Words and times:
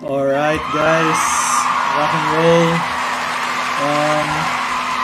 Alright 0.00 0.64
guys, 0.72 1.20
rock 1.92 2.12
and 2.16 2.26
roll. 2.32 2.72
Um, 3.84 4.28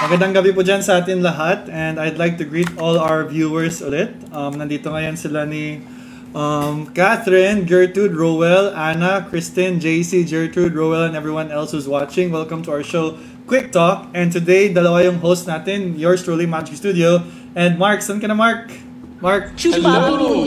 magandang 0.08 0.32
gabi 0.32 0.56
po 0.56 0.64
dyan 0.64 0.80
sa 0.80 1.04
atin 1.04 1.20
lahat 1.20 1.68
and 1.68 2.00
I'd 2.00 2.16
like 2.16 2.40
to 2.40 2.48
greet 2.48 2.72
all 2.80 2.96
our 2.96 3.28
viewers 3.28 3.84
ulit. 3.84 4.16
Um, 4.32 4.56
nandito 4.56 4.88
ngayon 4.88 5.20
sila 5.20 5.44
ni 5.44 5.84
um, 6.32 6.88
Catherine, 6.96 7.68
Gertrude, 7.68 8.16
Rowell, 8.16 8.72
Anna, 8.72 9.28
Kristen, 9.28 9.84
JC, 9.84 10.24
Gertrude, 10.24 10.72
Rowell, 10.72 11.04
and 11.04 11.12
everyone 11.12 11.52
else 11.52 11.76
who's 11.76 11.84
watching. 11.84 12.32
Welcome 12.32 12.64
to 12.64 12.72
our 12.72 12.80
show, 12.80 13.20
Quick 13.44 13.76
Talk. 13.76 14.08
And 14.16 14.32
today, 14.32 14.72
dalawa 14.72 15.04
yung 15.04 15.20
host 15.20 15.44
natin, 15.44 16.00
yours 16.00 16.24
truly, 16.24 16.48
Magic 16.48 16.80
Studio. 16.80 17.20
And 17.52 17.76
Mark, 17.76 18.00
saan 18.00 18.16
ka 18.16 18.32
na 18.32 18.36
Mark? 18.36 18.72
Mark? 19.20 19.60
Hello! 19.60 20.40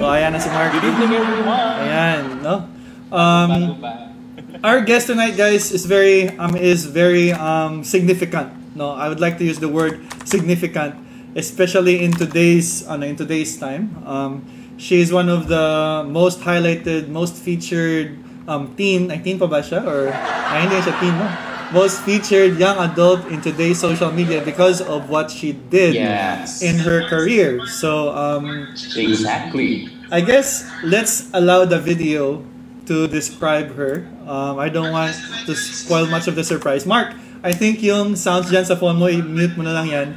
Oh, 0.00 0.16
ayan 0.16 0.32
na 0.32 0.40
si 0.40 0.48
Mark. 0.48 0.72
Good 0.72 0.88
evening 0.88 1.20
everyone! 1.20 1.76
Ayan, 1.84 2.40
no? 2.40 2.79
Um, 3.12 3.78
our 4.64 4.80
guest 4.80 5.06
tonight, 5.08 5.36
guys, 5.36 5.70
is 5.72 5.86
very 5.86 6.28
um 6.38 6.56
is 6.56 6.86
very 6.86 7.32
um 7.32 7.84
significant. 7.84 8.52
No, 8.76 8.90
I 8.90 9.08
would 9.08 9.20
like 9.20 9.38
to 9.38 9.44
use 9.44 9.58
the 9.58 9.68
word 9.68 10.00
significant, 10.24 10.94
especially 11.34 12.02
in 12.04 12.12
today's 12.12 12.86
ano, 12.86 13.06
in 13.06 13.16
today's 13.16 13.58
time. 13.58 13.98
Um, 14.06 14.46
she 14.78 15.00
is 15.00 15.12
one 15.12 15.28
of 15.28 15.48
the 15.48 16.06
most 16.06 16.40
highlighted, 16.40 17.08
most 17.08 17.34
featured 17.36 18.16
um 18.46 18.74
teen. 18.78 19.10
Ay, 19.10 19.18
teen 19.18 19.38
pa 19.38 19.46
ba 19.50 19.60
siya? 19.60 19.82
Or 19.84 20.10
ay, 20.14 20.66
hindi 20.66 20.78
siya 20.80 20.94
teen, 21.02 21.14
no? 21.18 21.28
Most 21.70 22.02
featured 22.02 22.58
young 22.58 22.82
adult 22.82 23.30
in 23.30 23.38
today's 23.38 23.78
social 23.78 24.10
media 24.10 24.42
because 24.42 24.82
of 24.82 25.06
what 25.06 25.30
she 25.30 25.54
did 25.54 25.94
Yes. 25.94 26.66
in 26.66 26.82
her 26.82 27.06
career. 27.06 27.62
So 27.70 28.10
um, 28.10 28.74
Exactly. 28.98 29.86
I 30.10 30.18
guess 30.18 30.66
let's 30.82 31.30
allow 31.30 31.62
the 31.62 31.78
video 31.78 32.42
to 32.90 33.06
describe 33.06 33.78
her. 33.78 34.02
Um, 34.26 34.58
I 34.58 34.66
don't 34.68 34.90
want 34.90 35.14
to 35.46 35.54
spoil 35.54 36.10
much 36.10 36.26
of 36.26 36.34
the 36.34 36.42
surprise. 36.42 36.82
Mark, 36.82 37.14
I 37.46 37.54
think 37.54 37.86
yung 37.86 38.18
sounds 38.18 38.50
dyan 38.50 38.66
sa 38.66 38.74
phone 38.74 38.98
mo, 38.98 39.06
i-mute 39.06 39.54
mo 39.54 39.62
na 39.62 39.78
lang 39.78 39.86
yan 39.86 40.08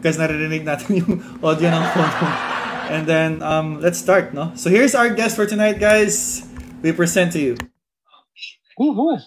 kasi 0.00 0.16
naririnig 0.16 0.64
natin 0.64 0.96
yung 1.04 1.12
audio 1.44 1.68
ng 1.68 1.84
phone 1.92 2.14
mo. 2.24 2.28
And 2.88 3.04
then, 3.04 3.30
um, 3.44 3.84
let's 3.84 4.00
start, 4.00 4.32
no? 4.32 4.56
So 4.56 4.72
here's 4.72 4.96
our 4.96 5.12
guest 5.12 5.36
for 5.36 5.44
tonight, 5.44 5.76
guys. 5.76 6.40
We 6.80 6.96
present 6.96 7.36
to 7.36 7.40
you. 7.40 7.54
Woohoo! 8.80 9.20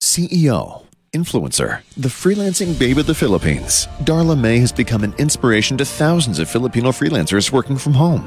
CEO, 0.00 0.81
influencer, 1.12 1.82
the 1.98 2.08
freelancing 2.08 2.78
babe 2.78 2.96
of 2.96 3.06
the 3.06 3.14
Philippines, 3.14 3.86
Darla 4.00 4.38
May 4.38 4.58
has 4.58 4.72
become 4.72 5.04
an 5.04 5.14
inspiration 5.18 5.76
to 5.76 5.84
thousands 5.84 6.38
of 6.38 6.48
Filipino 6.48 6.90
freelancers 6.90 7.52
working 7.52 7.76
from 7.76 7.92
home. 7.92 8.26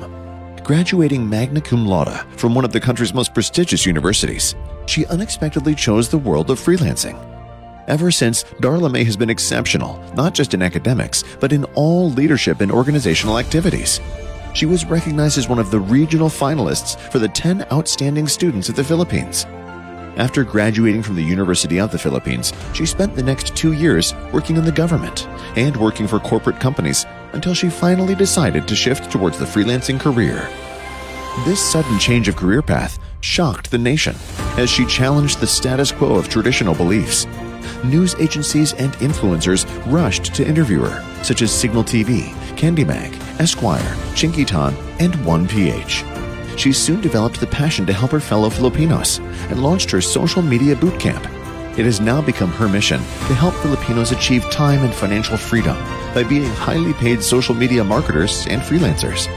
Graduating 0.64 1.28
magna 1.28 1.62
cum 1.62 1.88
laude 1.88 2.20
from 2.38 2.54
one 2.54 2.64
of 2.64 2.72
the 2.72 2.80
country's 2.80 3.14
most 3.14 3.34
prestigious 3.34 3.88
universities, 3.88 4.54
she 4.86 5.06
unexpectedly 5.08 5.74
chose 5.74 6.10
the 6.10 6.18
world 6.18 6.52
of 6.52 6.60
freelancing. 6.60 7.18
Ever 7.88 8.12
since, 8.12 8.44
Darla 8.62 8.92
May 8.92 9.04
has 9.04 9.18
been 9.18 9.32
exceptional, 9.32 10.00
not 10.14 10.36
just 10.36 10.54
in 10.54 10.62
academics, 10.62 11.24
but 11.40 11.54
in 11.54 11.64
all 11.74 12.12
leadership 12.12 12.62
and 12.62 12.72
organizational 12.72 13.40
activities. 13.40 14.00
She 14.54 14.68
was 14.68 14.86
recognized 14.86 15.40
as 15.40 15.50
one 15.50 15.60
of 15.60 15.72
the 15.72 15.80
regional 15.80 16.30
finalists 16.30 17.00
for 17.12 17.18
the 17.18 17.28
10 17.28 17.66
outstanding 17.74 18.28
students 18.28 18.70
of 18.70 18.76
the 18.76 18.84
Philippines. 18.84 19.48
After 20.18 20.46
graduating 20.46 21.04
from 21.04 21.16
the 21.16 21.24
University 21.24 21.78
of 21.80 21.92
the 21.92 22.00
Philippines, 22.00 22.54
she 22.74 22.86
spent 22.86 23.16
the 23.16 23.24
next 23.24 23.56
two 23.56 23.74
years 23.74 24.14
working 24.32 24.56
in 24.56 24.64
the 24.64 24.72
government 24.72 25.28
and 25.58 25.76
working 25.76 26.08
for 26.08 26.20
corporate 26.20 26.60
companies 26.60 27.06
until 27.34 27.54
she 27.54 27.70
finally 27.70 28.16
decided 28.16 28.66
to 28.68 28.76
shift 28.76 29.12
towards 29.12 29.38
the 29.38 29.46
freelancing 29.46 30.00
career. 30.00 30.50
This 31.44 31.60
sudden 31.60 32.00
change 32.00 32.30
of 32.30 32.38
career 32.38 32.62
path 32.62 32.98
shocked 33.20 33.72
the 33.72 33.78
nation 33.78 34.16
as 34.58 34.70
she 34.70 34.86
challenged 34.86 35.42
the 35.42 35.48
status 35.48 35.92
quo 35.92 36.16
of 36.16 36.30
traditional 36.30 36.74
beliefs. 36.74 37.28
News 37.84 38.16
agencies 38.16 38.72
and 38.74 38.94
influencers 38.94 39.66
rushed 39.92 40.34
to 40.34 40.48
interview 40.48 40.80
her, 40.80 41.24
such 41.24 41.42
as 41.42 41.52
Signal 41.52 41.84
TV, 41.84 42.34
Candy 42.56 42.86
Mag, 42.86 43.14
Esquire, 43.40 43.96
Chinkitan, 44.14 44.74
and 45.02 45.14
1PH. 45.26 46.15
She 46.58 46.72
soon 46.72 47.02
developed 47.02 47.40
the 47.40 47.48
passion 47.48 47.86
to 47.86 47.94
help 47.94 48.12
her 48.12 48.20
fellow 48.20 48.50
Filipinos 48.50 49.20
and 49.50 49.62
launched 49.62 49.92
her 49.92 50.02
social 50.02 50.42
media 50.42 50.76
boot 50.76 51.00
camp. 51.00 51.24
It 51.78 51.86
has 51.86 52.00
now 52.00 52.22
become 52.22 52.50
her 52.52 52.70
mission 52.70 53.00
to 53.00 53.36
help 53.36 53.54
Filipinos 53.56 54.12
achieve 54.12 54.50
time 54.50 54.84
and 54.84 54.94
financial 54.94 55.36
freedom 55.38 55.76
by 56.14 56.24
being 56.24 56.46
highly 56.46 56.94
paid 56.94 57.22
social 57.22 57.54
media 57.54 57.84
marketers 57.84 58.48
and 58.48 58.62
freelancers. 58.62 59.28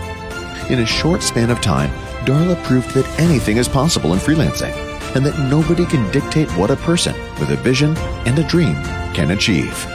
In 0.70 0.80
a 0.80 0.86
short 0.86 1.22
span 1.22 1.50
of 1.50 1.60
time, 1.60 1.90
Darla 2.24 2.62
proved 2.64 2.90
that 2.90 3.08
anything 3.18 3.56
is 3.56 3.68
possible 3.68 4.12
in 4.12 4.20
freelancing 4.20 4.72
and 5.16 5.26
that 5.26 5.38
nobody 5.50 5.86
can 5.86 6.08
dictate 6.12 6.48
what 6.56 6.70
a 6.70 6.76
person 6.76 7.14
with 7.40 7.50
a 7.50 7.56
vision 7.56 7.96
and 8.26 8.38
a 8.38 8.46
dream 8.46 8.74
can 9.14 9.32
achieve. 9.32 9.86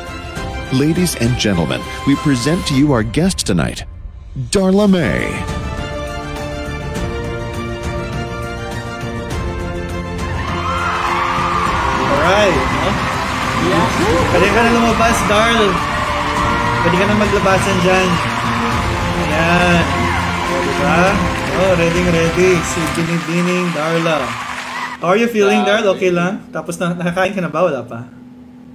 Ladies 0.73 1.16
and 1.16 1.38
gentlemen, 1.38 1.81
we 2.07 2.16
present 2.17 2.66
to 2.67 2.75
you 2.75 2.91
our 2.91 3.03
guest 3.03 3.45
tonight, 3.45 3.85
Darla 4.50 4.89
May. 4.89 5.62
Pwede 14.01 14.47
ka 14.49 14.59
na 14.65 14.69
lumabas, 14.73 15.17
Darl. 15.29 15.69
Pwede 16.81 16.95
ka 16.97 17.05
na 17.05 17.15
maglabasan 17.15 17.77
dyan. 17.85 18.09
Ayan. 19.13 19.83
Diba? 20.49 21.01
Oh, 21.53 21.73
ready, 21.77 22.01
ready. 22.09 22.51
Si 22.65 22.81
Binibining 22.97 23.69
Darla. 23.77 24.25
How 24.97 25.13
are 25.13 25.19
you 25.21 25.29
feeling, 25.29 25.61
Darl? 25.61 25.85
Okay 25.93 26.09
lang? 26.09 26.41
Tapos 26.49 26.81
na, 26.81 26.97
nakakain 26.97 27.37
ka 27.37 27.41
na 27.45 27.51
ba? 27.53 27.61
Wala 27.61 27.85
pa? 27.85 28.09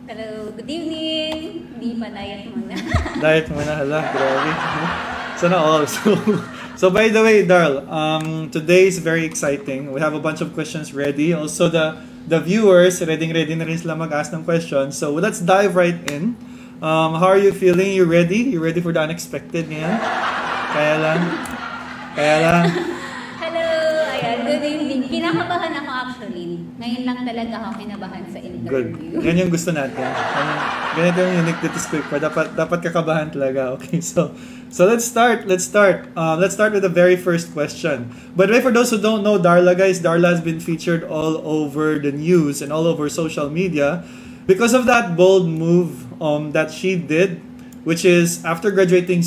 Hello, 0.07 0.55
good 0.55 0.71
evening. 0.71 1.67
Hindi 1.75 1.99
pa 1.99 2.07
diet 2.15 2.43
muna. 2.55 2.75
Diet 3.23 3.47
mo 3.51 3.61
na, 3.61 3.75
hala. 3.75 4.01
Grabe. 4.15 4.51
Sana 5.39 5.59
all. 5.59 5.85
So, 5.99 6.15
so 6.79 6.95
by 6.95 7.11
the 7.11 7.19
way, 7.27 7.43
Darl, 7.43 7.83
um, 7.91 8.47
today 8.55 8.87
is 8.87 9.03
very 9.03 9.27
exciting. 9.27 9.91
We 9.91 9.99
have 9.99 10.15
a 10.15 10.23
bunch 10.23 10.39
of 10.39 10.55
questions 10.55 10.95
ready. 10.95 11.35
Also, 11.35 11.67
the 11.67 11.99
the 12.29 12.41
viewers, 12.41 13.01
ready 13.01 13.33
ready 13.33 13.57
na 13.57 13.65
rin 13.65 13.81
sila 13.81 13.97
mag-ask 13.97 14.29
ng 14.37 14.45
questions. 14.45 15.01
So, 15.01 15.17
let's 15.17 15.41
dive 15.41 15.73
right 15.73 15.97
in. 16.13 16.37
Um, 16.85 17.17
how 17.17 17.33
are 17.33 17.41
you 17.41 17.51
feeling? 17.51 17.97
You 17.97 18.05
ready? 18.05 18.53
You 18.53 18.61
ready 18.61 18.85
for 18.85 18.93
the 18.93 19.01
unexpected 19.01 19.67
ngayon? 19.67 19.97
Kaya 20.71 20.95
lang? 21.01 21.21
Kaya 22.15 22.37
lang? 22.45 22.65
Hello, 23.43 23.69
ayan, 24.13 24.39
good 24.45 24.63
evening. 24.63 24.98
Kinakabahan 25.13 25.73
ako 25.81 25.91
actually. 25.91 26.61
Ngayon 26.77 27.03
lang 27.09 27.19
talaga 27.25 27.55
ako 27.65 27.69
kinabahan 27.81 28.25
sa 28.29 28.39
Good. 28.39 28.53
interview. 28.61 29.13
Yan 29.25 29.37
yung 29.41 29.53
gusto 29.53 29.71
natin. 29.73 30.05
Ganito 30.99 31.19
yung 31.25 31.37
unique 31.49 31.61
dito 31.65 31.79
sa 31.81 31.89
Quick 31.89 32.09
Dapat, 32.21 32.47
dapat 32.53 32.79
kakabahan 32.85 33.29
talaga. 33.33 33.61
Okay, 33.79 34.03
so 34.03 34.35
so 34.69 34.85
let's 34.85 35.07
start. 35.07 35.49
Let's 35.49 35.65
start. 35.65 36.11
Uh, 36.13 36.37
let's 36.37 36.53
start 36.53 36.75
with 36.75 36.83
the 36.85 36.93
very 36.93 37.17
first 37.17 37.55
question. 37.55 38.13
Way, 38.37 38.61
for 38.61 38.75
those 38.75 38.91
who 38.91 38.99
don't 38.99 39.23
know 39.23 39.39
Darla, 39.39 39.73
guys, 39.73 40.03
Darla 40.03 40.35
has 40.35 40.43
been 40.43 40.61
featured 40.61 41.07
all 41.07 41.41
over 41.47 41.97
the 41.97 42.11
news 42.11 42.61
and 42.61 42.75
all 42.75 42.85
over 42.85 43.09
social 43.09 43.49
media 43.49 44.03
because 44.51 44.75
of 44.75 44.85
that 44.91 45.15
bold 45.15 45.47
move 45.47 46.09
um, 46.21 46.53
that 46.53 46.73
she 46.75 46.97
did, 46.97 47.41
which 47.85 48.05
is 48.05 48.45
after 48.45 48.73
graduating 48.75 49.23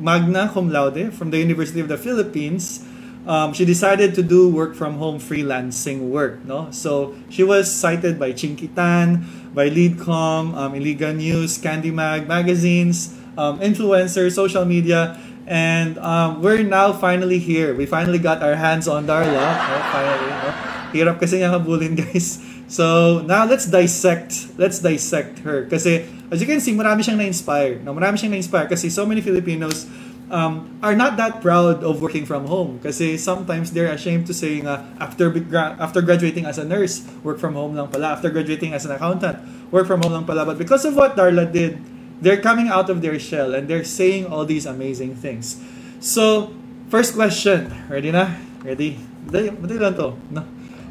magna 0.00 0.48
cum 0.52 0.70
laude 0.70 1.12
from 1.12 1.30
the 1.30 1.38
University 1.38 1.80
of 1.80 1.88
the 1.88 1.98
Philippines, 1.98 2.84
um, 3.30 3.54
she 3.54 3.62
decided 3.64 4.18
to 4.18 4.26
do 4.26 4.50
work 4.50 4.74
from 4.74 4.98
home 4.98 5.22
freelancing 5.22 6.10
work. 6.10 6.42
No, 6.42 6.66
so 6.74 7.14
she 7.30 7.46
was 7.46 7.70
cited 7.70 8.18
by 8.18 8.34
Chinkitan, 8.34 9.22
by 9.54 9.70
Leadcom, 9.70 10.58
um, 10.58 10.74
News, 10.74 11.54
Candy 11.56 11.94
Mag 11.94 12.26
magazines, 12.26 13.14
um, 13.38 13.62
influencers, 13.62 14.34
social 14.34 14.66
media, 14.66 15.14
and 15.46 15.94
um, 16.02 16.42
we're 16.42 16.66
now 16.66 16.92
finally 16.92 17.38
here. 17.38 17.70
We 17.72 17.86
finally 17.86 18.18
got 18.18 18.42
our 18.42 18.58
hands 18.58 18.90
on 18.90 19.06
Darla. 19.06 19.54
Finally, 19.94 20.30
no? 20.34 20.50
Hirap 20.90 21.22
kasi 21.22 21.38
niya 21.38 21.54
habulin, 21.54 21.94
guys. 22.02 22.42
So, 22.66 23.22
now 23.26 23.46
let's 23.46 23.66
dissect. 23.66 24.58
Let's 24.58 24.82
dissect 24.82 25.46
her. 25.46 25.70
Kasi, 25.70 26.02
as 26.30 26.42
you 26.42 26.46
can 26.50 26.58
see, 26.58 26.74
marami 26.74 27.06
siyang 27.06 27.18
na-inspire. 27.18 27.78
No, 27.82 27.94
marami 27.94 28.18
siyang 28.18 28.34
na-inspire 28.34 28.70
so 28.74 29.06
many 29.06 29.22
Filipinos 29.22 29.86
um, 30.30 30.78
are 30.82 30.94
not 30.94 31.18
that 31.18 31.42
proud 31.42 31.82
of 31.82 32.00
working 32.00 32.24
from 32.24 32.46
home. 32.46 32.78
Kasi 32.82 33.18
sometimes 33.18 33.72
they're 33.72 33.92
ashamed 33.92 34.26
to 34.28 34.34
say 34.34 34.62
nga, 34.62 34.86
after, 34.98 35.30
gra- 35.30 35.76
after 35.78 36.00
graduating 36.00 36.46
as 36.46 36.56
a 36.56 36.64
nurse, 36.64 37.04
work 37.22 37.38
from 37.38 37.54
home 37.54 37.74
lang 37.74 37.88
pala. 37.88 38.14
After 38.14 38.30
graduating 38.30 38.72
as 38.72 38.86
an 38.86 38.92
accountant, 38.92 39.38
work 39.70 39.86
from 39.86 40.02
home 40.02 40.12
lang 40.12 40.24
pala. 40.24 40.46
But 40.46 40.58
because 40.58 40.84
of 40.84 40.96
what 40.96 41.16
Darla 41.16 41.50
did, 41.50 41.82
they're 42.22 42.40
coming 42.40 42.68
out 42.68 42.88
of 42.88 43.02
their 43.02 43.18
shell 43.18 43.54
and 43.54 43.68
they're 43.68 43.84
saying 43.84 44.26
all 44.26 44.44
these 44.44 44.66
amazing 44.66 45.16
things. 45.16 45.60
So, 46.00 46.54
first 46.88 47.14
question. 47.14 47.72
Ready 47.88 48.10
na? 48.10 48.36
Ready? 48.62 48.98
To. 49.32 50.16
No. 50.30 50.42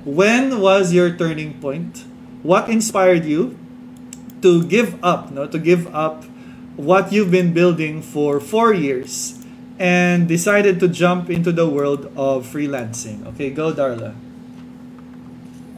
When 0.06 0.60
was 0.60 0.94
your 0.94 1.12
turning 1.14 1.60
point? 1.60 2.06
What 2.42 2.70
inspired 2.70 3.26
you 3.26 3.58
to 4.42 4.64
give 4.64 4.96
up, 5.04 5.32
no, 5.32 5.46
to 5.46 5.60
give 5.60 5.94
up 5.94 6.24
what 6.76 7.12
you've 7.12 7.32
been 7.32 7.54
building 7.54 8.02
for 8.02 8.40
four 8.40 8.74
years 8.74 9.40
and 9.80 10.28
decided 10.28 10.80
to 10.80 10.88
jump 10.88 11.30
into 11.30 11.52
the 11.52 11.68
world 11.68 12.12
of 12.16 12.46
freelancing. 12.46 13.26
Okay, 13.34 13.50
go 13.50 13.72
Darla. 13.72 14.14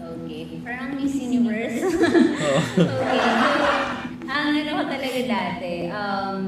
Okay. 0.01 0.59
Parang 0.65 0.97
Miss 0.97 1.15
Universe. 1.15 1.85
Oh. 1.85 2.73
okay. 2.81 2.81
So, 2.81 4.31
ang 4.31 4.57
ano 4.57 4.71
ko 4.79 4.83
talaga 4.89 5.19
dati, 5.27 5.73
um, 5.93 6.41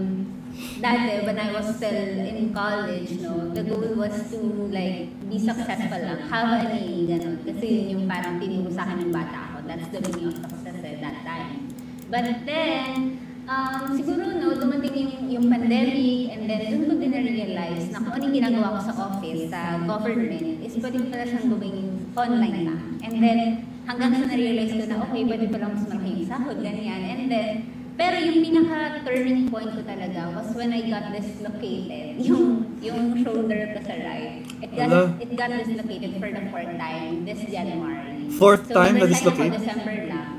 dati 0.81 1.21
when 1.27 1.37
I 1.37 1.53
was 1.53 1.77
still 1.77 1.93
in 2.25 2.49
college, 2.55 3.21
no, 3.21 3.53
the 3.53 3.61
goal 3.61 3.93
was 3.93 4.15
to 4.33 4.39
like 4.73 5.13
be 5.29 5.37
successful 5.37 6.01
lang, 6.01 6.25
have 6.25 6.49
an 6.63 6.73
A, 6.73 6.83
ganun. 7.05 7.37
Kasi 7.45 7.65
yun 7.69 7.85
yung 7.99 8.05
parang 8.09 8.41
tinuro 8.41 8.73
sa 8.73 8.89
akin 8.89 9.07
ng 9.07 9.13
bata 9.13 9.37
ako. 9.51 9.57
That's 9.69 9.87
the 9.93 10.01
meaning 10.09 10.33
of 10.33 10.41
success 10.41 10.79
at 10.81 10.97
that 11.05 11.17
time. 11.21 11.69
But 12.09 12.45
then, 12.49 13.22
um, 13.47 13.81
siguro 13.95 14.23
no, 14.39 14.55
dumating 14.55 14.95
yung, 14.95 15.15
yung 15.39 15.45
pandemic 15.51 16.31
and 16.31 16.43
then 16.47 16.61
doon 16.71 16.83
ko 16.87 16.93
din 16.99 17.11
na-realize 17.11 17.85
na 17.91 17.99
kung 18.03 18.13
anong 18.15 18.33
ginagawa 18.35 18.67
ko 18.75 18.79
sa 18.87 18.93
office, 19.11 19.43
sa 19.51 19.61
government, 19.83 20.47
is 20.63 20.75
pwede 20.79 20.97
pala 21.11 21.23
siyang 21.27 21.47
gawing 21.51 21.81
online 22.13 22.59
na. 22.67 22.75
And 23.03 23.15
then, 23.19 23.39
hanggang 23.83 24.11
sa 24.15 24.25
na-realize 24.31 24.73
ko 24.73 24.83
na, 24.87 24.97
okay, 25.07 25.21
pwede 25.27 25.45
pala 25.51 25.65
mas 25.71 25.83
malaki 25.89 26.09
yung 26.23 26.29
sahod, 26.29 26.57
ganyan. 26.63 27.01
And 27.03 27.23
then, 27.27 27.49
pero 27.93 28.17
yung 28.17 28.41
pinaka-turning 28.41 29.53
point 29.53 29.69
ko 29.69 29.81
talaga 29.85 30.33
was 30.33 30.49
when 30.57 30.73
I 30.73 30.81
got 30.89 31.13
dislocated, 31.13 32.17
yung 32.27 32.65
yung 32.81 33.21
shoulder 33.21 33.77
ko 33.77 33.79
sa 33.85 33.93
right. 34.01 34.41
It 34.63 34.71
got, 34.73 34.89
Ala. 34.89 35.01
it 35.21 35.31
got 35.37 35.49
dislocated 35.53 36.11
for 36.17 36.29
the 36.31 36.43
fourth 36.49 36.73
time 36.81 37.21
this 37.27 37.41
January. 37.45 38.33
Fourth 38.33 38.65
so, 38.65 38.73
time 38.73 38.97
na-dislocate? 38.97 39.53
December 39.53 39.97
lang. 40.09 40.31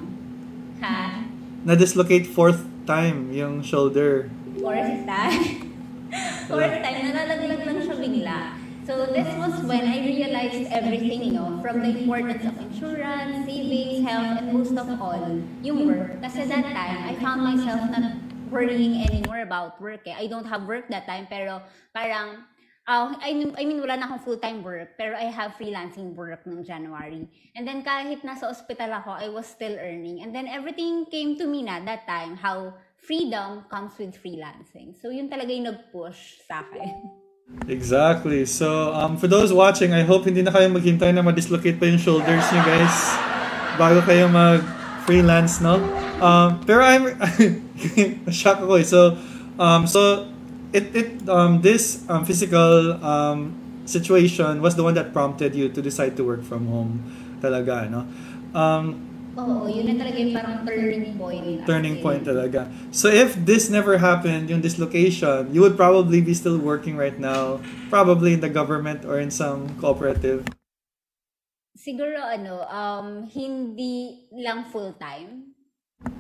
Ha? 0.83 1.31
Na-dislocate 1.63 2.27
fourth 2.27 2.74
time 2.87 3.33
yung 3.33 3.65
shoulder. 3.65 4.31
Fourth 4.61 5.05
time. 5.09 5.45
Fourth 6.49 6.77
time, 6.85 6.99
nalalaglag 7.11 7.63
lang 7.65 7.79
siya 7.83 7.97
bigla. 7.99 8.39
So 8.85 9.09
this 9.09 9.25
was 9.41 9.65
when 9.65 9.81
I 9.89 10.05
realized 10.05 10.69
everything, 10.69 11.33
no? 11.33 11.57
From 11.65 11.81
the 11.81 12.05
importance 12.05 12.45
of 12.45 12.53
insurance, 12.61 13.49
savings, 13.49 14.05
health, 14.05 14.45
and 14.45 14.53
most 14.53 14.77
of 14.77 14.85
all, 15.01 15.17
yung 15.65 15.89
work. 15.89 16.21
Kasi 16.21 16.45
that 16.45 16.69
time, 16.69 17.01
I 17.09 17.17
found 17.17 17.41
myself 17.41 17.81
not 17.89 18.21
worrying 18.53 19.01
anymore 19.01 19.41
about 19.41 19.81
work. 19.81 20.05
Eh. 20.05 20.13
I 20.13 20.29
don't 20.29 20.45
have 20.45 20.69
work 20.69 20.93
that 20.93 21.09
time, 21.09 21.25
pero 21.33 21.65
parang, 21.97 22.45
uh, 22.87 23.15
I, 23.21 23.33
mean, 23.33 23.55
I 23.59 23.65
mean, 23.65 23.81
wala 23.81 23.97
na 23.97 24.07
akong 24.07 24.23
full-time 24.25 24.63
work, 24.63 24.97
pero 24.97 25.17
I 25.17 25.33
have 25.33 25.57
freelancing 25.57 26.15
work 26.15 26.45
nung 26.47 26.65
January. 26.65 27.29
And 27.57 27.67
then 27.67 27.83
kahit 27.83 28.23
nasa 28.25 28.49
ospital 28.49 28.93
ako, 28.93 29.17
I 29.17 29.29
was 29.29 29.47
still 29.47 29.77
earning. 29.77 30.23
And 30.23 30.35
then 30.35 30.47
everything 30.47 31.07
came 31.09 31.37
to 31.39 31.47
me 31.47 31.65
na 31.65 31.81
that 31.85 32.07
time, 32.07 32.37
how 32.37 32.75
freedom 33.01 33.65
comes 33.69 33.97
with 33.99 34.17
freelancing. 34.17 34.97
So 35.01 35.09
yun 35.09 35.29
talaga 35.29 35.53
yung 35.53 35.69
nag-push 35.69 36.45
sa 36.49 36.65
akin. 36.65 37.25
Exactly. 37.69 38.49
So, 38.49 38.97
um, 38.97 39.21
for 39.21 39.29
those 39.29 39.53
watching, 39.53 39.93
I 39.93 40.01
hope 40.01 40.25
hindi 40.25 40.41
na 40.41 40.49
kayo 40.49 40.73
maghintay 40.73 41.13
na 41.13 41.21
ma-dislocate 41.21 41.77
pa 41.77 41.85
yung 41.85 42.01
shoulders 42.01 42.45
niyo, 42.49 42.63
guys. 42.65 42.97
Bago 43.77 44.01
kayo 44.01 44.33
mag-freelance, 44.33 45.61
no? 45.61 45.77
Um, 46.25 46.65
pero 46.65 46.81
I'm... 46.81 47.05
shock 48.33 48.65
ako 48.65 48.81
eh. 48.81 48.87
So, 48.89 49.21
um, 49.61 49.85
so 49.85 50.25
it, 50.75 50.85
it, 50.91 51.29
um, 51.31 51.63
this 51.63 52.03
um, 52.11 52.27
physical 52.27 52.99
um, 52.99 53.55
situation 53.87 54.61
was 54.61 54.75
the 54.75 54.83
one 54.83 54.95
that 54.95 55.13
prompted 55.13 55.55
you 55.55 55.71
to 55.71 55.81
decide 55.81 56.17
to 56.19 56.25
work 56.27 56.43
from 56.43 56.67
home 56.67 56.99
talaga, 57.39 57.87
no? 57.89 58.03
Um, 58.59 59.15
Oo, 59.35 59.67
yun 59.67 59.91
na 59.91 59.99
talaga 59.99 60.17
yung 60.19 60.35
parang 60.35 60.63
turning 60.63 61.19
point. 61.19 61.67
turning 61.67 61.97
point 61.99 62.23
talaga. 62.23 62.71
So 62.95 63.11
if 63.11 63.35
this 63.35 63.67
never 63.67 63.99
happened, 63.99 64.47
yung 64.47 64.63
dislocation, 64.63 65.51
you 65.51 65.59
would 65.63 65.75
probably 65.75 66.23
be 66.23 66.35
still 66.35 66.59
working 66.59 66.95
right 66.95 67.19
now, 67.19 67.59
probably 67.91 68.35
in 68.35 68.41
the 68.41 68.51
government 68.51 69.03
or 69.03 69.19
in 69.19 69.35
some 69.35 69.75
cooperative. 69.83 70.47
Siguro 71.75 72.23
ano, 72.23 72.63
um, 72.71 73.27
hindi 73.27 74.31
lang 74.39 74.71
full-time. 74.71 75.51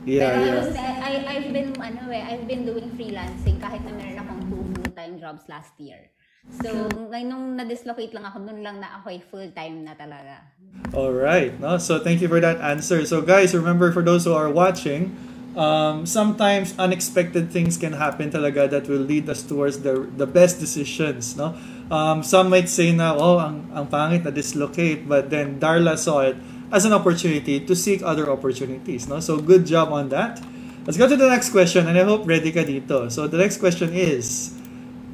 Yeah, 0.04 0.36
Pero 0.36 0.44
yeah. 0.44 0.54
was, 0.60 0.76
I, 0.76 1.12
I've 1.25 1.50
been, 1.52 1.72
ano 1.81 2.12
eh, 2.12 2.22
I've 2.25 2.44
been 2.44 2.69
doing 2.69 2.92
freelancing 2.92 3.56
kahit 3.60 3.81
na 3.88 3.92
meron 3.96 4.20
akong 4.20 4.40
two 4.52 4.64
full-time 4.81 5.16
jobs 5.16 5.48
last 5.48 5.72
year. 5.81 6.12
So, 6.60 6.69
ngayon 7.08 7.28
nung 7.32 7.46
na-dislocate 7.56 8.12
lang 8.12 8.28
ako, 8.28 8.44
dun 8.44 8.60
lang 8.60 8.76
na 8.76 9.00
ako 9.00 9.16
eh, 9.16 9.20
full-time 9.25 9.81
na 9.81 9.96
talaga. 9.96 10.44
All 10.92 11.12
right. 11.12 11.56
No? 11.58 11.78
So 11.78 11.98
thank 11.98 12.20
you 12.20 12.28
for 12.28 12.40
that 12.40 12.60
answer. 12.60 13.06
So 13.06 13.22
guys, 13.22 13.54
remember 13.54 13.90
for 13.92 14.02
those 14.02 14.25
who 14.25 14.34
are 14.34 14.50
watching, 14.50 15.16
um, 15.56 16.06
sometimes 16.06 16.75
unexpected 16.78 17.50
things 17.50 17.76
can 17.76 17.94
happen 17.94 18.31
talaga 18.31 18.69
that 18.70 18.86
will 18.88 19.02
lead 19.02 19.28
us 19.31 19.42
towards 19.42 19.81
the 19.81 20.06
the 20.19 20.26
best 20.26 20.60
decisions, 20.60 21.34
no? 21.38 21.54
Um, 21.90 22.22
some 22.22 22.50
might 22.50 22.69
say 22.69 22.92
na, 22.92 23.14
oh, 23.14 23.38
ang, 23.38 23.70
ang 23.75 23.86
pangit 23.88 24.25
na 24.25 24.32
dislocate, 24.32 25.06
but 25.08 25.31
then 25.31 25.60
Darla 25.60 25.98
saw 25.98 26.25
it 26.25 26.36
as 26.75 26.82
an 26.82 26.91
opportunity 26.91 27.62
to 27.62 27.73
seek 27.79 28.03
other 28.03 28.26
opportunities, 28.26 29.06
no? 29.06 29.23
So 29.23 29.38
good 29.38 29.62
job 29.62 29.94
on 29.94 30.11
that. 30.11 30.43
Let's 30.82 30.99
go 30.99 31.06
to 31.06 31.15
the 31.15 31.31
next 31.31 31.55
question, 31.55 31.87
and 31.87 31.94
I 31.94 32.03
hope 32.03 32.26
ready 32.26 32.50
ka 32.50 32.67
dito. 32.67 33.06
So 33.09 33.31
the 33.31 33.38
next 33.38 33.62
question 33.62 33.94
is, 33.94 34.53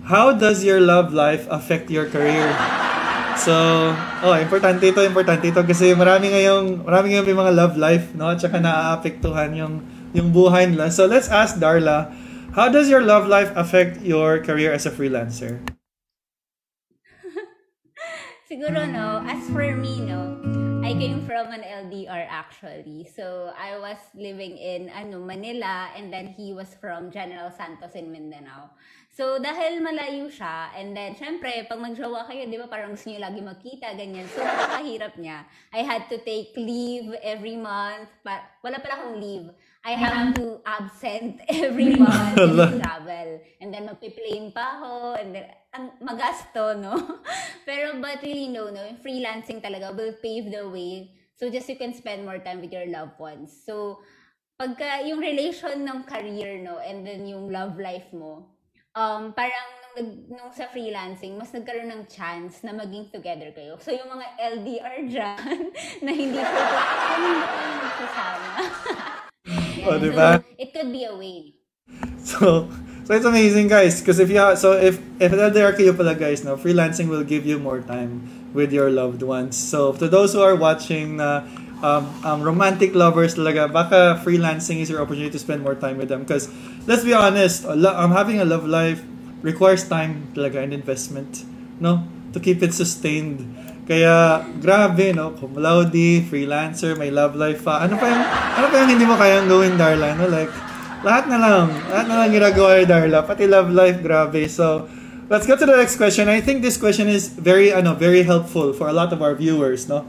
how 0.09 0.33
does 0.33 0.65
your 0.65 0.81
love 0.81 1.13
life 1.13 1.45
affect 1.53 1.93
your 1.93 2.09
career? 2.09 2.49
So, 3.39 3.55
oh, 4.25 4.37
importante 4.37 4.85
ito, 4.89 5.01
importante 5.01 5.49
ito 5.49 5.63
kasi 5.65 5.97
marami 5.97 6.29
ngayong, 6.33 6.85
marami 6.85 7.15
ngayong 7.15 7.29
may 7.29 7.39
mga 7.39 7.53
love 7.57 7.75
life, 7.81 8.13
no? 8.13 8.33
At 8.33 8.41
saka 8.43 8.61
naaapektuhan 8.61 9.57
yung, 9.57 9.81
yung 10.17 10.29
buhay 10.35 10.69
nila. 10.69 10.93
So, 10.93 11.09
let's 11.09 11.31
ask 11.33 11.57
Darla, 11.57 12.13
how 12.53 12.69
does 12.69 12.93
your 12.93 13.01
love 13.01 13.31
life 13.31 13.49
affect 13.57 14.03
your 14.05 14.45
career 14.45 14.77
as 14.77 14.85
a 14.85 14.93
freelancer? 14.93 15.63
Siguro, 18.51 18.83
no, 18.83 19.23
as 19.31 19.47
for 19.55 19.63
me, 19.79 20.03
no, 20.03 20.35
I 20.83 20.91
came 20.99 21.23
from 21.23 21.55
an 21.55 21.63
LDR 21.63 22.27
actually. 22.27 23.07
So, 23.07 23.55
I 23.55 23.79
was 23.79 23.95
living 24.11 24.59
in 24.59 24.91
ano, 24.91 25.23
Manila 25.23 25.95
and 25.95 26.11
then 26.11 26.35
he 26.35 26.51
was 26.51 26.67
from 26.83 27.15
General 27.15 27.55
Santos 27.55 27.95
in 27.95 28.11
Mindanao. 28.11 28.75
So, 29.15 29.39
dahil 29.39 29.79
malayo 29.79 30.27
siya, 30.27 30.75
and 30.75 30.99
then, 30.99 31.15
syempre, 31.15 31.63
pag 31.71 31.79
magjowa 31.79 32.27
kayo, 32.27 32.51
di 32.51 32.59
ba, 32.59 32.67
parang 32.67 32.99
gusto 32.99 33.15
niyo 33.15 33.23
lagi 33.23 33.39
magkita, 33.39 33.95
ganyan. 33.95 34.27
So, 34.27 34.43
napakahirap 34.43 35.15
niya. 35.15 35.47
I 35.71 35.87
had 35.87 36.11
to 36.11 36.19
take 36.19 36.51
leave 36.59 37.15
every 37.23 37.55
month. 37.55 38.11
Pa- 38.27 38.51
wala 38.67 38.83
pala 38.83 38.99
akong 38.99 39.23
leave. 39.23 39.47
I 39.81 39.97
have 39.97 40.37
to 40.37 40.61
absent 40.67 41.41
every 41.49 41.97
month 41.97 42.37
and 42.37 42.83
travel. 42.83 43.41
And 43.61 43.73
then, 43.73 43.89
magpi-plane 43.89 44.53
pa 44.53 44.77
ako, 44.77 45.17
and 45.17 45.35
then, 45.35 45.47
ang 45.73 45.97
magasto, 46.05 46.77
no? 46.77 46.95
Pero, 47.69 47.97
but 47.97 48.21
really, 48.21 48.53
no, 48.53 48.69
no, 48.69 48.85
freelancing 49.01 49.65
talaga 49.65 49.97
will 49.97 50.13
pave 50.21 50.53
the 50.53 50.69
way 50.69 51.17
so 51.41 51.49
just 51.49 51.73
you 51.73 51.81
can 51.81 51.97
spend 51.97 52.29
more 52.29 52.37
time 52.37 52.61
with 52.61 52.69
your 52.69 52.85
loved 52.93 53.17
ones. 53.17 53.49
So, 53.65 54.05
pagka 54.61 55.09
yung 55.09 55.25
relation 55.25 55.89
ng 55.89 56.05
career, 56.05 56.61
no, 56.61 56.77
and 56.85 57.01
then 57.01 57.25
yung 57.25 57.49
love 57.49 57.81
life 57.81 58.13
mo, 58.13 58.53
um, 58.93 59.33
parang 59.33 59.69
nung, 59.97 60.29
nung 60.29 60.53
sa 60.53 60.69
freelancing, 60.69 61.41
mas 61.41 61.49
nagkaroon 61.57 61.89
ng 61.89 62.05
chance 62.13 62.61
na 62.61 62.77
maging 62.77 63.09
together 63.09 63.57
kayo. 63.57 63.81
So, 63.81 63.89
yung 63.89 64.13
mga 64.13 64.27
LDR 64.37 64.99
dyan, 65.09 65.73
na 66.05 66.11
hindi 66.13 66.37
po, 66.45 66.61
ano 66.61 67.29
magsasama? 67.89 69.30
Oh, 69.87 69.99
di 69.99 70.11
ba? 70.11 70.41
So, 70.41 70.45
it 70.59 70.73
could 70.75 70.93
be 70.93 71.05
a 71.05 71.15
way. 71.17 71.55
So, 72.23 72.69
so 73.05 73.15
it's 73.15 73.25
amazing, 73.25 73.69
guys. 73.69 74.01
Because 74.01 74.19
if 74.19 74.31
you 74.31 74.39
ha- 74.39 74.55
so 74.55 74.73
if 74.73 75.01
if 75.21 75.33
LDR 75.33 75.73
kayo 75.73 75.97
pala, 75.97 76.15
guys, 76.15 76.45
no, 76.45 76.57
freelancing 76.57 77.09
will 77.09 77.25
give 77.25 77.47
you 77.47 77.59
more 77.59 77.81
time 77.81 78.29
with 78.53 78.73
your 78.73 78.91
loved 78.91 79.23
ones. 79.23 79.57
So 79.57 79.93
to 79.99 80.09
those 80.09 80.33
who 80.33 80.43
are 80.43 80.57
watching 80.57 81.17
na 81.19 81.45
um, 81.83 82.05
um, 82.25 82.39
romantic 82.43 82.95
lovers 82.95 83.35
talaga, 83.35 83.71
baka 83.71 84.21
freelancing 84.25 84.81
is 84.81 84.91
your 84.91 85.01
opportunity 85.01 85.31
to 85.33 85.41
spend 85.41 85.63
more 85.63 85.75
time 85.75 85.97
with 85.99 86.09
them. 86.09 86.23
Because 86.23 86.49
let's 86.87 87.05
be 87.05 87.15
honest, 87.15 87.65
lo- 87.65 87.97
um, 87.97 88.13
having 88.13 88.41
a 88.41 88.45
love 88.45 88.67
life 88.67 89.03
requires 89.43 89.87
time 89.89 90.29
talaga 90.37 90.61
and 90.63 90.73
investment, 90.75 91.45
no, 91.81 92.05
to 92.33 92.39
keep 92.41 92.63
it 92.63 92.75
sustained. 92.75 93.45
Kaya, 93.91 94.47
grabe, 94.63 95.11
no? 95.11 95.35
Cum 95.35 95.59
laude, 95.59 96.23
freelancer, 96.31 96.95
may 96.95 97.11
love 97.11 97.35
life 97.35 97.67
pa. 97.67 97.83
Ano 97.83 97.99
pa 97.99 98.07
yung, 98.07 98.23
ano 98.23 98.67
pa 98.71 98.77
yung 98.79 98.91
hindi 98.95 99.03
mo 99.03 99.19
kayang 99.19 99.51
gawin, 99.51 99.75
Darla? 99.75 100.15
No? 100.15 100.31
Like, 100.31 100.47
lahat 101.03 101.27
na 101.27 101.43
lang. 101.43 101.75
Lahat 101.91 102.07
na 102.07 102.23
lang 102.23 102.31
ginagawa 102.31 102.79
ni 102.79 102.87
Darla. 102.87 103.27
Pati 103.27 103.51
love 103.51 103.67
life, 103.75 103.99
grabe. 103.99 104.47
So, 104.47 104.87
let's 105.27 105.43
go 105.43 105.59
to 105.59 105.67
the 105.67 105.75
next 105.75 105.99
question. 105.99 106.31
I 106.31 106.39
think 106.39 106.63
this 106.63 106.79
question 106.79 107.11
is 107.11 107.35
very, 107.35 107.75
ano, 107.75 107.99
very 107.99 108.23
helpful 108.23 108.71
for 108.71 108.87
a 108.87 108.95
lot 108.95 109.11
of 109.11 109.27
our 109.27 109.35
viewers, 109.35 109.91
no? 109.91 110.07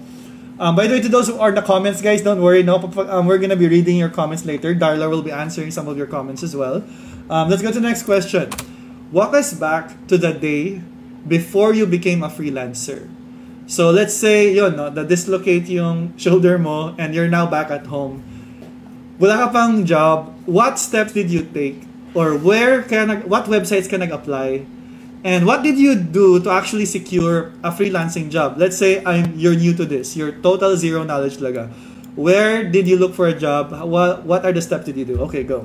Um, 0.61 0.77
by 0.77 0.85
the 0.85 0.93
way, 0.93 1.01
to 1.01 1.09
those 1.09 1.33
who 1.33 1.41
are 1.41 1.49
in 1.49 1.57
the 1.57 1.65
comments, 1.65 2.05
guys, 2.05 2.21
don't 2.21 2.37
worry, 2.37 2.61
no? 2.61 2.77
Um, 2.77 3.25
we're 3.25 3.41
gonna 3.41 3.57
be 3.57 3.65
reading 3.65 3.97
your 3.97 4.13
comments 4.13 4.45
later. 4.45 4.77
Darla 4.77 5.09
will 5.09 5.25
be 5.25 5.33
answering 5.33 5.73
some 5.73 5.89
of 5.89 5.97
your 5.97 6.05
comments 6.05 6.45
as 6.45 6.53
well. 6.53 6.85
Um, 7.33 7.49
let's 7.49 7.65
go 7.65 7.73
to 7.73 7.81
the 7.81 7.89
next 7.89 8.05
question. 8.05 8.45
Walk 9.09 9.33
us 9.33 9.57
back 9.57 10.05
to 10.05 10.21
the 10.21 10.37
day 10.37 10.85
before 11.25 11.73
you 11.73 11.89
became 11.89 12.21
a 12.21 12.29
freelancer. 12.29 13.09
So 13.71 13.87
let's 13.87 14.11
say, 14.11 14.51
yun, 14.51 14.75
no, 14.75 14.91
na 14.91 15.07
dislocate 15.07 15.71
yung 15.71 16.11
shoulder 16.19 16.59
mo 16.59 16.91
and 16.99 17.15
you're 17.15 17.31
now 17.31 17.47
back 17.47 17.71
at 17.71 17.87
home. 17.87 18.19
Wala 19.15 19.47
ka 19.47 19.47
pang 19.47 19.87
job. 19.87 20.35
What 20.43 20.75
steps 20.75 21.15
did 21.15 21.31
you 21.31 21.47
take? 21.47 21.87
Or 22.11 22.35
where 22.35 22.83
can 22.83 23.07
nag, 23.07 23.31
what 23.31 23.47
websites 23.47 23.87
can 23.87 24.03
I 24.03 24.11
apply? 24.11 24.67
And 25.23 25.47
what 25.47 25.63
did 25.63 25.79
you 25.79 25.95
do 25.95 26.43
to 26.43 26.51
actually 26.51 26.83
secure 26.83 27.55
a 27.63 27.71
freelancing 27.71 28.27
job? 28.27 28.59
Let's 28.59 28.75
say 28.75 28.99
I'm 29.07 29.39
you're 29.39 29.55
new 29.55 29.71
to 29.79 29.87
this. 29.87 30.19
You're 30.19 30.35
total 30.43 30.75
zero 30.75 31.07
knowledge 31.07 31.39
laga. 31.39 31.71
Where 32.19 32.67
did 32.67 32.91
you 32.91 32.99
look 32.99 33.15
for 33.15 33.31
a 33.31 33.37
job? 33.37 33.71
What 33.71 34.27
what 34.27 34.43
are 34.43 34.51
the 34.51 34.59
steps 34.59 34.83
did 34.83 34.99
you 34.99 35.07
do? 35.07 35.23
Okay, 35.31 35.47
go. 35.47 35.63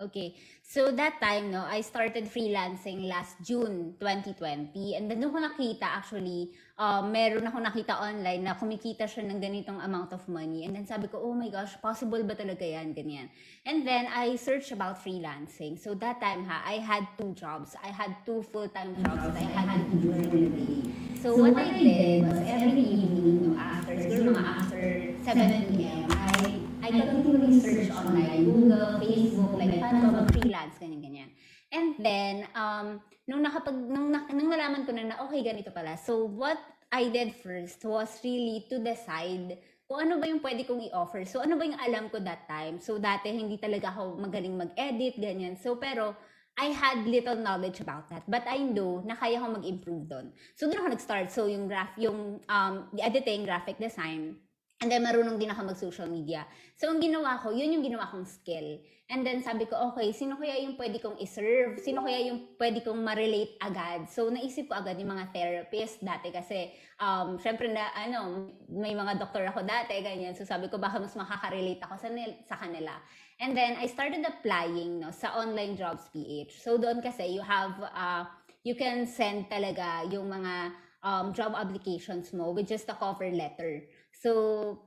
Okay. 0.00 0.32
So 0.72 0.88
that 0.88 1.20
time, 1.20 1.52
no, 1.52 1.68
I 1.68 1.84
started 1.84 2.32
freelancing 2.32 3.04
last 3.04 3.36
June 3.44 3.92
2020. 4.00 4.96
And 4.96 5.04
then 5.04 5.20
doon 5.20 5.28
ko 5.28 5.40
nakita 5.44 5.84
actually, 5.84 6.48
uh, 6.82 7.02
meron 7.06 7.46
ako 7.46 7.62
nakita 7.62 7.94
online 7.94 8.42
na 8.42 8.58
kumikita 8.58 9.06
siya 9.06 9.22
ng 9.30 9.38
ganitong 9.38 9.78
amount 9.78 10.10
of 10.10 10.22
money. 10.26 10.66
And 10.66 10.74
then 10.74 10.86
sabi 10.86 11.06
ko, 11.06 11.22
oh 11.22 11.30
my 11.30 11.46
gosh, 11.46 11.78
possible 11.78 12.18
ba 12.26 12.34
talaga 12.34 12.66
yan? 12.66 12.90
Ganyan. 12.90 13.30
And 13.62 13.86
then 13.86 14.10
I 14.10 14.34
searched 14.34 14.74
about 14.74 14.98
freelancing. 14.98 15.78
So 15.78 15.94
that 16.02 16.18
time 16.18 16.42
ha, 16.42 16.66
I 16.66 16.82
had 16.82 17.06
two 17.14 17.30
jobs. 17.38 17.78
I 17.78 17.94
had 17.94 18.18
two 18.26 18.42
full-time 18.42 18.98
jobs 18.98 19.30
that 19.30 19.46
I 19.54 19.62
had 19.62 19.82
to 19.86 19.96
do 20.02 20.10
the 20.10 20.26
day. 20.50 20.82
So 21.22 21.38
what 21.38 21.54
I 21.54 21.70
did 21.78 22.26
was 22.26 22.42
every 22.42 22.82
evening, 22.82 23.46
no, 23.46 23.54
after, 23.54 23.94
siguro 23.94 24.34
mga 24.34 24.42
after 24.42 24.82
7 25.22 25.78
p.m., 25.78 26.10
I 26.10 26.58
I 26.82 26.90
continually 26.90 27.62
search 27.62 27.94
online, 27.94 28.42
Google, 28.42 28.98
Facebook, 28.98 29.54
like 29.54 29.78
paano 29.78 30.18
mag-freelance, 30.18 30.82
ganyan-ganyan. 30.82 31.30
And 31.70 31.94
then, 32.02 32.34
um, 32.58 32.98
nung 33.32 33.40
nakapag, 33.40 33.72
nung, 33.72 34.12
nung 34.12 34.50
nalaman 34.52 34.84
ko 34.84 34.92
na 34.92 35.08
na, 35.08 35.16
okay, 35.24 35.40
ganito 35.40 35.72
pala. 35.72 35.96
So, 35.96 36.28
what 36.28 36.60
I 36.92 37.08
did 37.08 37.32
first 37.40 37.80
was 37.88 38.12
really 38.20 38.68
to 38.68 38.76
decide 38.76 39.56
kung 39.88 40.04
ano 40.04 40.20
ba 40.20 40.28
yung 40.28 40.44
pwede 40.44 40.68
kong 40.68 40.84
i-offer. 40.92 41.24
So, 41.24 41.40
ano 41.40 41.56
ba 41.56 41.64
yung 41.64 41.80
alam 41.80 42.12
ko 42.12 42.20
that 42.20 42.44
time? 42.44 42.76
So, 42.76 43.00
dati 43.00 43.32
hindi 43.32 43.56
talaga 43.56 43.88
ako 43.96 44.20
magaling 44.20 44.52
mag-edit, 44.52 45.16
ganyan. 45.16 45.56
So, 45.56 45.80
pero, 45.80 46.12
I 46.52 46.68
had 46.68 47.08
little 47.08 47.40
knowledge 47.40 47.80
about 47.80 48.12
that. 48.12 48.28
But 48.28 48.44
I 48.44 48.60
know 48.60 49.00
na 49.00 49.16
kaya 49.16 49.40
ko 49.40 49.56
mag-improve 49.56 50.04
doon. 50.04 50.36
So, 50.52 50.68
doon 50.68 50.84
ako 50.84 50.88
nag-start. 50.92 51.32
So, 51.32 51.48
yung, 51.48 51.64
graph, 51.64 51.96
yung 51.96 52.44
um, 52.44 52.74
editing, 53.00 53.48
graphic 53.48 53.80
design, 53.80 54.36
And 54.82 54.90
then, 54.90 55.06
marunong 55.06 55.38
din 55.38 55.46
ako 55.46 55.70
mag-social 55.70 56.10
media. 56.10 56.42
So, 56.74 56.90
ang 56.90 56.98
ginawa 56.98 57.38
ko, 57.38 57.54
yun 57.54 57.70
yung 57.70 57.86
ginawa 57.86 58.10
kong 58.10 58.26
skill. 58.26 58.82
And 59.12 59.28
then, 59.28 59.44
sabi 59.44 59.68
ko, 59.68 59.76
okay, 59.92 60.08
sino 60.16 60.40
kaya 60.40 60.64
yung 60.64 60.72
pwede 60.80 60.96
kong 60.96 61.20
iserve? 61.20 61.76
Sino 61.84 62.00
kaya 62.00 62.32
yung 62.32 62.56
pwede 62.56 62.80
kong 62.80 62.96
ma-relate 62.96 63.60
agad? 63.60 64.08
So, 64.08 64.32
naisip 64.32 64.72
ko 64.72 64.80
agad 64.80 64.96
yung 64.96 65.12
mga 65.12 65.28
therapist 65.36 66.00
dati 66.00 66.32
kasi, 66.32 66.72
um, 66.96 67.36
syempre 67.36 67.68
na, 67.68 67.92
ano, 67.92 68.48
may 68.72 68.96
mga 68.96 69.20
doktor 69.20 69.44
ako 69.44 69.68
dati, 69.68 70.00
ganyan. 70.00 70.32
So, 70.32 70.48
sabi 70.48 70.72
ko, 70.72 70.80
baka 70.80 70.96
mas 70.96 71.12
makaka-relate 71.12 71.84
ako 71.84 72.00
sa, 72.00 72.08
sa 72.48 72.56
kanila. 72.56 72.96
And 73.36 73.52
then, 73.52 73.76
I 73.76 73.84
started 73.84 74.24
applying 74.24 75.04
no, 75.04 75.12
sa 75.12 75.36
online 75.36 75.76
jobs 75.76 76.08
PH. 76.08 76.64
So, 76.64 76.80
doon 76.80 77.04
kasi, 77.04 77.36
you 77.36 77.44
have, 77.44 77.76
uh, 77.92 78.24
you 78.64 78.72
can 78.72 79.04
send 79.04 79.52
talaga 79.52 80.08
yung 80.08 80.32
mga 80.32 80.72
um, 81.04 81.36
job 81.36 81.52
applications 81.52 82.32
mo 82.32 82.50
with 82.56 82.64
just 82.64 82.88
a 82.88 82.96
cover 82.96 83.28
letter. 83.28 83.84
So, 84.22 84.30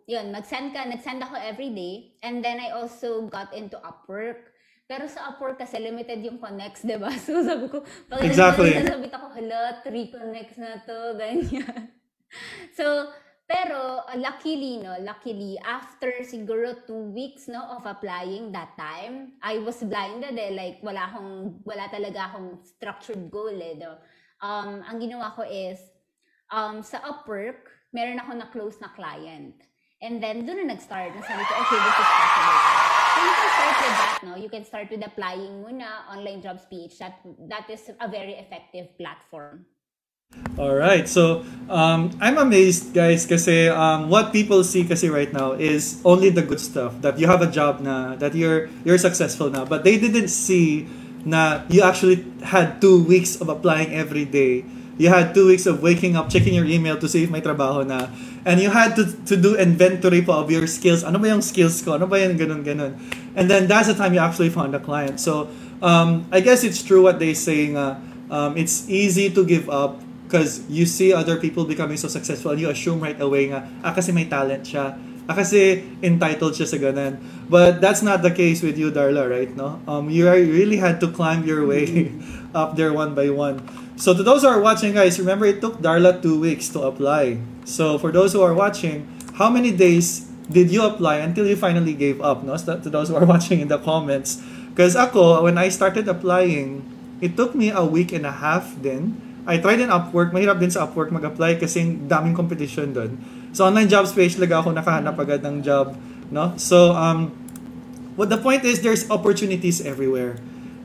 yun, 0.08 0.32
mag-send 0.32 0.72
ka, 0.72 0.88
nag-send 0.88 1.20
ako 1.20 1.36
every 1.36 1.76
day. 1.76 2.16
And 2.24 2.40
then 2.40 2.56
I 2.56 2.72
also 2.72 3.28
got 3.28 3.52
into 3.52 3.76
Upwork. 3.84 4.56
Pero 4.88 5.12
sa 5.12 5.36
Upwork 5.36 5.60
kasi 5.60 5.76
limited 5.76 6.24
yung 6.24 6.40
connects, 6.40 6.88
di 6.88 6.96
ba? 6.96 7.12
So 7.26 7.44
sabi 7.44 7.68
ko, 7.68 7.84
pag 8.08 8.24
exactly. 8.24 8.72
sabi 8.80 9.12
ko, 9.12 9.28
hala, 9.28 9.84
three 9.84 10.08
connects 10.08 10.56
na 10.56 10.80
to, 10.88 10.98
ganyan. 11.20 11.92
so, 12.80 13.12
pero 13.44 14.08
uh, 14.08 14.16
luckily, 14.16 14.80
no, 14.80 14.96
luckily, 15.04 15.60
after 15.68 16.24
siguro 16.24 16.88
two 16.88 17.12
weeks, 17.12 17.52
no, 17.52 17.60
of 17.76 17.84
applying 17.84 18.56
that 18.56 18.72
time, 18.80 19.36
I 19.44 19.60
was 19.60 19.84
blinded 19.84 20.40
eh, 20.40 20.56
like 20.56 20.80
wala 20.80 21.12
akong, 21.12 21.60
wala 21.68 21.92
talaga 21.92 22.32
akong 22.32 22.64
structured 22.64 23.28
goal 23.28 23.52
eh, 23.52 23.76
no. 23.76 24.00
Um, 24.40 24.80
ang 24.80 24.98
ginawa 25.04 25.36
ko 25.36 25.44
is, 25.44 25.78
um, 26.48 26.80
sa 26.80 27.04
Upwork, 27.04 27.76
meron 27.96 28.20
ako 28.20 28.32
na 28.36 28.52
close 28.52 28.76
na 28.84 28.92
client. 28.92 29.56
And 30.04 30.20
then, 30.20 30.44
doon 30.44 30.68
na 30.68 30.76
nag-start. 30.76 31.16
Na 31.16 31.24
sabi 31.24 31.40
ko, 31.48 31.54
okay, 31.56 31.80
this 31.80 31.96
is 31.96 32.10
possible. 32.12 32.60
So, 33.16 33.24
you 33.24 33.32
can 33.32 33.48
start 33.56 33.76
with 33.80 33.96
that, 33.96 34.20
no? 34.28 34.34
You 34.36 34.50
can 34.52 34.64
start 34.68 34.88
with 34.92 35.04
applying 35.08 35.54
muna 35.64 35.88
online 36.12 36.44
jobs 36.44 36.68
PH. 36.68 37.00
That, 37.00 37.16
that 37.48 37.66
is 37.72 37.88
a 37.96 38.08
very 38.12 38.36
effective 38.36 38.92
platform. 39.00 39.64
All 40.60 40.76
right. 40.76 41.08
So, 41.08 41.48
um, 41.72 42.12
I'm 42.20 42.38
amazed, 42.38 42.92
guys, 42.92 43.24
kasi 43.24 43.72
um, 43.72 44.12
what 44.12 44.36
people 44.36 44.68
see 44.68 44.84
kasi 44.84 45.08
right 45.08 45.32
now 45.32 45.56
is 45.56 46.04
only 46.04 46.28
the 46.28 46.44
good 46.44 46.60
stuff. 46.60 46.92
That 47.00 47.16
you 47.16 47.32
have 47.32 47.40
a 47.40 47.50
job 47.50 47.80
na, 47.80 48.20
that 48.20 48.36
you're, 48.36 48.68
you're 48.84 49.00
successful 49.00 49.48
na. 49.50 49.64
But 49.64 49.88
they 49.88 49.96
didn't 49.96 50.28
see 50.28 50.92
na 51.24 51.64
you 51.72 51.82
actually 51.82 52.28
had 52.44 52.84
two 52.84 53.02
weeks 53.02 53.40
of 53.40 53.50
applying 53.50 53.96
every 53.96 54.26
day 54.26 54.68
You 54.98 55.12
had 55.12 55.36
two 55.36 55.48
weeks 55.48 55.66
of 55.68 55.84
waking 55.84 56.16
up, 56.16 56.32
checking 56.32 56.56
your 56.56 56.64
email 56.64 56.96
to 56.96 57.08
see 57.08 57.24
if 57.24 57.30
may 57.30 57.44
trabaho 57.44 57.84
na. 57.84 58.08
And 58.48 58.64
you 58.64 58.72
had 58.72 58.96
to, 58.96 59.12
to 59.28 59.36
do 59.36 59.60
inventory 59.60 60.24
po 60.24 60.40
of 60.40 60.48
your 60.48 60.68
skills. 60.68 61.04
Ano 61.04 61.20
ba 61.20 61.28
yung 61.28 61.44
skills 61.44 61.84
ko? 61.84 62.00
Ano 62.00 62.08
ba 62.08 62.16
yung 62.24 62.40
ganun, 62.40 62.64
ganun? 62.64 62.96
And 63.36 63.52
then 63.52 63.68
that's 63.68 63.92
the 63.92 63.98
time 63.98 64.16
you 64.16 64.24
actually 64.24 64.50
found 64.50 64.72
a 64.72 64.80
client. 64.80 65.20
So, 65.20 65.52
um, 65.84 66.24
I 66.32 66.40
guess 66.40 66.64
it's 66.64 66.80
true 66.80 67.04
what 67.04 67.20
they 67.20 67.36
say 67.36 67.68
nga, 67.76 68.00
um, 68.32 68.56
it's 68.56 68.88
easy 68.88 69.28
to 69.36 69.44
give 69.44 69.68
up 69.68 70.00
because 70.26 70.64
you 70.72 70.86
see 70.86 71.14
other 71.14 71.38
people 71.38 71.66
becoming 71.66 71.98
so 71.98 72.08
successful 72.08 72.52
and 72.52 72.60
you 72.60 72.70
assume 72.70 73.00
right 73.04 73.20
away 73.20 73.52
nga, 73.52 73.68
ah, 73.84 73.92
kasi 73.92 74.16
may 74.16 74.26
talent 74.26 74.64
siya. 74.64 74.96
Ah, 75.28 75.34
kasi 75.36 75.84
entitled 76.06 76.54
siya 76.54 76.68
sa 76.70 76.78
ganun. 76.78 77.20
But 77.50 77.82
that's 77.82 78.02
not 78.02 78.24
the 78.24 78.32
case 78.32 78.64
with 78.64 78.78
you, 78.78 78.96
Darla, 78.96 79.28
right? 79.28 79.50
No? 79.52 79.82
Um, 79.90 80.10
you, 80.10 80.30
are, 80.30 80.38
you 80.38 80.54
really 80.54 80.78
had 80.78 81.02
to 81.02 81.12
climb 81.12 81.44
your 81.44 81.66
way 81.66 82.14
up 82.56 82.78
there 82.78 82.94
one 82.94 83.14
by 83.14 83.30
one. 83.30 83.60
So 83.96 84.12
to 84.14 84.24
those 84.24 84.44
who 84.44 84.52
are 84.52 84.60
watching, 84.60 84.94
guys, 84.94 85.20
remember 85.20 85.46
it 85.48 85.64
took 85.64 85.80
Darla 85.80 86.20
two 86.20 86.40
weeks 86.40 86.68
to 86.76 86.84
apply. 86.84 87.40
So 87.64 87.98
for 87.98 88.12
those 88.12 88.34
who 88.36 88.44
are 88.44 88.54
watching, 88.54 89.08
how 89.40 89.50
many 89.50 89.72
days 89.72 90.28
did 90.52 90.70
you 90.70 90.84
apply 90.84 91.24
until 91.24 91.48
you 91.48 91.56
finally 91.56 91.96
gave 91.96 92.20
up? 92.20 92.44
No, 92.44 92.58
so 92.58 92.80
to 92.80 92.90
those 92.90 93.08
who 93.10 93.16
are 93.16 93.26
watching 93.34 93.64
in 93.64 93.68
the 93.72 93.80
comments, 93.80 94.44
because 94.76 94.96
ako 95.00 95.48
when 95.48 95.58
I 95.58 95.72
started 95.72 96.08
applying, 96.12 96.84
it 97.24 97.40
took 97.40 97.56
me 97.56 97.72
a 97.72 97.84
week 97.88 98.12
and 98.12 98.28
a 98.28 98.36
half. 98.36 98.76
Then 98.84 99.16
I 99.48 99.58
tried 99.64 99.80
in 99.80 99.88
Upwork. 99.88 100.36
Mahirap 100.36 100.60
din 100.60 100.70
sa 100.70 100.84
Upwork 100.84 101.16
mag-apply 101.16 101.56
kasi 101.56 101.96
daming 101.96 102.36
competition 102.36 102.92
doon. 102.92 103.16
So 103.56 103.64
online 103.64 103.88
jobs 103.88 104.12
page 104.12 104.36
talaga 104.36 104.60
ako 104.60 104.76
nakahanap 104.76 105.16
agad 105.16 105.40
ng 105.48 105.64
job. 105.64 105.96
No, 106.28 106.52
so 106.60 106.92
um, 106.92 107.32
what 108.20 108.28
the 108.28 108.42
point 108.42 108.68
is, 108.68 108.84
there's 108.84 109.08
opportunities 109.08 109.80
everywhere. 109.80 110.36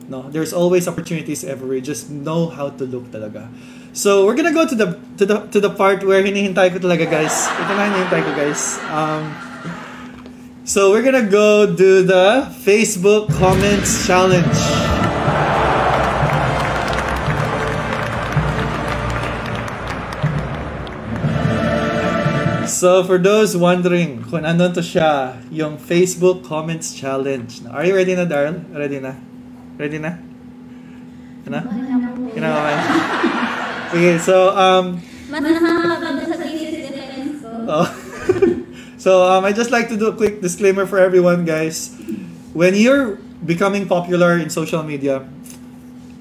No, 0.09 0.29
there's 0.29 0.53
always 0.53 0.87
opportunities 0.87 1.43
everywhere. 1.43 1.79
Just 1.79 2.09
know 2.09 2.47
how 2.47 2.69
to 2.69 2.83
look 2.85 3.11
talaga. 3.11 3.49
So 3.93 4.25
we're 4.25 4.35
gonna 4.35 4.53
go 4.55 4.67
to 4.67 4.75
the 4.75 4.87
to 5.17 5.25
the 5.25 5.37
to 5.51 5.59
the 5.59 5.69
part 5.69 6.03
where 6.07 6.23
hinihintay 6.23 6.71
ko 6.71 6.79
talaga 6.79 7.09
guys. 7.09 7.35
Ito 7.51 7.71
na 7.75 7.83
hinihintay 7.91 8.21
ko 8.23 8.31
guys. 8.39 8.61
Um, 8.87 9.23
so 10.63 10.91
we're 10.95 11.03
gonna 11.03 11.27
go 11.27 11.67
do 11.67 12.03
the 12.03 12.47
Facebook 12.63 13.27
comments 13.35 14.07
challenge. 14.07 14.59
So 22.71 23.03
for 23.03 23.19
those 23.19 23.53
wondering 23.59 24.23
kung 24.25 24.47
ano 24.47 24.71
to 24.71 24.79
siya, 24.79 25.37
yung 25.51 25.75
Facebook 25.75 26.47
comments 26.47 26.95
challenge. 26.95 27.59
Are 27.67 27.83
you 27.83 27.93
ready 27.93 28.15
na, 28.15 28.23
Darl? 28.23 28.63
Ready 28.71 29.03
na? 29.03 29.30
Ready 29.81 29.97
na? 29.97 30.13
Ano? 31.49 31.57
Kinakabahan? 32.37 32.77
okay, 33.89 34.21
so, 34.21 34.53
um... 34.53 35.01
Mas 35.25 35.41
sa 35.41 36.37
thesis 36.37 36.85
defense 36.85 37.41
ko. 37.41 37.49
Oh. 37.65 37.87
so, 39.01 39.25
um, 39.25 39.41
I 39.41 39.49
just 39.57 39.73
like 39.73 39.89
to 39.89 39.97
do 39.97 40.13
a 40.13 40.13
quick 40.13 40.37
disclaimer 40.37 40.85
for 40.85 41.01
everyone, 41.01 41.49
guys. 41.49 41.97
When 42.53 42.77
you're 42.77 43.17
becoming 43.41 43.89
popular 43.89 44.37
in 44.37 44.53
social 44.53 44.85
media, 44.85 45.25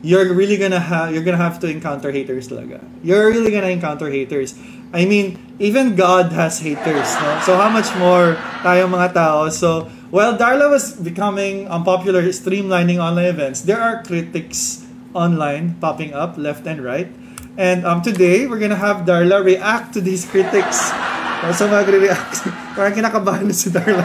you're 0.00 0.32
really 0.32 0.56
gonna 0.56 0.80
have 0.80 1.12
you're 1.12 1.26
gonna 1.26 1.36
have 1.36 1.60
to 1.60 1.68
encounter 1.68 2.08
haters 2.08 2.48
talaga. 2.48 2.80
You're 3.04 3.28
really 3.28 3.52
gonna 3.52 3.68
encounter 3.68 4.08
haters. 4.08 4.56
I 4.96 5.04
mean, 5.04 5.36
even 5.60 6.00
God 6.00 6.32
has 6.32 6.64
haters, 6.64 7.12
no? 7.20 7.44
So 7.44 7.60
how 7.60 7.68
much 7.68 7.92
more 8.00 8.40
tayo 8.64 8.88
mga 8.88 9.12
tao? 9.12 9.52
So 9.52 9.92
while 10.10 10.36
Darla 10.36 10.70
was 10.70 10.92
becoming 10.98 11.70
unpopular, 11.70 12.22
streamlining 12.34 12.98
online 12.98 13.30
events, 13.30 13.62
there 13.62 13.80
are 13.80 14.02
critics 14.02 14.84
online 15.14 15.78
popping 15.80 16.14
up 16.14 16.36
left 16.36 16.66
and 16.66 16.82
right. 16.82 17.10
And 17.56 17.86
um, 17.86 18.02
today, 18.02 18.46
we're 18.46 18.58
gonna 18.58 18.78
have 18.78 19.06
Darla 19.06 19.42
react 19.42 19.94
to 19.94 20.00
these 20.00 20.26
critics. 20.26 20.90
So 21.56 21.72
magre-react. 21.72 22.52
Parang 22.76 22.92
kinakabahan 22.92 23.48
na 23.48 23.56
si 23.56 23.72
Darla. 23.72 24.04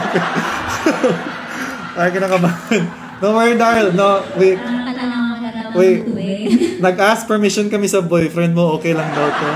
Parang 1.92 2.12
kinakabahan. 2.16 2.80
Don't 3.20 3.36
worry, 3.36 3.52
Darla. 3.60 3.92
No, 3.92 4.24
wait. 4.40 4.56
Wait. 5.76 6.80
Nag-ask 6.80 7.28
permission 7.28 7.68
kami 7.68 7.92
sa 7.92 8.00
boyfriend 8.00 8.56
mo. 8.56 8.80
Okay 8.80 8.96
lang 8.96 9.12
daw 9.12 9.28
to. 9.28 9.48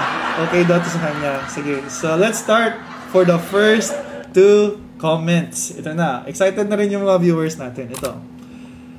Okay 0.45 0.69
daw 0.69 0.77
to 0.77 0.89
sa 0.93 1.01
kanya. 1.09 1.41
Sige. 1.49 1.81
So, 1.89 2.21
let's 2.21 2.37
start 2.37 2.77
for 3.09 3.25
the 3.25 3.41
first 3.41 3.97
two 4.37 4.77
comments. 5.01 5.73
Ito 5.73 5.97
na. 5.97 6.29
Excited 6.29 6.69
na 6.69 6.77
rin 6.77 6.93
yung 6.93 7.09
mga 7.09 7.17
viewers 7.25 7.57
natin. 7.57 7.89
Ito. 7.89 8.21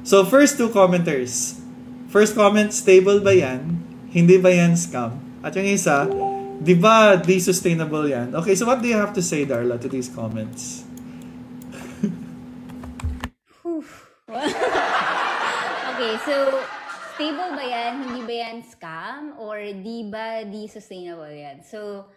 So, 0.02 0.26
first 0.26 0.58
two 0.58 0.74
commenters. 0.74 1.62
first 2.12 2.36
comment, 2.36 2.76
stable 2.76 3.24
ba 3.24 3.32
yan? 3.32 3.80
Hindi 4.12 4.36
ba 4.36 4.52
yan 4.52 4.76
scam? 4.76 5.16
At 5.40 5.56
yung 5.56 5.64
isa, 5.64 6.04
di 6.60 6.76
ba 6.76 7.16
di 7.16 7.40
sustainable 7.40 8.04
yan? 8.04 8.36
Okay, 8.36 8.52
so 8.52 8.68
what 8.68 8.84
do 8.84 8.92
you 8.92 9.00
have 9.00 9.16
to 9.16 9.24
say, 9.24 9.48
Darla, 9.48 9.80
to 9.80 9.88
these 9.88 10.12
comments? 10.12 10.84
okay, 15.96 16.14
so 16.28 16.36
stable 17.16 17.56
ba 17.56 17.64
yan? 17.64 18.12
Hindi 18.12 18.22
ba 18.28 18.34
yan 18.44 18.60
scam? 18.68 19.40
Or 19.40 19.56
di 19.64 20.12
ba 20.12 20.44
di 20.44 20.68
sustainable 20.68 21.32
yan? 21.32 21.64
So, 21.64 22.12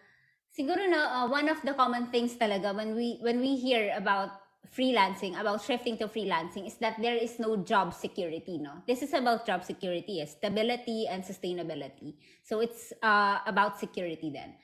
siguro 0.54 0.86
na 0.86 1.22
uh, 1.22 1.26
one 1.26 1.50
of 1.50 1.58
the 1.66 1.74
common 1.74 2.08
things 2.14 2.38
talaga 2.38 2.70
when 2.70 2.94
we 2.94 3.18
when 3.20 3.42
we 3.42 3.58
hear 3.58 3.90
about 3.98 4.30
freelancing, 4.70 5.38
about 5.38 5.62
shifting 5.62 5.98
to 5.98 6.08
freelancing 6.08 6.66
is 6.66 6.74
that 6.80 6.96
there 6.98 7.14
is 7.14 7.38
no 7.38 7.56
job 7.56 7.92
security, 7.92 8.58
no? 8.58 8.82
This 8.86 9.02
is 9.02 9.12
about 9.12 9.46
job 9.46 9.62
security, 9.62 10.24
yes, 10.24 10.32
stability 10.32 11.06
and 11.06 11.22
sustainability. 11.22 12.16
So 12.42 12.60
it's 12.60 12.92
uh, 13.02 13.38
about 13.46 13.78
security 13.78 14.30
then. 14.32 14.54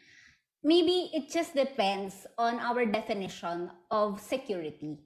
Maybe 0.62 1.10
it 1.14 1.30
just 1.30 1.54
depends 1.54 2.26
on 2.36 2.58
our 2.60 2.84
definition 2.84 3.70
of 3.90 4.20
security. 4.20 4.98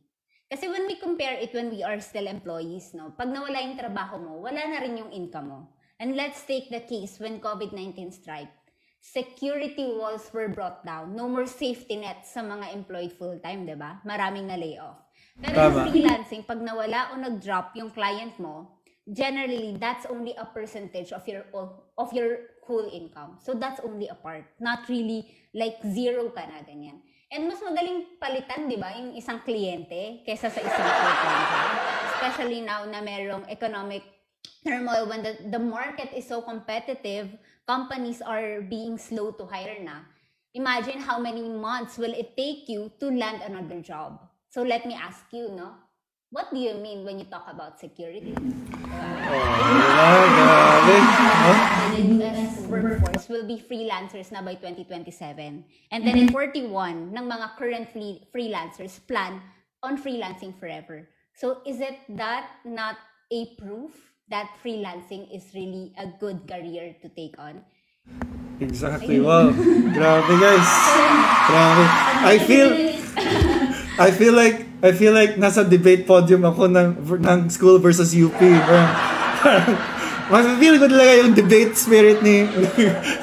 Kasi 0.50 0.68
when 0.68 0.86
we 0.86 0.96
compare 0.96 1.38
it 1.38 1.54
when 1.54 1.70
we 1.70 1.82
are 1.82 1.98
still 2.00 2.26
employees, 2.26 2.94
no, 2.94 3.14
pag 3.14 3.30
nawala 3.30 3.62
yung 3.62 3.78
trabaho 3.78 4.18
mo, 4.18 4.42
wala 4.42 4.62
na 4.66 4.78
rin 4.82 4.98
yung 4.98 5.10
income 5.10 5.48
mo. 5.48 5.60
And 5.98 6.16
let's 6.18 6.42
take 6.42 6.70
the 6.70 6.82
case 6.82 7.18
when 7.22 7.38
COVID-19 7.38 8.12
strike. 8.12 8.63
Security 9.04 9.92
walls 9.92 10.32
were 10.32 10.49
brought 10.49 10.80
down. 10.80 11.12
No 11.12 11.28
more 11.28 11.44
safety 11.44 12.00
net 12.00 12.25
sa 12.25 12.40
mga 12.40 12.73
employed 12.73 13.12
full-time, 13.12 13.68
di 13.68 13.76
ba? 13.76 14.00
Maraming 14.00 14.49
na 14.49 14.56
layoff. 14.56 14.96
Pero 15.37 15.52
Tama. 15.61 15.68
yung 15.68 15.92
freelancing, 15.92 16.40
pag 16.40 16.56
nawala 16.64 17.12
o 17.12 17.20
nag-drop 17.20 17.76
yung 17.76 17.92
client 17.92 18.32
mo, 18.40 18.80
generally, 19.04 19.76
that's 19.76 20.08
only 20.08 20.32
a 20.40 20.49
percentage 20.49 21.12
of 21.12 21.20
your 21.28 21.44
of 22.00 22.08
your 22.16 22.56
whole 22.64 22.88
income. 22.88 23.37
So 23.44 23.52
that's 23.52 23.76
only 23.84 24.08
a 24.08 24.16
part. 24.16 24.49
Not 24.56 24.88
really 24.88 25.28
like 25.52 25.84
zero 25.84 26.32
ka 26.32 26.49
na, 26.49 26.64
ganyan. 26.64 27.04
And 27.28 27.44
mas 27.44 27.61
madaling 27.61 28.16
palitan, 28.16 28.73
di 28.73 28.80
ba, 28.80 28.88
yung 28.96 29.12
isang 29.12 29.44
kliyente 29.44 30.25
kaysa 30.25 30.49
sa 30.49 30.61
isang 30.64 30.80
full-time 30.80 31.44
job. 31.52 31.70
Especially 32.08 32.61
now 32.64 32.88
na 32.88 33.04
merong 33.04 33.44
economic 33.52 34.00
turmoil 34.64 35.04
when 35.04 35.20
the, 35.20 35.37
the 35.52 35.61
market 35.61 36.08
is 36.16 36.25
so 36.25 36.40
competitive, 36.40 37.28
companies 37.66 38.21
are 38.21 38.61
being 38.61 38.99
slow 38.99 39.33
to 39.33 39.44
hire 39.44 39.80
na. 39.80 40.04
Imagine 40.54 41.00
how 41.00 41.18
many 41.18 41.42
months 41.42 41.99
will 41.99 42.14
it 42.14 42.37
take 42.37 42.68
you 42.68 42.92
to 43.00 43.11
land 43.11 43.42
another 43.42 43.80
job. 43.80 44.21
So 44.50 44.62
let 44.62 44.87
me 44.87 44.94
ask 44.94 45.26
you, 45.33 45.50
no? 45.50 45.75
What 46.30 46.50
do 46.52 46.59
you 46.59 46.75
mean 46.78 47.04
when 47.04 47.18
you 47.18 47.26
talk 47.26 47.47
about 47.50 47.78
security? 47.78 48.35
No? 48.35 48.42
The 51.94 52.66
workforce 52.71 53.28
will 53.28 53.47
be 53.47 53.59
freelancers 53.59 54.30
na 54.30 54.42
by 54.42 54.54
2027. 54.54 55.64
And 55.90 56.00
then 56.06 56.28
41 56.30 57.14
ng 57.14 57.26
mga 57.26 57.47
current 57.59 57.87
free- 57.90 58.23
freelancers 58.35 58.99
plan 59.06 59.42
on 59.83 59.99
freelancing 59.99 60.54
forever. 60.59 61.06
So 61.35 61.62
is 61.66 61.78
it 61.83 61.99
that 62.14 62.62
not 62.66 62.99
a 63.30 63.54
proof 63.59 64.13
that 64.28 64.48
freelancing 64.64 65.28
is 65.34 65.44
really 65.54 65.92
a 65.98 66.06
good 66.20 66.48
career 66.48 66.96
to 67.02 67.08
take 67.08 67.36
on? 67.38 67.60
Exactly. 68.60 69.20
Wow. 69.20 69.50
Grabe, 69.92 70.32
guys. 70.40 70.68
Grabe. 71.48 71.84
I 72.24 72.36
feel 72.38 72.70
I 73.98 74.10
feel 74.10 74.34
like 74.34 74.66
I 74.82 74.92
feel 74.92 75.12
like 75.12 75.36
nasa 75.36 75.66
debate 75.66 76.06
podium 76.06 76.44
ako 76.44 76.70
ng 76.70 76.88
ng 77.02 77.40
school 77.50 77.78
versus 77.80 78.14
UP. 78.14 78.36
Parang, 78.36 78.90
parang, 79.42 79.76
mas 80.30 80.44
feel 80.56 80.76
ko 80.78 80.86
talaga 80.86 81.12
yung 81.24 81.32
debate 81.34 81.74
spirit 81.76 82.22
ni 82.22 82.46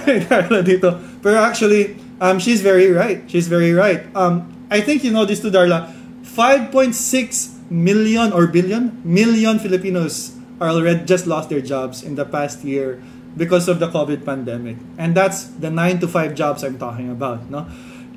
ni 0.05 0.15
Carla 0.27 0.61
dito. 0.61 0.99
Pero 1.23 1.37
actually, 1.39 1.95
um, 2.19 2.37
she's 2.37 2.61
very 2.61 2.91
right. 2.91 3.23
She's 3.29 3.47
very 3.47 3.71
right. 3.71 4.03
Um, 4.13 4.47
I 4.69 4.81
think 4.81 5.03
you 5.03 5.11
know 5.13 5.25
this 5.25 5.39
too, 5.39 5.53
Darla. 5.53 5.89
5.6 6.31 7.71
million 7.71 8.31
or 8.31 8.47
billion 8.47 8.99
million 9.03 9.59
Filipinos 9.59 10.40
are 10.61 10.69
already 10.69 11.01
just 11.09 11.25
lost 11.25 11.49
their 11.49 11.59
jobs 11.59 12.05
in 12.05 12.13
the 12.13 12.23
past 12.23 12.61
year 12.61 13.01
because 13.33 13.65
of 13.65 13.81
the 13.81 13.89
COVID 13.89 14.21
pandemic. 14.21 14.77
And 15.01 15.17
that's 15.17 15.49
the 15.57 15.73
9 15.73 16.05
to 16.05 16.07
5 16.07 16.37
jobs 16.37 16.61
I'm 16.63 16.77
talking 16.77 17.09
about, 17.09 17.49
no? 17.49 17.65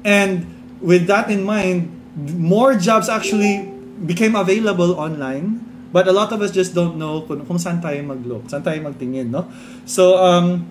And 0.05 0.45
with 0.85 1.09
that 1.09 1.33
in 1.33 1.43
mind, 1.43 1.89
more 2.37 2.77
jobs 2.77 3.09
actually 3.09 3.65
became 4.05 4.37
available 4.37 5.01
online, 5.01 5.65
but 5.89 6.05
a 6.07 6.13
lot 6.13 6.37
of 6.37 6.45
us 6.45 6.53
just 6.53 6.77
don't 6.77 7.01
know 7.01 7.25
kung, 7.25 7.49
kung 7.49 7.57
saan 7.57 7.81
tayo 7.81 8.05
mag-look, 8.05 8.45
saan 8.53 8.61
tayo 8.61 8.85
magtingin, 8.85 9.33
no? 9.33 9.49
So, 9.89 10.21
um, 10.21 10.69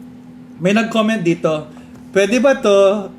may 0.62 0.78
nag-comment 0.78 1.26
dito, 1.26 1.66
pwede 2.14 2.38
ba 2.38 2.54
to 2.62 3.10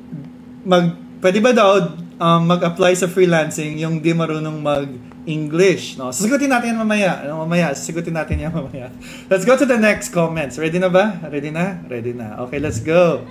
mag 0.63 0.95
pwede 1.19 1.43
ba 1.43 1.51
daw 1.51 1.83
um, 2.19 2.41
mag-apply 2.47 2.95
sa 2.95 3.07
freelancing 3.07 3.79
yung 3.79 3.99
di 3.99 4.15
marunong 4.15 4.57
mag-English, 4.59 5.99
no? 5.99 6.11
Sasagutin 6.11 6.51
natin 6.51 6.75
yan 6.75 6.79
mamaya. 6.79 7.11
Ano, 7.25 7.43
mamaya, 7.43 7.75
sasagutin 7.75 8.15
natin 8.15 8.39
yan 8.39 8.53
mamaya. 8.53 8.87
Let's 9.27 9.43
go 9.43 9.55
to 9.59 9.67
the 9.67 9.79
next 9.79 10.11
comments. 10.15 10.55
Ready 10.55 10.79
na 10.79 10.91
ba? 10.91 11.19
Ready 11.27 11.51
na? 11.51 11.83
Ready 11.87 12.13
na. 12.15 12.39
Okay, 12.47 12.59
let's 12.59 12.79
go. 12.79 13.23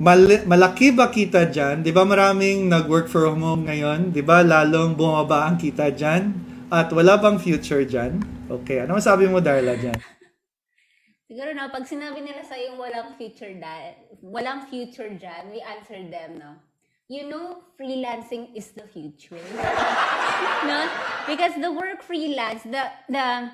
Mal- 0.00 0.48
malaki 0.48 0.96
ba 0.96 1.12
kita 1.12 1.44
dyan? 1.50 1.84
Di 1.84 1.92
ba 1.92 2.08
maraming 2.08 2.70
nag-work 2.72 3.10
from 3.10 3.44
home 3.44 3.68
ngayon? 3.68 4.16
Di 4.16 4.24
ba 4.24 4.40
lalong 4.40 4.96
bumaba 4.96 5.44
ang 5.50 5.60
kita 5.60 5.92
dyan? 5.92 6.32
At 6.72 6.88
wala 6.94 7.18
bang 7.18 7.36
future 7.36 7.84
dyan? 7.84 8.22
Okay, 8.48 8.86
ano 8.86 8.96
masabi 8.96 9.26
mo, 9.28 9.42
Darla, 9.42 9.74
dyan? 9.76 10.19
Siguro 11.30 11.54
na, 11.54 11.70
pag 11.70 11.86
sinabi 11.86 12.26
nila 12.26 12.42
sa 12.42 12.58
yung 12.58 12.74
walang 12.74 13.14
future 13.14 13.54
dyan, 13.54 13.94
walang 14.18 14.66
future 14.66 15.14
dyan, 15.14 15.54
we 15.54 15.62
answer 15.62 16.02
them, 16.10 16.42
no? 16.42 16.58
You 17.06 17.30
know, 17.30 17.62
freelancing 17.78 18.50
is 18.58 18.74
the 18.74 18.82
future. 18.82 19.38
no? 20.66 20.90
Because 21.30 21.54
the 21.54 21.70
work 21.70 22.02
freelance, 22.02 22.66
the, 22.66 22.82
the 23.06 23.46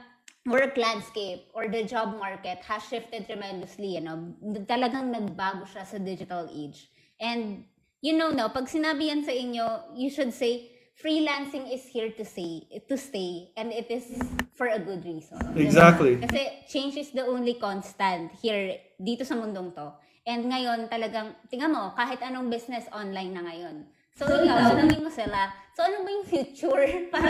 work 0.49 0.81
landscape 0.81 1.53
or 1.53 1.69
the 1.69 1.85
job 1.85 2.17
market 2.17 2.65
has 2.65 2.81
shifted 2.89 3.29
tremendously, 3.29 4.01
you 4.01 4.01
know? 4.01 4.33
Talagang 4.65 5.13
nagbago 5.13 5.69
siya 5.69 5.85
sa 5.85 6.01
digital 6.01 6.49
age. 6.49 6.89
And, 7.21 7.69
you 8.01 8.17
know, 8.17 8.33
no, 8.33 8.49
pag 8.49 8.73
sinabi 8.73 9.13
yan 9.13 9.21
sa 9.21 9.37
inyo, 9.37 9.93
you 9.93 10.09
should 10.09 10.33
say, 10.33 10.76
freelancing 10.97 11.69
is 11.69 11.85
here 11.85 12.11
to 12.11 12.25
stay, 12.25 12.65
to 12.89 12.97
stay, 12.97 13.53
and 13.57 13.73
it 13.73 13.91
is 13.93 14.17
for 14.57 14.67
a 14.73 14.81
good 14.81 15.05
reason. 15.05 15.37
Diba? 15.53 15.61
Exactly. 15.61 16.17
Kasi 16.17 16.41
change 16.69 16.97
is 16.97 17.13
the 17.13 17.25
only 17.25 17.61
constant 17.61 18.33
here, 18.41 18.81
dito 18.97 19.25
sa 19.25 19.37
mundong 19.37 19.77
to. 19.77 19.93
And 20.27 20.49
ngayon 20.49 20.89
talagang, 20.89 21.37
tingnan 21.53 21.71
mo, 21.71 21.93
kahit 21.95 22.19
anong 22.25 22.49
business 22.49 22.89
online 22.91 23.37
na 23.37 23.45
ngayon. 23.45 23.87
So, 24.17 24.25
ikaw, 24.25 24.73
tanongin 24.73 25.05
mo 25.05 25.13
sila, 25.13 25.53
so 25.77 25.85
ano 25.85 26.01
ba 26.01 26.09
yung 26.09 26.25
future? 26.25 26.89
Para 27.13 27.29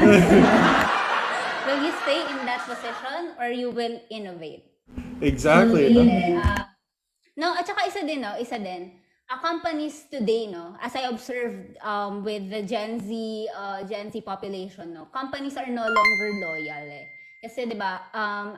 will 1.67 1.83
you 1.83 1.93
stay 2.07 2.23
in 2.23 2.39
that 2.47 2.63
position 2.63 3.35
or 3.43 3.51
you 3.51 3.75
will 3.75 3.99
innovate? 4.07 4.71
Exactly. 5.19 5.91
no? 5.91 6.07
Uh, 6.39 6.63
no, 7.35 7.59
at 7.59 7.67
saka 7.67 7.91
isa 7.91 8.07
din, 8.07 8.23
no, 8.23 8.39
isa 8.39 8.63
din. 8.63 8.95
Uh, 9.27 9.43
companies 9.43 10.07
today, 10.07 10.47
no, 10.47 10.79
as 10.79 10.95
I 10.95 11.11
observed 11.11 11.75
um, 11.83 12.23
with 12.23 12.47
the 12.47 12.63
Gen 12.63 13.03
Z, 13.03 13.11
uh, 13.51 13.83
Gen 13.83 14.07
Z 14.13 14.21
population, 14.23 14.95
no, 14.95 15.07
companies 15.11 15.57
are 15.57 15.67
no 15.67 15.83
longer 15.83 16.31
loyal, 16.47 16.87
eh. 16.87 17.11
Kasi, 17.43 17.67
di 17.67 17.75
ba, 17.75 18.07
um, 18.15 18.55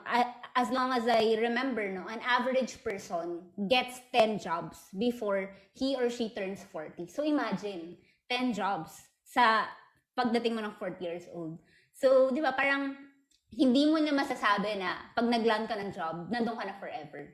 as 0.53 0.69
long 0.69 0.93
as 0.93 1.09
I 1.09 1.41
remember, 1.41 1.89
no, 1.89 2.05
an 2.13 2.21
average 2.21 2.85
person 2.85 3.49
gets 3.65 4.05
10 4.13 4.45
jobs 4.45 4.93
before 4.93 5.57
he 5.73 5.97
or 5.97 6.13
she 6.13 6.29
turns 6.37 6.61
40. 6.69 7.09
So, 7.09 7.25
imagine, 7.25 7.97
10 8.29 8.53
jobs 8.53 8.93
sa 9.25 9.73
pagdating 10.21 10.53
mo 10.53 10.61
ng 10.61 10.77
40 10.77 11.01
years 11.01 11.25
old. 11.33 11.57
So, 11.97 12.29
di 12.29 12.45
ba, 12.45 12.53
parang 12.53 12.93
hindi 13.57 13.89
mo 13.89 13.97
na 14.05 14.13
masasabi 14.13 14.77
na 14.77 15.01
pag 15.17 15.33
nag-land 15.33 15.65
ka 15.65 15.81
ng 15.81 15.97
job, 15.97 16.29
nandun 16.29 16.61
ka 16.61 16.69
na 16.69 16.77
forever. 16.77 17.25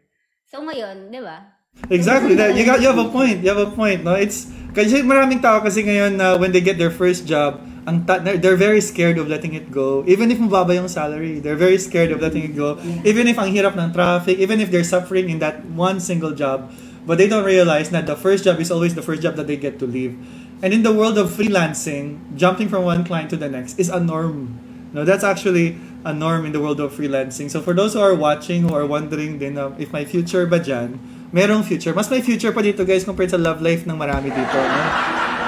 So, 0.47 0.63
ngayon, 0.63 1.11
di 1.11 1.19
ba, 1.19 1.64
Exactly. 1.91 2.35
That, 2.35 2.57
you 2.57 2.65
got 2.65 2.81
you 2.81 2.89
have 2.89 2.99
a 2.99 3.09
point. 3.11 3.43
You 3.43 3.51
have 3.53 3.61
a 3.61 3.71
point. 3.71 4.05
No, 4.05 4.15
it's 4.15 4.49
kasi 4.73 5.03
maraming 5.05 5.43
tao 5.43 5.61
kasi 5.61 5.85
ngayon 5.85 6.17
na 6.17 6.37
when 6.39 6.53
they 6.53 6.63
get 6.65 6.79
their 6.79 6.91
first 6.91 7.27
job, 7.29 7.61
ang 7.85 8.09
ta- 8.09 8.23
they're 8.25 8.57
very 8.57 8.81
scared 8.81 9.19
of 9.21 9.29
letting 9.29 9.53
it 9.53 9.69
go. 9.69 10.01
Even 10.09 10.33
if 10.33 10.41
mababa 10.41 10.73
yung 10.73 10.89
salary, 10.89 11.39
they're 11.45 11.59
very 11.59 11.77
scared 11.77 12.09
of 12.11 12.25
letting 12.25 12.43
it 12.43 12.57
go. 12.57 12.81
Even 13.05 13.29
if 13.29 13.37
ang 13.37 13.53
hirap 13.53 13.77
ng 13.77 13.93
traffic, 13.93 14.41
even 14.41 14.63
if 14.65 14.73
they're 14.73 14.87
suffering 14.87 15.29
in 15.29 15.39
that 15.45 15.61
one 15.77 16.01
single 16.01 16.33
job, 16.33 16.73
but 17.05 17.21
they 17.21 17.29
don't 17.29 17.45
realize 17.45 17.93
that 17.93 18.09
the 18.09 18.17
first 18.17 18.49
job 18.49 18.57
is 18.59 18.73
always 18.73 18.97
the 18.97 19.05
first 19.05 19.21
job 19.21 19.37
that 19.37 19.47
they 19.47 19.59
get 19.61 19.77
to 19.83 19.87
leave. 19.87 20.17
And 20.65 20.73
in 20.73 20.81
the 20.81 20.95
world 20.95 21.21
of 21.21 21.29
freelancing, 21.29 22.23
jumping 22.33 22.73
from 22.73 22.89
one 22.89 23.05
client 23.05 23.29
to 23.31 23.37
the 23.37 23.51
next 23.53 23.77
is 23.77 23.93
a 23.93 24.01
norm. 24.01 24.57
No, 24.97 25.05
that's 25.05 25.27
actually 25.27 25.77
a 26.07 26.15
norm 26.15 26.47
in 26.47 26.57
the 26.57 26.63
world 26.63 26.81
of 26.81 26.97
freelancing. 26.97 27.51
So 27.51 27.61
for 27.61 27.75
those 27.77 27.93
who 27.93 28.01
are 28.01 28.15
watching, 28.15 28.65
who 28.65 28.73
are 28.73 28.87
wondering 28.87 29.37
din 29.37 29.59
um, 29.59 29.77
if 29.77 29.93
my 29.93 30.07
future 30.09 30.47
ba 30.47 30.57
dyan, 30.63 30.97
merong 31.35 31.67
future. 31.67 31.91
Mas 31.91 32.07
may 32.07 32.23
future 32.23 32.55
pa 32.55 32.63
dito 32.63 32.87
guys 32.87 33.03
compared 33.03 33.35
sa 33.35 33.41
love 33.43 33.59
life 33.59 33.83
ng 33.83 33.99
marami 33.99 34.31
dito. 34.31 34.55
No? 34.55 34.81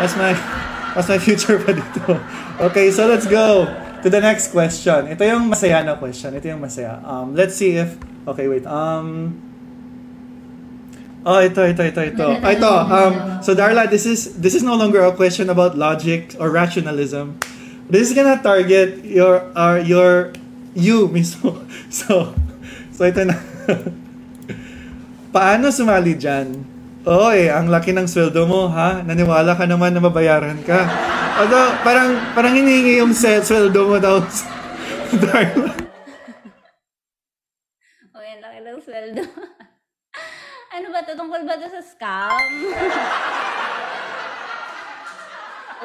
Mas 0.03 0.12
may, 0.18 0.35
mas 0.99 1.07
may 1.07 1.20
future 1.22 1.62
pa 1.62 1.70
dito. 1.70 2.03
Okay, 2.59 2.90
so 2.90 3.07
let's 3.07 3.31
go 3.31 3.70
to 4.03 4.11
the 4.11 4.18
next 4.18 4.51
question. 4.51 5.07
Ito 5.07 5.22
yung 5.22 5.46
masaya 5.46 5.87
na 5.87 5.94
question. 5.94 6.35
Ito 6.35 6.51
yung 6.51 6.59
masaya. 6.59 6.99
Um, 7.07 7.38
let's 7.38 7.55
see 7.55 7.79
if... 7.79 7.94
Okay, 8.27 8.51
wait. 8.51 8.66
Um, 8.66 9.38
Oh, 11.27 11.42
ito, 11.42 11.59
ito, 11.59 11.83
ito, 11.83 12.01
ito. 12.07 12.29
Ah, 12.46 12.55
ito. 12.55 12.70
Um, 12.70 13.42
so 13.42 13.51
Darla, 13.51 13.90
this 13.90 14.07
is 14.07 14.38
this 14.38 14.55
is 14.55 14.62
no 14.62 14.79
longer 14.79 15.03
a 15.03 15.11
question 15.11 15.51
about 15.51 15.75
logic 15.75 16.38
or 16.38 16.55
rationalism. 16.55 17.42
This 17.90 18.07
is 18.07 18.12
gonna 18.14 18.38
target 18.38 19.03
your 19.03 19.42
uh, 19.59 19.83
your 19.83 20.31
you 20.79 21.11
mismo. 21.11 21.66
So, 21.90 22.31
so 22.94 23.11
ito 23.11 23.27
na. 23.27 23.35
Paano 25.37 25.68
sumali 25.68 26.16
dyan? 26.16 26.49
Oo 27.05 27.29
eh, 27.29 27.53
ang 27.53 27.68
laki 27.68 27.92
ng 27.92 28.09
sweldo 28.09 28.49
mo, 28.49 28.72
ha? 28.72 29.05
Naniwala 29.05 29.53
ka 29.53 29.68
naman 29.68 29.92
na 29.92 30.01
mabayaran 30.01 30.57
ka. 30.64 30.88
Although, 31.37 31.77
parang, 31.85 32.16
parang 32.33 32.57
hinihingi 32.57 33.05
yung 33.05 33.12
sweldo 33.12 33.85
mo 33.85 34.01
daw. 34.01 34.25
Darla. 35.12 35.77
O 38.16 38.25
yan, 38.25 38.40
laki 38.40 38.59
ng 38.64 38.81
sweldo. 38.81 39.29
ano 40.81 40.87
ba 40.88 41.05
to? 41.05 41.12
Tungkol 41.12 41.44
ba 41.44 41.61
to 41.61 41.68
sa 41.68 41.85
scam? 41.85 42.40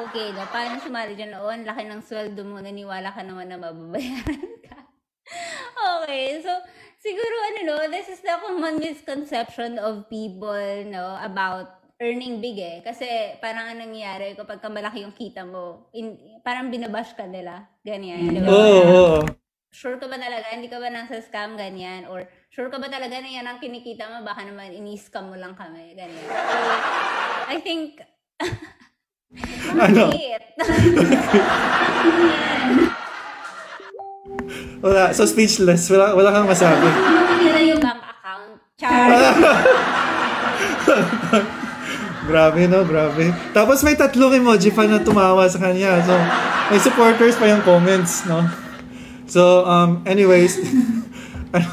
okay, 0.08 0.32
no? 0.32 0.48
Paano 0.48 0.80
sumali 0.80 1.12
dyan 1.12 1.36
noon? 1.36 1.68
Laki 1.68 1.92
ng 1.92 2.00
sweldo 2.00 2.40
mo, 2.48 2.56
naniwala 2.56 3.12
ka 3.12 3.20
naman 3.20 3.52
na 3.52 3.60
mababayaran 3.60 4.48
ka. 4.64 4.80
okay, 6.00 6.40
so, 6.40 6.56
siguro 7.02 7.34
ano 7.50 7.60
no, 7.66 7.76
this 7.90 8.08
is 8.08 8.22
the 8.22 8.34
common 8.38 8.78
misconception 8.78 9.76
of 9.82 10.06
people, 10.06 10.86
no, 10.86 11.18
about 11.18 11.82
earning 11.98 12.38
big 12.38 12.58
eh. 12.58 12.78
Kasi 12.86 13.38
parang 13.42 13.74
anong 13.74 13.90
nangyayari 13.90 14.38
kapag 14.38 14.62
ka 14.62 14.70
malaki 14.70 15.02
yung 15.02 15.14
kita 15.14 15.42
mo, 15.42 15.90
in, 15.90 16.14
parang 16.46 16.70
binabash 16.70 17.14
ka 17.18 17.26
nila. 17.26 17.66
Ganyan. 17.82 18.30
di 18.30 18.38
ba? 18.38 18.48
Oo, 18.48 18.54
oo, 18.54 18.82
oo. 18.86 19.18
sure 19.74 19.98
ka 19.98 20.06
ba 20.06 20.18
talaga, 20.18 20.46
hindi 20.54 20.70
ka 20.70 20.78
ba 20.78 20.88
nasa 20.90 21.18
scam, 21.18 21.58
ganyan? 21.58 22.06
Or 22.06 22.22
sure 22.54 22.70
ka 22.70 22.78
ba 22.78 22.86
talaga 22.86 23.18
na 23.18 23.30
yan 23.30 23.46
ang 23.46 23.58
kinikita 23.58 24.06
mo, 24.06 24.22
baka 24.22 24.46
naman 24.46 24.70
ini-scam 24.70 25.30
mo 25.30 25.36
lang 25.38 25.58
kami, 25.58 25.98
ganyan. 25.98 26.22
So, 26.26 26.62
I 27.50 27.58
think, 27.62 27.98
Ano? 29.72 30.12
Bakit? 30.12 30.60
Wala. 34.82 35.14
So 35.14 35.24
speechless. 35.24 35.88
Wala, 35.90 36.14
wala 36.16 36.30
kang 36.34 36.48
masabi. 36.48 36.88
Nila 37.42 37.60
yung 37.62 37.80
bank 37.80 38.02
account. 38.02 38.58
Char. 38.76 39.08
Grabe, 42.22 42.70
no? 42.70 42.86
Grabe. 42.86 43.34
Tapos 43.50 43.82
may 43.82 43.98
tatlong 43.98 44.38
emoji 44.38 44.70
pa 44.70 44.86
na 44.86 45.02
tumawa 45.02 45.42
sa 45.50 45.58
kanya. 45.58 45.98
So, 46.06 46.14
may 46.70 46.78
supporters 46.78 47.34
pa 47.34 47.50
yung 47.50 47.66
comments, 47.66 48.22
no? 48.30 48.46
So, 49.26 49.66
um, 49.66 50.06
anyways, 50.06 50.62
ano, 51.56 51.68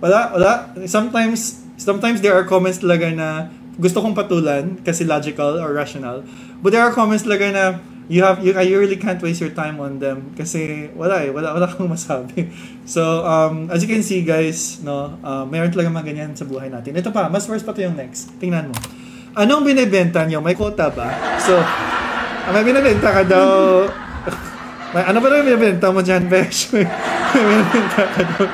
wala, 0.00 0.32
wala. 0.32 0.52
Sometimes, 0.88 1.60
sometimes 1.76 2.24
there 2.24 2.32
are 2.32 2.48
comments 2.48 2.80
talaga 2.80 3.12
na 3.12 3.52
gusto 3.76 4.00
kong 4.00 4.16
patulan 4.16 4.80
kasi 4.82 5.04
logical 5.04 5.60
or 5.60 5.70
rational. 5.76 6.24
But 6.64 6.74
there 6.74 6.82
are 6.82 6.90
comments 6.90 7.28
talaga 7.28 7.46
na 7.52 7.64
you 8.08 8.24
have 8.24 8.40
you, 8.40 8.56
you 8.56 8.80
really 8.80 8.96
can't 8.96 9.20
waste 9.20 9.44
your 9.44 9.52
time 9.52 9.76
on 9.78 10.00
them 10.00 10.32
kasi 10.32 10.88
wala 10.96 11.20
eh 11.20 11.30
wala 11.30 11.52
wala 11.52 11.68
kang 11.68 11.86
masabi. 11.86 12.48
So 12.88 13.20
um 13.20 13.68
as 13.68 13.84
you 13.84 13.88
can 13.92 14.00
see 14.00 14.24
guys 14.24 14.80
no 14.80 15.20
uh, 15.20 15.44
mayroon 15.44 15.68
talaga 15.68 15.92
mga 15.92 16.06
ganyan 16.08 16.32
sa 16.32 16.48
buhay 16.48 16.72
natin. 16.72 16.96
Ito 16.96 17.12
pa 17.12 17.28
mas 17.28 17.44
worse 17.44 17.60
pa 17.60 17.76
to 17.76 17.84
yung 17.84 18.00
next. 18.00 18.32
Tingnan 18.40 18.72
mo. 18.72 18.76
Anong 19.36 19.68
binebenta 19.68 20.24
nyo 20.24 20.40
may 20.40 20.56
quota 20.56 20.88
ba? 20.88 21.12
So 21.44 21.60
ah, 21.60 22.50
may 22.56 22.64
binebenta 22.64 23.12
ka 23.12 23.22
daw. 23.28 23.84
May, 24.88 25.04
ano 25.04 25.20
ba 25.20 25.28
daw 25.28 25.44
yung 25.44 25.52
binebenta 25.52 25.92
mo 25.92 26.00
dyan 26.00 26.32
besh? 26.32 26.72
May 26.72 27.44
binebenta 27.44 28.02
ka 28.08 28.22
daw. 28.24 28.44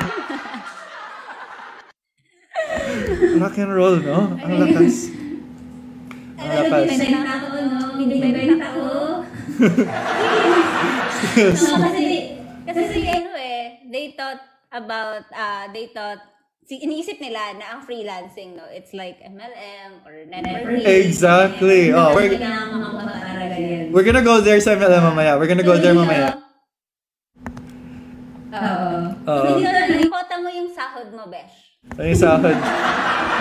Rock 3.38 3.54
and 3.62 3.70
roll 3.70 4.02
no? 4.02 4.34
Ang 4.42 4.58
lakas. 4.58 5.14
Ang 6.42 6.48
lakas. 6.58 6.90
Binibenta 7.94 8.66
ako. 8.66 9.13
Yes. 11.36 11.58
No, 11.62 11.78
kasi, 11.82 12.04
kasi 12.66 12.82
si 12.92 13.00
ano 13.08 13.32
eh, 13.36 13.84
they 13.90 14.14
thought 14.18 14.42
about, 14.72 15.24
uh, 15.30 15.70
they 15.72 15.90
thought, 15.94 16.18
si, 16.66 16.80
iniisip 16.82 17.20
nila 17.20 17.54
na 17.60 17.76
ang 17.76 17.80
freelancing, 17.86 18.56
no? 18.56 18.66
It's 18.72 18.92
like 18.92 19.20
MLM 19.22 20.02
or 20.02 20.26
networking. 20.26 20.86
Exactly. 20.86 21.92
Oh, 21.92 22.14
we're-. 22.14 22.38
We're 23.94 24.06
gonna 24.06 24.26
go 24.26 24.40
there 24.40 24.58
sa 24.58 24.74
MLM 24.74 25.14
mamaya. 25.14 25.38
We're 25.38 25.50
gonna 25.50 25.66
go 25.66 25.78
there 25.78 25.94
mamaya. 25.94 26.40
Oo. 28.54 28.90
Oo. 29.26 29.46
Hindi 29.50 29.66
na 29.66 29.70
lang, 29.86 30.10
kota 30.10 30.34
mo 30.38 30.48
yung 30.50 30.70
sahod 30.70 31.10
mo, 31.14 31.26
Besh. 31.30 31.74
May 31.94 32.16
sahod. 32.16 32.56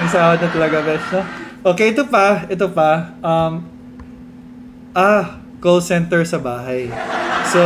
May 0.03 0.09
sahod 0.11 0.39
na 0.43 0.49
talaga, 0.51 0.83
besh, 0.83 1.07
no? 1.15 1.21
Okay, 1.63 1.95
ito 1.95 2.03
pa. 2.11 2.43
Ito 2.51 2.67
pa. 2.67 3.15
Um, 3.23 3.63
ah, 4.91 5.39
call 5.63 5.79
center 5.79 6.27
sa 6.27 6.43
bahay. 6.43 6.91
So, 7.55 7.63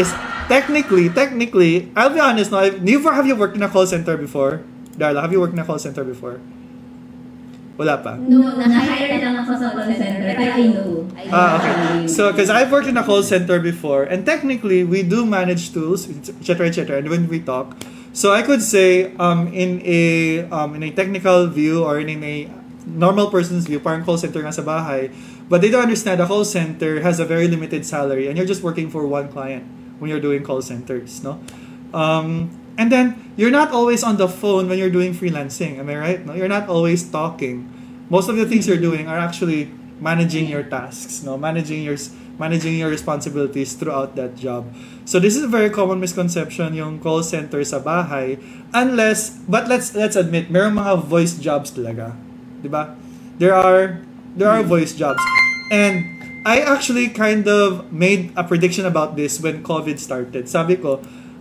is 0.00 0.08
technically, 0.48 1.12
technically, 1.12 1.92
I'll 1.92 2.16
be 2.16 2.24
honest, 2.24 2.48
no? 2.48 2.64
I've, 2.64 2.80
never 2.80 3.12
have 3.12 3.28
you 3.28 3.36
worked 3.36 3.60
in 3.60 3.62
a 3.62 3.68
call 3.68 3.84
center 3.84 4.16
before? 4.16 4.64
Darla, 4.96 5.20
have 5.20 5.32
you 5.32 5.44
worked 5.44 5.52
in 5.52 5.60
a 5.60 5.68
call 5.68 5.76
center 5.76 6.00
before? 6.00 6.40
Wala 7.76 7.98
pa. 8.00 8.16
No, 8.16 8.56
na-hire 8.56 9.20
lang 9.20 9.36
ako 9.44 9.52
sa 9.60 9.76
call 9.76 9.84
center. 9.92 10.32
Pero 10.32 10.48
I 10.48 10.64
know. 10.72 10.90
I 11.12 11.22
know. 11.28 11.34
Ah, 11.36 11.50
okay. 11.60 11.72
So, 12.08 12.32
because 12.32 12.48
I've 12.48 12.72
worked 12.72 12.88
in 12.88 12.96
a 12.96 13.04
call 13.04 13.20
center 13.20 13.60
before, 13.60 14.08
and 14.08 14.24
technically, 14.24 14.80
we 14.86 15.04
do 15.04 15.28
manage 15.28 15.76
tools, 15.76 16.08
etc., 16.08 16.72
etc., 16.72 17.04
and 17.04 17.12
when 17.12 17.28
we 17.28 17.44
talk, 17.44 17.76
so 18.14 18.30
I 18.30 18.46
could 18.46 18.62
say, 18.62 19.10
um, 19.18 19.50
in 19.50 19.82
a 19.82 20.46
um, 20.54 20.78
in 20.78 20.86
a 20.86 20.94
technical 20.94 21.50
view 21.50 21.82
or 21.82 21.98
in 21.98 22.22
a 22.22 22.46
normal 22.86 23.26
person's 23.26 23.66
view, 23.66 23.82
parang 23.82 24.06
call 24.06 24.22
center 24.22 24.38
nga 24.38 24.54
sa 24.54 24.62
bahay, 24.62 25.10
but 25.48 25.60
they 25.60 25.70
don't 25.70 25.82
understand 25.82 26.20
a 26.20 26.26
call 26.26 26.44
center 26.44 27.00
has 27.00 27.20
a 27.20 27.24
very 27.24 27.48
limited 27.48 27.84
salary, 27.84 28.28
and 28.28 28.36
you're 28.36 28.48
just 28.48 28.62
working 28.62 28.90
for 28.90 29.06
one 29.06 29.28
client 29.28 29.64
when 29.98 30.10
you're 30.10 30.22
doing 30.22 30.42
call 30.42 30.62
centers, 30.62 31.22
no? 31.22 31.40
Um, 31.92 32.50
and 32.76 32.90
then 32.90 33.32
you're 33.36 33.54
not 33.54 33.70
always 33.70 34.02
on 34.02 34.16
the 34.16 34.28
phone 34.28 34.68
when 34.68 34.78
you're 34.78 34.90
doing 34.90 35.14
freelancing. 35.14 35.78
Am 35.78 35.88
I 35.88 35.96
right? 35.96 36.20
No, 36.26 36.34
you're 36.34 36.50
not 36.50 36.68
always 36.68 37.06
talking. 37.08 37.70
Most 38.10 38.28
of 38.28 38.36
the 38.36 38.46
things 38.46 38.66
you're 38.66 38.82
doing 38.82 39.06
are 39.06 39.18
actually 39.18 39.70
managing 40.00 40.46
your 40.46 40.62
tasks, 40.62 41.22
no, 41.22 41.38
managing 41.38 41.82
your 41.82 41.96
managing 42.34 42.74
your 42.74 42.90
responsibilities 42.90 43.78
throughout 43.78 44.18
that 44.18 44.34
job. 44.34 44.66
So 45.06 45.22
this 45.22 45.36
is 45.38 45.46
a 45.46 45.50
very 45.50 45.70
common 45.70 46.02
misconception 46.02 46.74
yung 46.74 46.98
call 46.98 47.22
center 47.22 47.62
sa 47.62 47.78
bahay 47.78 48.42
unless 48.74 49.38
but 49.46 49.70
let's 49.70 49.94
let's 49.94 50.18
admit 50.18 50.50
merong 50.50 50.74
mga 50.74 50.94
voice 51.06 51.38
jobs 51.38 51.70
talaga. 51.70 52.10
'Di 52.58 52.68
ba? 52.68 52.98
There 53.38 53.54
are 53.54 54.02
there 54.36 54.48
are 54.48 54.62
voice 54.62 54.92
jobs. 54.92 55.22
And 55.70 56.42
I 56.44 56.60
actually 56.60 57.08
kind 57.08 57.48
of 57.48 57.92
made 57.92 58.32
a 58.36 58.44
prediction 58.44 58.84
about 58.84 59.16
this 59.16 59.40
when 59.40 59.62
COVID 59.62 59.98
started. 59.98 60.48
Sabi 60.48 60.76
ko, 60.76 61.00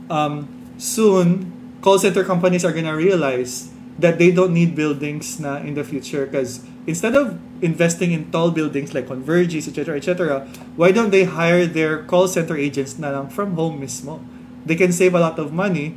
um, 0.10 0.48
soon 0.78 1.52
call 1.82 2.00
center 2.00 2.24
companies 2.24 2.64
are 2.64 2.72
gonna 2.72 2.96
realize 2.96 3.70
that 4.00 4.18
they 4.18 4.32
don't 4.32 4.54
need 4.54 4.76
buildings 4.76 5.40
na 5.40 5.58
in 5.58 5.76
the 5.76 5.84
future 5.84 6.26
because 6.26 6.66
instead 6.88 7.14
of 7.16 7.38
investing 7.62 8.12
in 8.12 8.32
tall 8.32 8.50
buildings 8.50 8.94
like 8.94 9.08
Convergys, 9.08 9.68
etc., 9.68 9.98
etc., 9.98 10.48
why 10.76 10.92
don't 10.92 11.12
they 11.12 11.26
hire 11.26 11.68
their 11.68 12.04
call 12.04 12.28
center 12.28 12.58
agents 12.58 12.98
na 12.98 13.12
lang 13.12 13.28
from 13.30 13.54
home 13.56 13.80
mismo? 13.80 14.24
They 14.66 14.76
can 14.76 14.92
save 14.92 15.14
a 15.14 15.20
lot 15.20 15.38
of 15.38 15.52
money. 15.52 15.96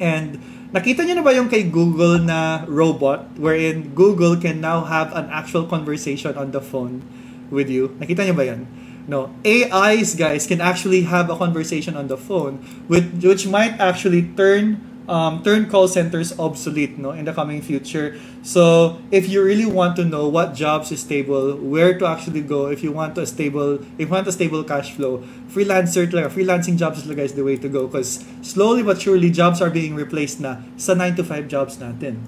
And 0.00 0.40
nakita 0.74 1.06
niyo 1.06 1.20
na 1.20 1.24
ba 1.26 1.34
yung 1.34 1.50
kay 1.50 1.66
Google 1.66 2.22
na 2.22 2.64
robot 2.66 3.38
wherein 3.38 3.94
Google 3.94 4.38
can 4.38 4.58
now 4.58 4.86
have 4.86 5.14
an 5.14 5.30
actual 5.30 5.66
conversation 5.66 6.34
on 6.34 6.50
the 6.50 6.62
phone 6.62 7.02
with 7.50 7.70
you? 7.70 7.94
Nakita 8.02 8.26
niyo 8.26 8.34
ba 8.34 8.44
yan? 8.46 8.66
No. 9.06 9.30
AIs, 9.46 10.18
guys, 10.18 10.50
can 10.50 10.58
actually 10.58 11.06
have 11.06 11.30
a 11.30 11.38
conversation 11.38 11.94
on 11.94 12.10
the 12.10 12.18
phone 12.18 12.58
with, 12.90 13.22
which 13.22 13.46
might 13.46 13.78
actually 13.78 14.26
turn 14.34 14.82
um, 15.08 15.42
turn 15.42 15.70
call 15.70 15.88
centers 15.88 16.36
obsolete 16.38 16.98
no 16.98 17.10
in 17.10 17.24
the 17.24 17.32
coming 17.32 17.62
future. 17.62 18.18
So 18.42 18.98
if 19.10 19.28
you 19.28 19.42
really 19.42 19.66
want 19.66 19.96
to 19.96 20.04
know 20.04 20.28
what 20.28 20.54
jobs 20.54 20.90
is 20.92 21.00
stable, 21.00 21.56
where 21.56 21.98
to 21.98 22.06
actually 22.06 22.42
go, 22.42 22.66
if 22.66 22.82
you 22.82 22.92
want 22.92 23.18
a 23.18 23.26
stable, 23.26 23.82
if 23.98 24.06
you 24.06 24.08
want 24.08 24.26
a 24.26 24.32
stable 24.32 24.64
cash 24.64 24.92
flow, 24.92 25.22
freelancer 25.48 26.06
talaga, 26.06 26.30
freelancing 26.30 26.76
jobs 26.76 27.02
talaga 27.02 27.26
is 27.26 27.34
the 27.34 27.44
way 27.44 27.56
to 27.56 27.68
go 27.68 27.86
because 27.86 28.24
slowly 28.42 28.82
but 28.82 29.00
surely 29.00 29.30
jobs 29.30 29.62
are 29.62 29.70
being 29.70 29.94
replaced 29.94 30.40
na 30.40 30.62
sa 30.76 30.94
9 30.94 31.16
to 31.16 31.24
5 31.24 31.48
jobs 31.48 31.78
natin. 31.78 32.18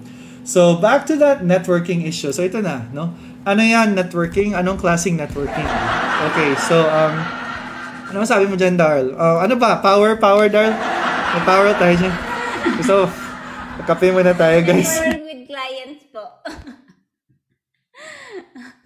So 0.43 0.79
back 0.79 1.05
to 1.07 1.15
that 1.21 1.43
networking 1.45 2.07
issue. 2.07 2.31
So 2.31 2.41
ito 2.41 2.63
na, 2.63 2.89
no? 2.95 3.13
Ano 3.45 3.61
yan 3.61 3.93
networking? 3.95 4.55
Anong 4.55 4.79
klaseng 4.81 5.19
networking? 5.19 5.67
Okay, 6.31 6.55
so 6.67 6.87
um 6.89 7.13
ano 8.09 8.25
masabi 8.25 8.49
mo 8.49 8.57
dyan, 8.57 8.73
Darl? 8.73 9.13
Uh, 9.13 9.45
ano 9.45 9.53
ba? 9.53 9.77
Power, 9.77 10.17
power, 10.17 10.49
Darl? 10.49 10.73
May 10.73 11.43
power 11.45 11.69
tayo 11.77 11.93
dyan. 11.93 12.28
So, 12.83 13.05
kape 13.85 14.11
muna 14.11 14.33
tayo, 14.33 14.59
guys. 14.63 14.89
Network 14.99 15.23
with 15.25 15.41
clients 15.47 16.03
po. 16.09 16.23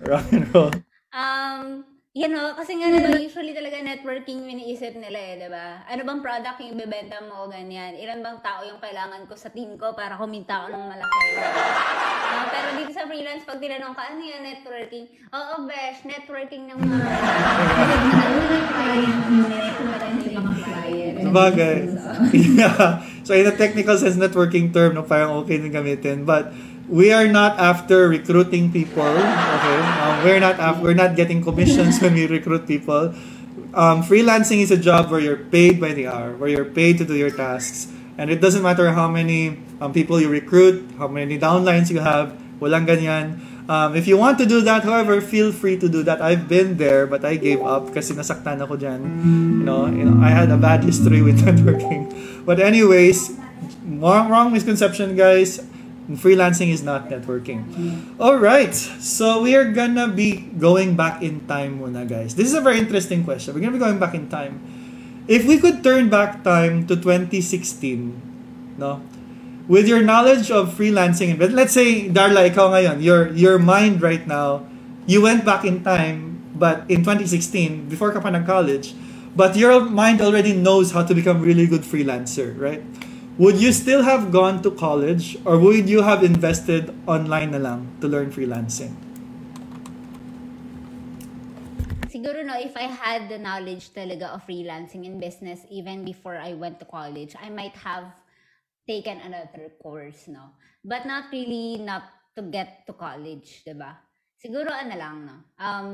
Rock 0.04 0.28
and 0.32 0.46
roll. 0.52 0.72
um, 1.14 1.86
You 2.13 2.30
know, 2.30 2.54
kasi 2.54 2.78
nga 2.78 2.93
diba, 2.93 3.17
usually 3.17 3.58
talaga 3.58 3.82
networking 3.82 4.45
yung 4.45 4.62
iniisip 4.62 4.93
nila 4.93 5.17
eh, 5.17 5.34
diba? 5.49 5.82
Ano 5.89 6.06
bang 6.06 6.21
product 6.21 6.62
yung 6.62 6.78
ibebenta 6.78 7.17
mo, 7.26 7.49
ganyan? 7.49 7.97
Ilan 7.97 8.21
bang 8.21 8.38
tao 8.45 8.62
yung 8.62 8.78
kailangan 8.78 9.26
ko 9.26 9.34
sa 9.34 9.49
team 9.49 9.73
ko 9.82 9.97
para 9.97 10.13
kumita 10.13 10.62
ako 10.62 10.78
ng 10.78 10.86
malaki? 10.93 11.26
No, 12.30 12.45
pero 12.54 12.67
dito 12.78 12.93
sa 12.93 13.10
freelance, 13.10 13.49
pag 13.49 13.58
tinanong 13.58 13.97
ka, 13.97 14.13
ano 14.13 14.21
yan, 14.21 14.45
networking? 14.45 15.10
Oo, 15.34 15.65
besh, 15.65 16.06
networking 16.06 16.69
ng 16.69 16.78
mga... 16.86 16.97
Sabagay. 21.17 21.78
yeah. 22.62 23.02
So 23.26 23.34
in 23.34 23.49
a 23.49 23.58
technical 23.58 23.97
sense, 23.97 24.21
networking 24.21 24.69
term, 24.69 24.93
no, 24.93 25.02
parang 25.02 25.34
okay 25.41 25.58
din 25.58 25.73
gamitin. 25.73 26.30
But 26.30 26.54
we 26.88 27.12
are 27.12 27.28
not 27.28 27.60
after 27.60 28.08
recruiting 28.10 28.72
people. 28.72 29.04
Okay, 29.04 29.80
um, 30.02 30.24
we're 30.24 30.39
not 30.39 30.56
af- 30.60 30.82
we're 30.82 30.98
not 30.98 31.15
getting 31.15 31.41
commissions 31.43 32.00
when 32.04 32.13
we 32.13 32.28
recruit 32.28 32.67
people. 32.67 33.13
Um, 33.74 34.04
freelancing 34.06 34.62
is 34.62 34.69
a 34.69 34.78
job 34.78 35.10
where 35.10 35.19
you're 35.19 35.50
paid 35.50 35.82
by 35.82 35.93
the 35.93 36.08
hour, 36.08 36.36
where 36.38 36.50
you're 36.50 36.67
paid 36.67 36.98
to 37.00 37.06
do 37.06 37.15
your 37.15 37.32
tasks, 37.32 37.89
and 38.17 38.30
it 38.30 38.38
doesn't 38.41 38.62
matter 38.62 38.91
how 38.93 39.10
many 39.10 39.58
um, 39.82 39.93
people 39.93 40.22
you 40.22 40.30
recruit, 40.30 40.86
how 40.98 41.08
many 41.08 41.39
downlines 41.39 41.89
you 41.89 42.00
have. 42.00 42.38
Walang 42.62 42.86
ganyan. 42.86 43.41
Um, 43.67 43.96
if 43.96 44.08
you 44.08 44.17
want 44.17 44.38
to 44.39 44.46
do 44.46 44.60
that, 44.62 44.84
however, 44.84 45.22
feel 45.22 45.52
free 45.52 45.80
to 45.80 45.88
do 45.88 46.04
that. 46.04 46.22
I've 46.22 46.48
been 46.48 46.76
there, 46.78 47.08
but 47.08 47.24
I 47.24 47.39
gave 47.39 47.63
up 47.63 47.96
kasi 47.96 48.13
nasaktan 48.13 48.60
ako 48.60 48.76
dyan. 48.76 49.00
You 49.60 49.63
know, 49.63 49.88
you 49.88 50.04
know, 50.04 50.19
I 50.19 50.36
had 50.36 50.52
a 50.52 50.60
bad 50.60 50.84
history 50.84 51.24
with 51.24 51.39
networking. 51.48 52.12
But 52.46 52.60
anyways, 52.60 53.39
wrong, 54.04 54.28
wrong 54.28 54.52
misconception, 54.52 55.15
guys. 55.15 55.63
Freelancing 56.12 56.68
is 56.68 56.84
not 56.84 57.08
networking. 57.08 57.63
All 58.20 58.36
right, 58.36 58.76
so 58.76 59.42
we 59.42 59.56
are 59.56 59.72
gonna 59.72 60.12
be 60.12 60.52
going 60.60 61.00
back 61.00 61.24
in 61.24 61.48
time 61.48 61.80
muna, 61.80 62.04
guys. 62.04 62.36
This 62.36 62.48
is 62.48 62.54
a 62.54 62.62
very 62.62 62.80
interesting 62.80 63.24
question. 63.24 63.56
We're 63.56 63.63
gonna 63.63 63.80
be 63.80 63.84
going 63.84 64.00
back 64.00 64.13
in 64.13 64.28
time. 64.28 64.60
If 65.32 65.48
we 65.48 65.58
could 65.58 65.80
turn 65.80 66.12
back 66.12 66.44
time 66.44 66.84
to 66.92 67.00
2016, 67.00 68.76
no? 68.78 69.00
With 69.72 69.88
your 69.88 70.04
knowledge 70.04 70.52
of 70.52 70.76
freelancing, 70.76 71.39
but 71.39 71.56
let's 71.56 71.72
say 71.72 72.12
Darla, 72.12 72.52
ikaw 72.52 72.76
ngayon, 72.76 73.00
your 73.00 73.32
your 73.32 73.56
mind 73.56 74.04
right 74.04 74.28
now, 74.28 74.68
you 75.08 75.24
went 75.24 75.48
back 75.48 75.63
in 75.63 75.88
time, 75.88 76.44
but 76.52 76.84
in 76.92 77.08
2016, 77.08 77.88
before 77.88 78.12
ka 78.12 78.20
pa 78.20 78.28
nag-college, 78.28 78.92
but 79.39 79.56
your 79.56 79.88
mind 79.88 80.20
already 80.20 80.52
knows 80.52 80.92
how 80.92 81.08
to 81.08 81.16
become 81.16 81.39
really 81.39 81.63
good 81.63 81.88
freelancer, 81.88 82.52
right? 82.60 82.84
Would 83.41 83.58
you 83.58 83.74
still 83.74 84.06
have 84.06 84.30
gone 84.30 84.62
to 84.62 84.69
college 84.69 85.41
or 85.41 85.58
would 85.58 85.89
you 85.89 86.06
have 86.06 86.22
invested 86.22 86.93
online 87.10 87.50
na 87.50 87.58
lang 87.58 87.89
to 87.98 88.06
learn 88.06 88.30
freelancing? 88.30 88.93
Siguro 92.13 92.46
no, 92.46 92.54
if 92.62 92.78
I 92.78 92.86
had 92.86 93.34
the 93.34 93.41
knowledge 93.41 93.89
talaga 93.89 94.38
of 94.38 94.46
freelancing 94.46 95.10
in 95.10 95.17
business 95.17 95.65
even 95.74 96.06
before 96.06 96.38
I 96.38 96.54
went 96.54 96.78
to 96.78 96.86
college, 96.86 97.34
I 97.41 97.50
might 97.50 97.74
have 97.82 98.13
taken 98.86 99.17
another 99.26 99.74
course, 99.82 100.30
no? 100.30 100.54
But 100.86 101.10
not 101.10 101.34
really 101.34 101.82
not 101.82 102.06
to 102.38 102.46
get 102.46 102.86
to 102.86 102.93
college, 102.93 103.65
'di 103.65 103.74
ba? 103.74 103.98
Siguro 104.38 104.69
ano 104.69 104.93
lang, 104.93 105.17
no? 105.26 105.38
Um, 105.58 105.89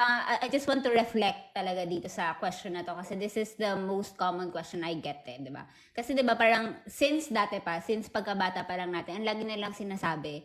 uh, 0.00 0.40
I 0.40 0.48
just 0.48 0.64
want 0.64 0.80
to 0.88 0.92
reflect 0.92 1.52
talaga 1.52 1.84
dito 1.84 2.08
sa 2.08 2.32
question 2.40 2.74
na 2.74 2.82
to 2.82 2.96
kasi 2.96 3.20
this 3.20 3.36
is 3.36 3.52
the 3.60 3.76
most 3.76 4.16
common 4.16 4.48
question 4.48 4.80
I 4.80 4.96
get 4.96 5.22
eh, 5.28 5.36
'di 5.36 5.52
ba? 5.52 5.68
Kasi 5.92 6.16
'di 6.16 6.24
ba 6.24 6.34
parang 6.34 6.80
since 6.88 7.28
dati 7.28 7.60
pa, 7.60 7.84
since 7.84 8.08
pagkabata 8.08 8.64
pa 8.64 8.80
lang 8.80 8.90
natin, 8.90 9.20
ang 9.20 9.26
lagi 9.28 9.44
nilang 9.44 9.76
sinasabi, 9.76 10.40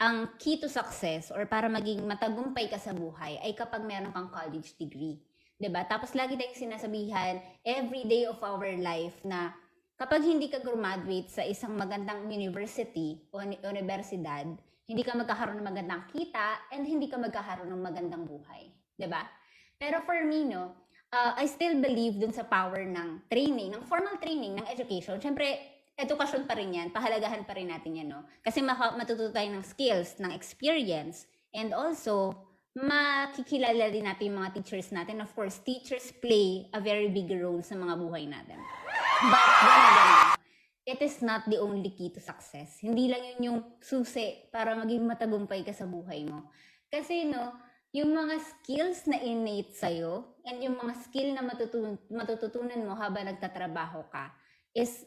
ang 0.00 0.34
key 0.40 0.56
to 0.58 0.66
success 0.72 1.28
or 1.28 1.44
para 1.44 1.68
maging 1.68 2.02
matagumpay 2.08 2.66
ka 2.72 2.80
sa 2.80 2.96
buhay 2.96 3.38
ay 3.44 3.52
kapag 3.52 3.84
meron 3.84 4.10
kang 4.10 4.32
college 4.32 4.72
degree. 4.80 5.20
'Di 5.60 5.68
ba? 5.70 5.84
Tapos 5.84 6.16
lagi 6.16 6.34
tayong 6.34 6.56
sinasabihan 6.56 7.38
every 7.62 8.08
day 8.08 8.24
of 8.26 8.40
our 8.42 8.74
life 8.80 9.20
na 9.22 9.54
kapag 9.94 10.26
hindi 10.26 10.50
ka 10.50 10.64
graduate 10.64 11.30
sa 11.30 11.46
isang 11.46 11.78
magandang 11.78 12.26
university 12.26 13.22
o 13.30 13.38
uni- 13.38 13.62
universidad, 13.62 14.50
hindi 14.84 15.02
ka 15.06 15.14
magkakaroon 15.14 15.62
ng 15.62 15.68
magandang 15.70 16.02
kita 16.10 16.74
and 16.74 16.82
hindi 16.84 17.06
ka 17.06 17.16
magkakaroon 17.16 17.70
ng 17.70 17.84
magandang 17.86 18.26
buhay. 18.26 18.73
'Di 18.96 19.08
ba? 19.10 19.22
Pero 19.78 20.00
for 20.06 20.18
me, 20.24 20.46
no, 20.46 20.74
uh, 21.14 21.32
I 21.38 21.46
still 21.46 21.78
believe 21.78 22.18
dun 22.18 22.34
sa 22.34 22.46
power 22.46 22.82
ng 22.82 23.30
training, 23.30 23.74
ng 23.74 23.84
formal 23.86 24.18
training, 24.18 24.58
ng 24.58 24.66
education. 24.70 25.18
Siyempre, 25.22 25.58
edukasyon 25.94 26.46
pa 26.46 26.58
rin 26.58 26.74
yan, 26.74 26.90
pahalagahan 26.90 27.46
pa 27.46 27.54
rin 27.54 27.70
natin 27.70 27.94
yan, 27.94 28.08
no? 28.10 28.26
Kasi 28.42 28.62
matututo 28.62 29.30
tayo 29.30 29.48
ng 29.54 29.62
skills, 29.62 30.18
ng 30.18 30.34
experience, 30.34 31.30
and 31.54 31.70
also, 31.70 32.34
makikilala 32.74 33.86
din 33.94 34.02
natin 34.02 34.34
yung 34.34 34.42
mga 34.42 34.58
teachers 34.58 34.90
natin. 34.90 35.22
Of 35.22 35.30
course, 35.38 35.62
teachers 35.62 36.10
play 36.18 36.66
a 36.74 36.82
very 36.82 37.06
big 37.06 37.30
role 37.30 37.62
sa 37.62 37.78
mga 37.78 37.94
buhay 37.94 38.26
natin. 38.26 38.58
But, 39.30 40.34
it 40.82 40.98
is 40.98 41.22
not 41.22 41.46
the 41.46 41.62
only 41.62 41.94
key 41.94 42.10
to 42.10 42.20
success. 42.20 42.82
Hindi 42.82 43.06
lang 43.06 43.22
yun 43.22 43.40
yung 43.40 43.58
susi 43.78 44.50
para 44.50 44.74
maging 44.74 45.06
matagumpay 45.06 45.62
ka 45.62 45.70
sa 45.70 45.86
buhay 45.86 46.26
mo. 46.26 46.50
Kasi, 46.90 47.30
no, 47.30 47.54
yung 47.94 48.10
mga 48.10 48.42
skills 48.42 49.06
na 49.06 49.22
innate 49.22 49.70
sa'yo 49.70 50.26
and 50.42 50.58
yung 50.58 50.74
mga 50.74 50.98
skill 51.06 51.30
na 51.30 51.46
matutun- 51.46 52.02
matututunan 52.10 52.82
mo 52.82 52.98
habang 52.98 53.30
nagtatrabaho 53.30 54.02
ka 54.10 54.34
is 54.74 55.06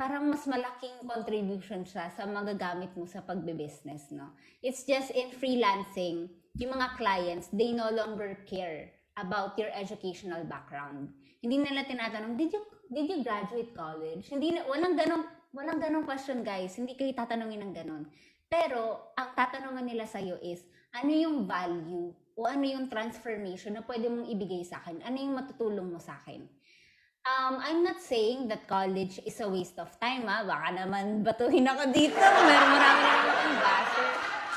parang 0.00 0.32
mas 0.32 0.48
malaking 0.48 1.04
contribution 1.04 1.84
siya 1.84 2.08
sa 2.16 2.24
magagamit 2.24 2.90
mo 2.96 3.04
sa 3.04 3.20
pagbe-business, 3.20 4.08
no? 4.10 4.32
It's 4.64 4.88
just 4.88 5.12
in 5.12 5.36
freelancing, 5.36 6.32
yung 6.56 6.72
mga 6.72 6.96
clients, 6.96 7.52
they 7.52 7.76
no 7.76 7.92
longer 7.92 8.40
care 8.48 8.90
about 9.20 9.54
your 9.60 9.70
educational 9.70 10.42
background. 10.48 11.12
Hindi 11.44 11.60
nila 11.60 11.84
tinatanong, 11.84 12.40
did 12.40 12.50
you 12.56 12.62
did 12.88 13.06
you 13.06 13.20
graduate 13.20 13.76
college? 13.76 14.32
Hindi 14.32 14.56
na, 14.56 14.64
walang 14.64 14.96
ganong 14.96 15.28
walang 15.54 15.78
ganong 15.78 16.08
question, 16.08 16.40
guys. 16.42 16.74
Hindi 16.74 16.96
kayo 16.98 17.12
tatanungin 17.14 17.62
ng 17.68 17.72
ganon. 17.76 18.08
Pero 18.48 19.12
ang 19.14 19.36
tatanungan 19.38 19.86
nila 19.86 20.08
sa 20.08 20.18
iyo 20.18 20.40
is, 20.42 20.64
ano 20.94 21.10
yung 21.10 21.42
value 21.44 22.14
o 22.38 22.40
ano 22.46 22.64
yung 22.66 22.86
transformation 22.86 23.74
na 23.74 23.82
pwede 23.82 24.06
mong 24.06 24.30
ibigay 24.30 24.62
sa 24.62 24.78
akin? 24.82 25.02
Ano 25.02 25.16
yung 25.18 25.34
matutulong 25.34 25.90
mo 25.90 25.98
sa 25.98 26.18
akin? 26.22 26.46
Um, 27.24 27.56
I'm 27.56 27.80
not 27.80 28.04
saying 28.04 28.52
that 28.52 28.68
college 28.68 29.16
is 29.24 29.40
a 29.40 29.48
waste 29.48 29.80
of 29.80 29.88
time, 29.96 30.28
ha? 30.28 30.44
Baka 30.44 30.76
naman 30.76 31.24
batuhin 31.24 31.64
ako 31.66 31.88
dito. 31.88 32.20
Meron 32.20 32.70
marami 32.76 33.02
na 33.02 33.14
akong 33.16 33.58
basher. 33.58 34.10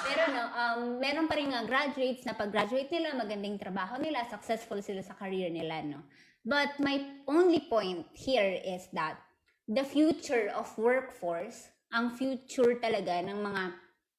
Pero 0.07 0.23
no, 0.35 0.43
um, 0.51 0.81
meron 0.99 1.27
pa 1.31 1.35
rin 1.39 1.49
nga 1.51 1.63
graduates 1.63 2.27
na 2.27 2.35
pag-graduate 2.35 2.91
nila, 2.91 3.15
magandang 3.15 3.55
trabaho 3.55 3.95
nila, 3.97 4.27
successful 4.27 4.83
sila 4.83 4.99
sa 4.99 5.15
career 5.15 5.47
nila, 5.47 5.79
no? 5.83 6.03
But 6.43 6.79
my 6.79 7.23
only 7.27 7.67
point 7.71 8.07
here 8.15 8.59
is 8.63 8.87
that 8.95 9.19
the 9.67 9.83
future 9.83 10.51
of 10.51 10.67
workforce, 10.75 11.71
ang 11.91 12.15
future 12.19 12.79
talaga 12.83 13.19
ng 13.23 13.39
mga 13.39 13.63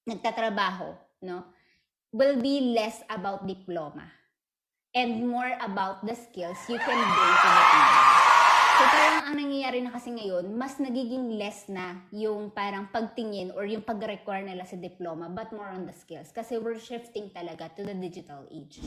nagtatrabaho, 0.08 0.96
no, 1.24 1.52
will 2.12 2.40
be 2.40 2.72
less 2.72 3.04
about 3.12 3.44
diploma 3.46 4.08
and 4.94 5.28
more 5.28 5.52
about 5.60 6.00
the 6.06 6.16
skills 6.16 6.56
you 6.68 6.80
can 6.80 6.96
bring 6.98 7.34
to 7.36 7.48
the 7.48 7.64
table. 7.68 8.06
So 8.78 8.86
parang 8.86 9.22
ang 9.26 9.36
nangyayari 9.36 9.82
na 9.82 9.90
kasi 9.90 10.14
ngayon, 10.14 10.54
mas 10.54 10.78
nagiging 10.78 11.34
less 11.34 11.66
na 11.66 11.98
yung 12.14 12.54
parang 12.54 12.86
pagtingin 12.88 13.50
or 13.52 13.66
yung 13.66 13.82
pag-require 13.82 14.46
nila 14.46 14.62
sa 14.62 14.78
diploma 14.78 15.26
but 15.26 15.50
more 15.50 15.66
on 15.66 15.82
the 15.82 15.92
skills. 15.92 16.30
Kasi 16.30 16.62
we're 16.62 16.78
shifting 16.78 17.26
talaga 17.34 17.66
to 17.74 17.82
the 17.82 17.92
digital 17.92 18.46
age. 18.48 18.78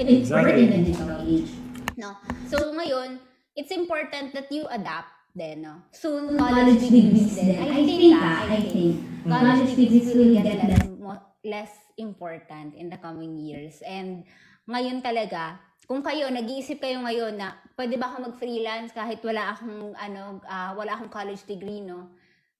It 0.00 0.08
is 0.08 0.32
Exactly. 0.32 0.64
in 0.64 0.70
the 0.72 0.80
digital 0.88 1.20
age. 1.28 1.52
No? 2.00 2.16
So 2.48 2.72
ngayon, 2.72 3.20
it's 3.52 3.70
important 3.70 4.32
that 4.32 4.48
you 4.48 4.64
adapt 4.72 5.12
then, 5.36 5.60
no? 5.60 5.84
Soon, 5.92 6.40
College 6.40 6.80
degrees 6.80 7.36
din. 7.36 7.60
I 7.60 7.84
think, 7.84 8.16
ah, 8.16 8.48
I 8.48 8.60
think. 8.64 8.92
College 9.28 9.76
degrees 9.76 10.08
will 10.16 10.32
get 10.40 10.56
less. 10.56 10.88
mo- 10.88 11.26
less 11.44 11.83
important 11.96 12.74
in 12.74 12.90
the 12.90 12.98
coming 12.98 13.38
years. 13.38 13.80
And 13.84 14.24
ngayon 14.66 15.04
talaga, 15.04 15.60
kung 15.84 16.00
kayo, 16.00 16.32
nag-iisip 16.32 16.80
kayo 16.80 17.04
ngayon 17.04 17.36
na 17.36 17.60
pwede 17.76 18.00
ba 18.00 18.08
ako 18.12 18.32
mag-freelance 18.32 18.90
kahit 18.96 19.20
wala 19.20 19.52
akong, 19.52 19.92
ano, 19.96 20.40
ah, 20.48 20.72
wala 20.72 20.96
akong 20.96 21.12
college 21.12 21.44
degree, 21.44 21.84
no? 21.84 22.08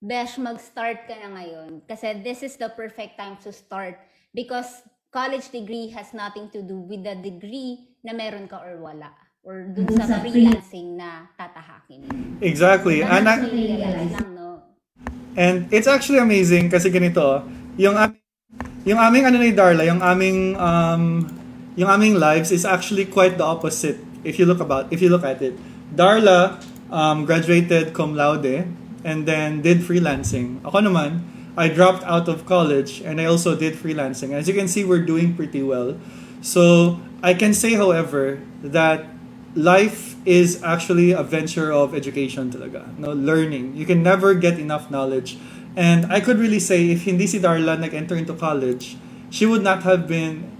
Besh, 0.04 0.36
mag-start 0.36 1.08
ka 1.08 1.16
na 1.16 1.32
ngayon. 1.32 1.80
Kasi 1.88 2.20
this 2.20 2.44
is 2.44 2.60
the 2.60 2.68
perfect 2.68 3.16
time 3.16 3.40
to 3.40 3.48
start 3.48 3.96
because 4.36 4.84
college 5.08 5.48
degree 5.48 5.88
has 5.96 6.12
nothing 6.12 6.52
to 6.52 6.60
do 6.60 6.84
with 6.84 7.00
the 7.00 7.16
degree 7.16 7.88
na 8.04 8.12
meron 8.12 8.44
ka 8.44 8.60
or 8.60 8.76
wala. 8.76 9.08
Or 9.40 9.64
dun 9.72 9.88
sa 10.04 10.20
freelancing 10.20 11.00
na 11.00 11.28
tatahakin. 11.40 12.04
Exactly. 12.44 13.00
And. 13.00 13.24
Lang, 13.24 13.40
no? 14.36 14.44
and 15.36 15.66
it's 15.74 15.86
actually 15.86 16.18
amazing 16.18 16.70
kasi 16.70 16.88
ganito, 16.90 17.42
yung 17.76 17.98
aming, 17.98 18.23
yung 18.84 19.00
aming 19.00 19.24
ano 19.24 19.36
ni 19.40 19.52
Darla, 19.52 19.84
yung 19.84 20.00
aming 20.00 20.56
um, 20.56 21.26
yung 21.76 21.90
aming 21.90 22.20
lives 22.20 22.52
is 22.52 22.64
actually 22.64 23.04
quite 23.04 23.36
the 23.36 23.44
opposite 23.44 23.98
if 24.22 24.38
you 24.38 24.46
look 24.46 24.60
about 24.60 24.92
if 24.92 25.00
you 25.00 25.08
look 25.08 25.24
at 25.24 25.40
it. 25.40 25.56
Darla 25.94 26.60
um, 26.90 27.24
graduated 27.24 27.92
cum 27.92 28.14
laude 28.14 28.68
and 29.04 29.26
then 29.26 29.60
did 29.60 29.80
freelancing. 29.80 30.64
Ako 30.64 30.80
naman, 30.80 31.20
I 31.56 31.68
dropped 31.68 32.02
out 32.04 32.28
of 32.28 32.46
college 32.46 33.00
and 33.00 33.20
I 33.20 33.26
also 33.26 33.54
did 33.54 33.74
freelancing. 33.74 34.32
As 34.32 34.48
you 34.48 34.54
can 34.54 34.66
see, 34.66 34.82
we're 34.82 35.04
doing 35.04 35.36
pretty 35.36 35.62
well. 35.62 36.00
So, 36.40 37.00
I 37.22 37.34
can 37.34 37.54
say, 37.54 37.74
however, 37.74 38.40
that 38.62 39.06
life 39.54 40.16
is 40.26 40.62
actually 40.62 41.12
a 41.12 41.22
venture 41.22 41.72
of 41.72 41.94
education 41.94 42.50
talaga. 42.50 42.96
No, 42.98 43.12
learning. 43.12 43.76
You 43.76 43.86
can 43.86 44.02
never 44.02 44.34
get 44.34 44.58
enough 44.58 44.90
knowledge. 44.90 45.38
And 45.76 46.06
I 46.12 46.20
could 46.20 46.38
really 46.38 46.60
say, 46.60 46.90
if 46.90 47.02
hindi 47.02 47.26
si 47.26 47.40
Darla 47.40 47.78
nag-enter 47.78 48.14
into 48.14 48.34
college, 48.34 48.96
she 49.30 49.46
would 49.46 49.62
not 49.62 49.82
have 49.82 50.06
been 50.06 50.50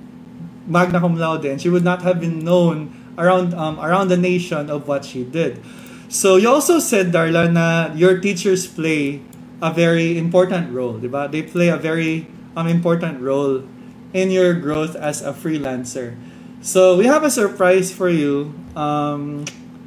magna 0.66 0.98
cum 0.98 1.16
laude 1.16 1.44
and 1.44 1.61
she 1.61 1.68
would 1.68 1.85
not 1.85 2.03
have 2.03 2.18
been 2.18 2.40
known 2.40 2.88
around 3.18 3.53
um, 3.55 3.79
around 3.79 4.09
the 4.09 4.16
nation 4.16 4.70
of 4.70 4.88
what 4.88 5.05
she 5.05 5.22
did. 5.22 5.62
So 6.09 6.37
you 6.37 6.48
also 6.48 6.79
said, 6.79 7.12
Darla, 7.12 7.50
na 7.50 7.94
your 7.94 8.18
teachers 8.18 8.66
play 8.66 9.22
a 9.62 9.72
very 9.72 10.18
important 10.18 10.72
role, 10.72 10.98
di 10.98 11.09
ba? 11.09 11.29
They 11.31 11.42
play 11.42 11.68
a 11.68 11.77
very 11.77 12.27
um, 12.57 12.66
important 12.66 13.20
role 13.20 13.62
in 14.12 14.31
your 14.31 14.55
growth 14.55 14.94
as 14.94 15.22
a 15.22 15.33
freelancer. 15.33 16.14
So 16.61 16.96
we 16.96 17.07
have 17.07 17.24
a 17.24 17.31
surprise 17.31 17.92
for 17.92 18.09
you. 18.09 18.55
Um, 18.74 19.44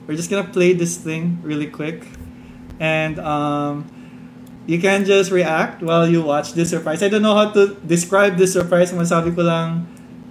we're 0.08 0.16
just 0.16 0.30
gonna 0.30 0.48
play 0.48 0.74
this 0.74 0.96
thing 0.96 1.40
really 1.44 1.68
quick, 1.68 2.08
and 2.80 3.20
um, 3.20 3.88
you 4.68 4.78
can 4.84 5.08
just 5.08 5.32
react 5.32 5.82
while 5.82 6.06
you 6.06 6.22
watch 6.22 6.52
this 6.54 6.70
surprise. 6.70 7.02
I 7.02 7.08
don't 7.08 7.24
know 7.24 7.34
how 7.34 7.50
to 7.56 7.74
describe 7.88 8.36
this 8.36 8.52
surprise. 8.52 8.92
Masabi 8.92 9.32
ko 9.32 9.48
lang, 9.48 9.88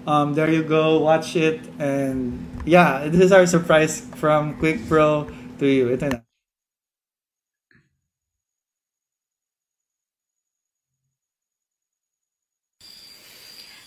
um, 0.07 0.37
there 0.37 0.53
you 0.53 0.63
go, 0.63 1.01
watch 1.01 1.35
it, 1.35 1.65
and 1.81 2.37
yeah, 2.69 3.09
this 3.09 3.21
is 3.21 3.33
our 3.33 3.49
surprise 3.49 4.05
from 4.21 4.61
Quick 4.61 4.85
Pro 4.87 5.27
to 5.59 5.67
you. 5.67 5.89
Ito 5.89 6.13
na. 6.13 6.21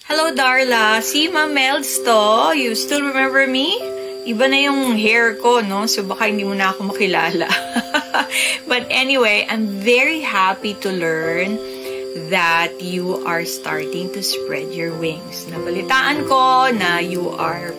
Hello, 0.09 0.33
Darla. 0.33 1.05
Si 1.05 1.29
Ma'am 1.29 1.53
Melds 1.53 2.01
to. 2.01 2.57
You 2.57 2.73
still 2.73 3.05
remember 3.05 3.45
me? 3.45 3.77
Iba 4.25 4.49
na 4.49 4.57
yung 4.65 4.97
hair 4.97 5.37
ko, 5.37 5.61
no? 5.61 5.85
So 5.85 6.01
baka 6.01 6.25
hindi 6.25 6.41
mo 6.41 6.57
na 6.57 6.73
ako 6.73 6.89
makilala. 6.89 7.45
But 8.69 8.87
anyway, 8.89 9.45
I'm 9.49 9.81
very 9.81 10.21
happy 10.21 10.73
to 10.85 10.89
learn 10.91 11.57
that 12.29 12.81
you 12.81 13.21
are 13.25 13.45
starting 13.45 14.11
to 14.13 14.21
spread 14.21 14.73
your 14.73 14.93
wings. 14.97 15.45
Nabalitaan 15.45 16.25
ko 16.27 16.73
na 16.73 16.97
you 16.99 17.29
are 17.37 17.73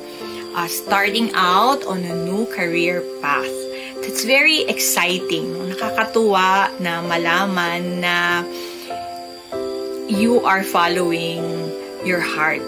uh, 0.55 0.69
starting 0.71 1.31
out 1.35 1.85
on 1.87 2.03
a 2.07 2.15
new 2.15 2.47
career 2.55 3.03
path. 3.23 3.51
That's 4.01 4.25
very 4.25 4.65
exciting. 4.65 5.53
no? 5.53 5.67
Nakakatuwa 5.71 6.81
na 6.81 7.03
malaman 7.05 8.01
na 8.01 8.43
you 10.11 10.43
are 10.43 10.63
following 10.63 11.43
your 12.03 12.21
heart. 12.21 12.65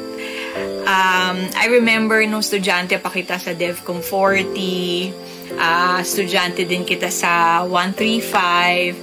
Um, 0.84 1.48
I 1.56 1.72
remember 1.80 2.20
nung 2.28 2.44
estudyante 2.44 3.00
pa 3.00 3.08
kita 3.08 3.40
sa 3.40 3.56
DevCom 3.56 4.04
40, 4.04 5.31
ah, 5.58 6.00
estudyante 6.00 6.64
din 6.64 6.84
kita 6.84 7.10
sa 7.10 7.64
135. 7.66 8.96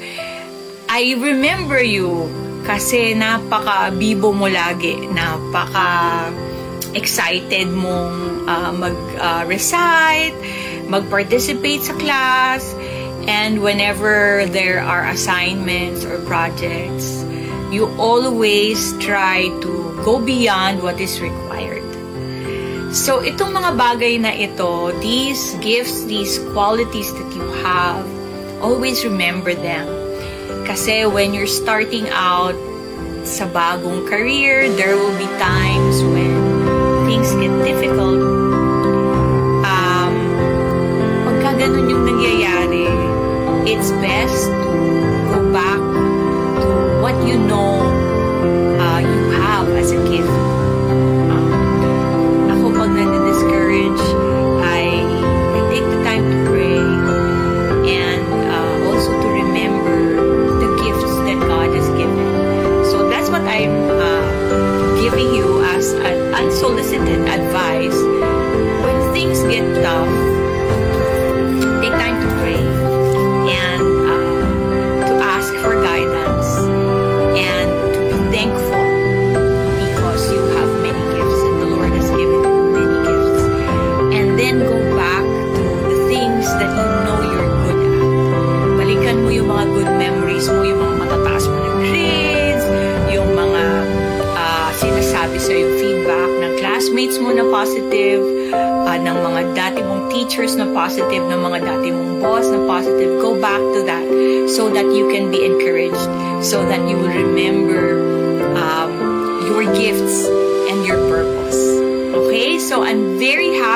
I 0.89 1.03
remember 1.17 1.81
you 1.81 2.25
kasi 2.65 3.13
napaka-bibo 3.13 4.33
mo 4.33 4.49
lagi, 4.49 4.97
napaka 5.09 6.29
excited 6.93 7.69
mong 7.69 8.45
ah, 8.49 8.73
mag-recite, 8.73 10.33
mag-participate 10.89 11.85
sa 11.85 11.93
class, 11.97 12.73
and 13.29 13.61
whenever 13.61 14.45
there 14.49 14.81
are 14.81 15.05
assignments 15.09 16.05
or 16.05 16.17
projects, 16.25 17.21
you 17.69 17.85
always 18.01 18.97
try 18.97 19.45
to 19.61 19.93
go 20.01 20.17
beyond 20.17 20.81
what 20.81 20.97
is 20.97 21.21
required. 21.21 21.78
So, 22.89 23.21
itong 23.21 23.53
mga 23.53 23.77
bagay 23.77 24.17
na 24.17 24.33
ito, 24.33 24.89
these 24.97 25.53
gifts, 25.61 26.09
these 26.09 26.41
qualities 26.57 27.13
that 27.13 27.29
you 27.37 27.45
have, 27.61 28.01
always 28.65 29.05
remember 29.05 29.53
them. 29.53 29.85
Kasi 30.65 31.05
when 31.05 31.29
you're 31.37 31.49
starting 31.49 32.09
out 32.09 32.57
sa 33.29 33.45
bagong 33.45 34.09
career, 34.09 34.73
there 34.73 34.97
will 34.97 35.13
be 35.21 35.29
times 35.37 36.01
when 36.01 36.33
things 37.05 37.29
get 37.37 37.53
difficult. 37.61 38.25
Um, 39.61 40.13
pagka 41.29 41.61
ganun 41.61 41.93
yung 41.93 42.03
nangyayari, 42.09 42.89
it's 43.69 43.93
best 44.01 44.49
to 44.49 44.68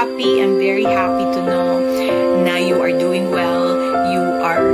happy. 0.04 0.44
I'm 0.44 0.60
very 0.60 0.84
happy 0.84 1.24
to 1.32 1.42
know 1.48 1.80
now 2.44 2.58
you 2.58 2.76
are 2.82 2.92
doing 2.92 3.32
well. 3.32 3.72
You 4.12 4.24
are 4.44 4.68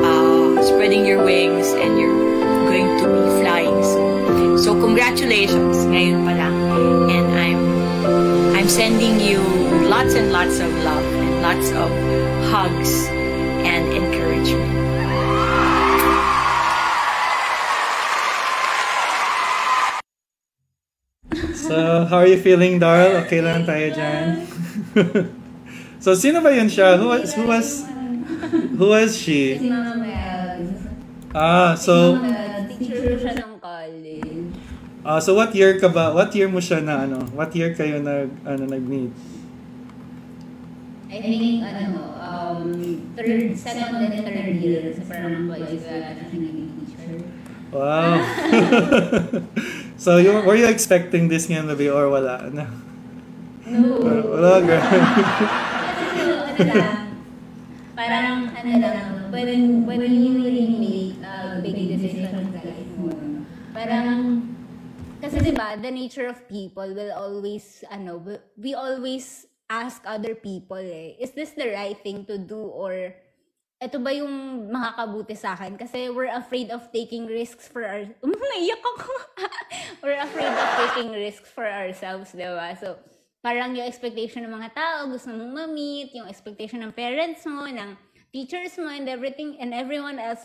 uh, 0.00 0.62
spreading 0.62 1.04
your 1.04 1.22
wings 1.22 1.68
and 1.76 2.00
you're 2.00 2.16
going 2.64 2.88
to 2.96 3.04
be 3.04 3.22
flying 3.44 3.76
soon. 3.84 4.56
So 4.56 4.72
congratulations 4.72 5.84
ngayon 5.84 6.24
pa 6.24 6.32
lang. 6.32 6.56
And 7.12 7.28
I'm 7.28 7.60
I'm 8.56 8.68
sending 8.72 9.20
you 9.20 9.44
lots 9.84 10.16
and 10.16 10.32
lots 10.32 10.56
of 10.64 10.72
love 10.80 11.04
and 11.04 11.44
lots 11.44 11.68
of 11.76 11.92
hugs 12.48 13.04
and 13.60 13.84
encouragement. 13.92 14.80
So, 21.54 22.08
how 22.08 22.18
are 22.18 22.26
you 22.26 22.40
feeling, 22.40 22.82
Darl? 22.82 23.22
Okay 23.22 23.38
lang 23.38 23.62
tayo 23.62 23.94
dyan. 23.94 24.49
so, 26.04 26.14
sino 26.14 26.42
ba 26.42 26.50
yun 26.50 26.66
siya? 26.66 26.98
Who 26.98 27.06
was, 27.14 27.30
who 27.34 27.44
was, 27.46 27.68
who 28.78 28.86
was 28.90 29.14
she? 29.14 29.58
Si 29.58 29.68
Mama. 29.70 30.10
Ah, 31.30 31.78
so, 31.78 32.18
Uh, 32.18 32.66
teacher 32.66 33.14
siya 33.14 33.38
ng 33.38 33.54
college. 33.62 34.50
ah, 35.06 35.22
so 35.22 35.38
what 35.38 35.54
year 35.54 35.78
ka 35.78 35.86
ba? 35.86 36.10
What 36.10 36.34
year 36.34 36.50
mo 36.50 36.58
siya 36.58 36.82
na 36.82 37.06
ano? 37.06 37.22
What 37.38 37.54
year 37.54 37.70
kayo 37.70 38.02
nag, 38.02 38.34
ano, 38.42 38.66
nag-meet? 38.66 39.14
I 41.10 41.18
think, 41.22 41.62
ano, 41.62 42.18
um, 42.18 42.70
third, 43.14 43.54
second 43.54 44.10
and 44.10 44.26
third 44.26 44.58
year. 44.58 44.90
Sa 44.90 45.06
parang 45.06 45.46
ka 45.46 45.54
na 45.54 45.70
siya 45.70 46.18
naging 46.18 46.70
teacher. 46.82 47.14
Wow. 47.70 48.18
so, 50.02 50.18
you, 50.18 50.34
were 50.42 50.58
you 50.58 50.66
expecting 50.66 51.30
this 51.30 51.46
ngayon 51.46 51.70
na 51.70 51.78
or 51.94 52.10
wala? 52.10 52.50
No. 52.50 52.89
No. 53.70 54.02
Wala, 54.02 54.58
girl. 54.66 54.82
Kasi 54.82 56.62
ano 56.66 56.72
lang, 56.74 57.06
parang 57.94 58.36
ano 58.50 58.72
lang, 58.82 59.30
when, 59.30 59.86
when 59.86 60.02
you 60.10 60.42
really 60.42 60.66
make 60.74 61.14
a 61.22 61.62
big 61.62 61.78
decision 61.78 62.50
sa 62.50 62.60
life 62.66 62.94
mo, 62.98 63.14
parang, 63.70 64.42
kasi 65.22 65.38
diba, 65.38 65.78
the 65.78 65.92
nature 65.94 66.26
of 66.26 66.42
people 66.50 66.90
will 66.90 67.14
always, 67.14 67.86
ano, 67.94 68.18
we 68.58 68.74
always 68.74 69.46
ask 69.70 70.02
other 70.02 70.34
people 70.34 70.82
eh, 70.82 71.14
is 71.22 71.30
this 71.38 71.54
the 71.54 71.70
right 71.70 72.02
thing 72.02 72.26
to 72.26 72.34
do 72.42 72.58
or 72.58 73.14
ito 73.80 73.96
ba 73.96 74.12
yung 74.12 74.68
makakabuti 74.68 75.32
sa 75.32 75.56
akin? 75.56 75.80
Kasi 75.80 76.12
we're 76.12 76.28
afraid 76.28 76.68
of 76.68 76.84
taking 76.92 77.24
risks 77.24 77.64
for 77.64 77.80
our... 77.80 78.04
Um, 78.20 78.36
naiyak 78.52 78.82
ako. 78.84 79.08
we're 80.04 80.20
afraid 80.20 80.52
of 80.52 80.68
taking 80.84 81.16
risks 81.16 81.48
for 81.48 81.64
ourselves, 81.64 82.36
di 82.36 82.44
ba? 82.44 82.76
So, 82.76 83.00
parang 83.40 83.72
yung 83.72 83.88
expectation 83.88 84.44
ng 84.44 84.52
mga 84.52 84.70
tao, 84.76 84.98
gusto 85.08 85.32
mong 85.32 85.52
ma-meet, 85.52 86.12
yung 86.12 86.28
expectation 86.28 86.84
ng 86.84 86.92
parents 86.92 87.44
mo, 87.48 87.64
ng 87.64 87.96
teachers 88.28 88.76
mo, 88.76 88.92
and 88.92 89.08
everything, 89.08 89.56
and 89.58 89.72
everyone 89.72 90.20
else, 90.20 90.44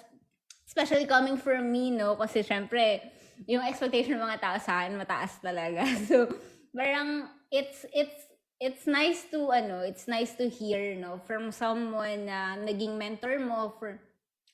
especially 0.63 1.03
coming 1.03 1.35
from 1.35 1.67
me, 1.71 1.91
no? 1.91 2.15
Kasi 2.15 2.41
syempre, 2.41 3.03
yung 3.43 3.67
expectation 3.67 4.15
ng 4.15 4.23
mga 4.23 4.39
tao 4.39 4.57
sa 4.57 4.83
akin, 4.83 4.95
mataas 4.95 5.37
talaga. 5.43 5.83
So, 6.07 6.31
parang, 6.71 7.27
it's, 7.51 7.83
it's, 7.91 8.19
it's 8.63 8.87
nice 8.87 9.27
to, 9.27 9.51
ano, 9.51 9.83
it's 9.83 10.07
nice 10.07 10.33
to 10.39 10.47
hear, 10.47 10.95
no, 10.95 11.19
from 11.27 11.51
someone 11.51 12.31
na 12.31 12.55
naging 12.55 12.95
mentor 12.95 13.43
mo 13.43 13.75
for, 13.75 13.99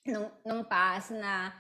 nung, 0.10 0.34
nung 0.42 0.66
past 0.66 1.14
na, 1.14 1.54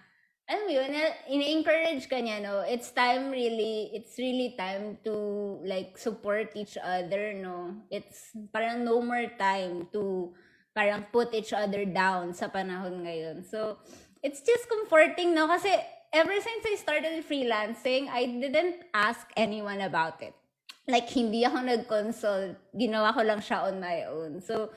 alam 0.51 0.67
mo 0.67 0.71
yun, 0.75 0.91
na- 0.91 1.19
ini-encourage 1.31 2.11
ka 2.11 2.19
niya, 2.19 2.43
no? 2.43 2.59
It's 2.67 2.91
time 2.91 3.31
really, 3.31 3.87
it's 3.95 4.19
really 4.19 4.51
time 4.59 4.99
to 5.07 5.15
like 5.63 5.95
support 5.95 6.51
each 6.59 6.75
other, 6.75 7.31
no? 7.31 7.87
It's 7.87 8.35
parang 8.51 8.83
no 8.83 8.99
more 8.99 9.31
time 9.39 9.87
to 9.95 10.35
parang 10.75 11.07
put 11.07 11.31
each 11.31 11.55
other 11.55 11.87
down 11.87 12.35
sa 12.35 12.51
panahon 12.51 13.07
ngayon. 13.07 13.47
So, 13.47 13.79
it's 14.19 14.43
just 14.43 14.67
comforting, 14.67 15.31
no? 15.31 15.47
Kasi 15.47 15.71
ever 16.11 16.35
since 16.35 16.67
I 16.67 16.75
started 16.75 17.23
freelancing, 17.23 18.11
I 18.11 18.27
didn't 18.27 18.83
ask 18.91 19.23
anyone 19.39 19.79
about 19.79 20.19
it. 20.19 20.35
Like, 20.83 21.07
hindi 21.07 21.47
ako 21.47 21.63
nag-consult. 21.63 22.75
Ginawa 22.75 23.15
ko 23.15 23.23
lang 23.23 23.39
siya 23.39 23.71
on 23.71 23.79
my 23.79 24.03
own. 24.11 24.43
So, 24.43 24.75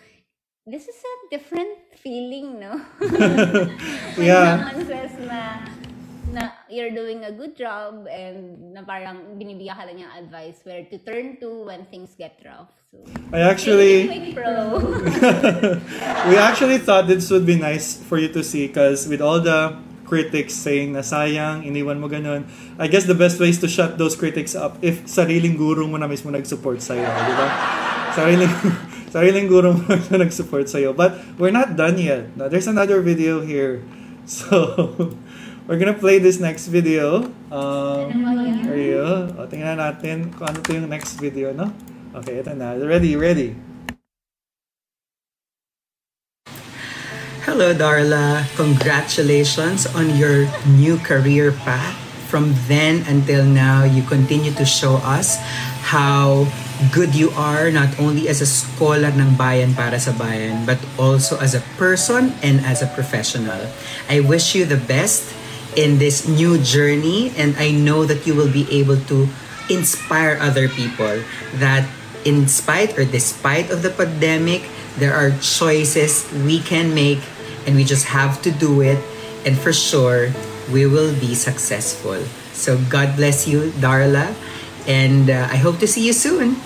this 0.67 0.89
is 0.89 0.97
a 0.97 1.15
different 1.29 1.77
feeling, 2.01 2.57
no? 2.61 2.81
When 4.17 4.25
Yeah. 4.25 4.65
someone 4.65 4.81
says 4.89 5.13
na, 5.21 5.41
na 6.33 6.43
you're 6.73 6.89
doing 6.89 7.21
a 7.25 7.33
good 7.33 7.53
job 7.53 8.09
and 8.09 8.73
na 8.73 8.81
parang 8.81 9.37
binibigyan 9.37 9.77
ka 9.77 9.85
lang 9.85 10.01
yung 10.01 10.15
advice 10.17 10.65
where 10.65 10.89
to 10.89 10.97
turn 11.05 11.37
to 11.45 11.69
when 11.69 11.85
things 11.93 12.17
get 12.17 12.41
rough. 12.49 12.73
So, 12.89 13.05
I 13.37 13.45
actually 13.45 14.09
pro. 14.33 14.81
we 16.33 16.35
actually 16.41 16.81
thought 16.81 17.13
this 17.13 17.29
would 17.29 17.45
be 17.45 17.61
nice 17.61 18.01
for 18.01 18.17
you 18.17 18.33
to 18.33 18.41
see 18.41 18.65
because 18.73 19.05
with 19.05 19.21
all 19.21 19.45
the 19.45 19.77
critics 20.09 20.57
saying 20.57 20.97
na 20.97 21.05
sayang, 21.05 21.69
iniwan 21.69 22.01
mo 22.01 22.09
ganun, 22.09 22.49
I 22.81 22.89
guess 22.89 23.05
the 23.05 23.17
best 23.17 23.37
way 23.37 23.53
is 23.53 23.61
to 23.61 23.69
shut 23.69 24.01
those 24.01 24.17
critics 24.17 24.57
up 24.57 24.81
if 24.81 25.05
sariling 25.05 25.61
guro 25.61 25.85
mo 25.85 26.01
na 26.01 26.09
mismo 26.09 26.33
nag-support 26.33 26.81
sa'yo, 26.81 27.05
di 27.05 27.35
ba? 27.37 27.47
Sariling, 28.17 28.53
sariling 29.15 29.47
guro 29.47 29.79
mo 29.79 29.95
na 30.11 30.27
nag-support 30.27 30.67
sa'yo. 30.67 30.91
But 30.91 31.15
we're 31.39 31.55
not 31.55 31.79
done 31.79 32.03
yet. 32.03 32.35
No, 32.35 32.51
there's 32.51 32.67
another 32.67 32.99
video 32.99 33.39
here. 33.47 33.79
So, 34.25 35.13
we're 35.69 35.77
gonna 35.77 35.93
play 35.93 36.17
this 36.17 36.41
next 36.41 36.73
video. 36.73 37.29
Um, 37.53 38.09
are 38.65 38.73
you? 38.73 39.05
O, 39.37 39.45
tingnan 39.45 39.77
natin 39.77 40.33
kung 40.33 40.49
ano 40.49 40.65
to 40.65 40.73
yung 40.73 40.89
next 40.89 41.21
video, 41.21 41.53
no? 41.53 41.69
Okay, 42.17 42.41
ito 42.41 42.57
na. 42.57 42.73
Ready, 42.73 43.21
ready. 43.21 43.53
Hello, 47.45 47.77
Darla. 47.77 48.49
Congratulations 48.57 49.85
on 49.93 50.17
your 50.17 50.49
new 50.73 50.97
career 51.05 51.53
path. 51.53 51.93
From 52.33 52.57
then 52.65 53.05
until 53.05 53.45
now, 53.45 53.85
you 53.85 54.01
continue 54.09 54.57
to 54.57 54.65
show 54.65 55.05
us 55.05 55.37
how 55.85 56.49
good 56.93 57.15
you 57.15 57.31
are, 57.37 57.71
not 57.71 57.99
only 57.99 58.29
as 58.29 58.41
a 58.41 58.47
scholar 58.47 59.11
ng 59.11 59.35
bayan 59.35 59.75
para 59.75 59.99
sa 59.99 60.13
bayan, 60.13 60.67
but 60.67 60.79
also 60.99 61.39
as 61.39 61.55
a 61.55 61.63
person 61.79 62.35
and 62.43 62.61
as 62.67 62.83
a 62.83 62.89
professional. 62.93 63.71
I 64.11 64.21
wish 64.21 64.55
you 64.55 64.65
the 64.65 64.81
best 64.81 65.35
in 65.77 65.99
this 65.99 66.27
new 66.27 66.59
journey, 66.59 67.33
and 67.37 67.55
I 67.59 67.71
know 67.71 68.05
that 68.07 68.27
you 68.27 68.35
will 68.35 68.51
be 68.51 68.67
able 68.71 68.99
to 69.11 69.29
inspire 69.71 70.39
other 70.41 70.69
people 70.69 71.23
that 71.57 71.89
in 72.25 72.49
spite 72.49 72.99
or 72.99 73.05
despite 73.05 73.71
of 73.71 73.83
the 73.83 73.91
pandemic, 73.91 74.65
there 74.97 75.15
are 75.15 75.31
choices 75.41 76.25
we 76.45 76.61
can 76.61 76.95
make 76.95 77.21
and 77.67 77.77
we 77.77 77.85
just 77.85 78.07
have 78.07 78.41
to 78.43 78.51
do 78.51 78.81
it. 78.81 78.99
And 79.45 79.59
for 79.59 79.73
sure, 79.73 80.33
we 80.73 80.87
will 80.87 81.13
be 81.21 81.35
successful. 81.35 82.25
So 82.53 82.79
God 82.89 83.17
bless 83.17 83.47
you, 83.47 83.73
Darla. 83.81 84.33
And 84.87 85.31
uh, 85.31 85.49
I 85.51 85.57
hope 85.57 85.79
to 85.81 85.89
see 85.89 86.05
you 86.05 86.13
soon. 86.13 86.57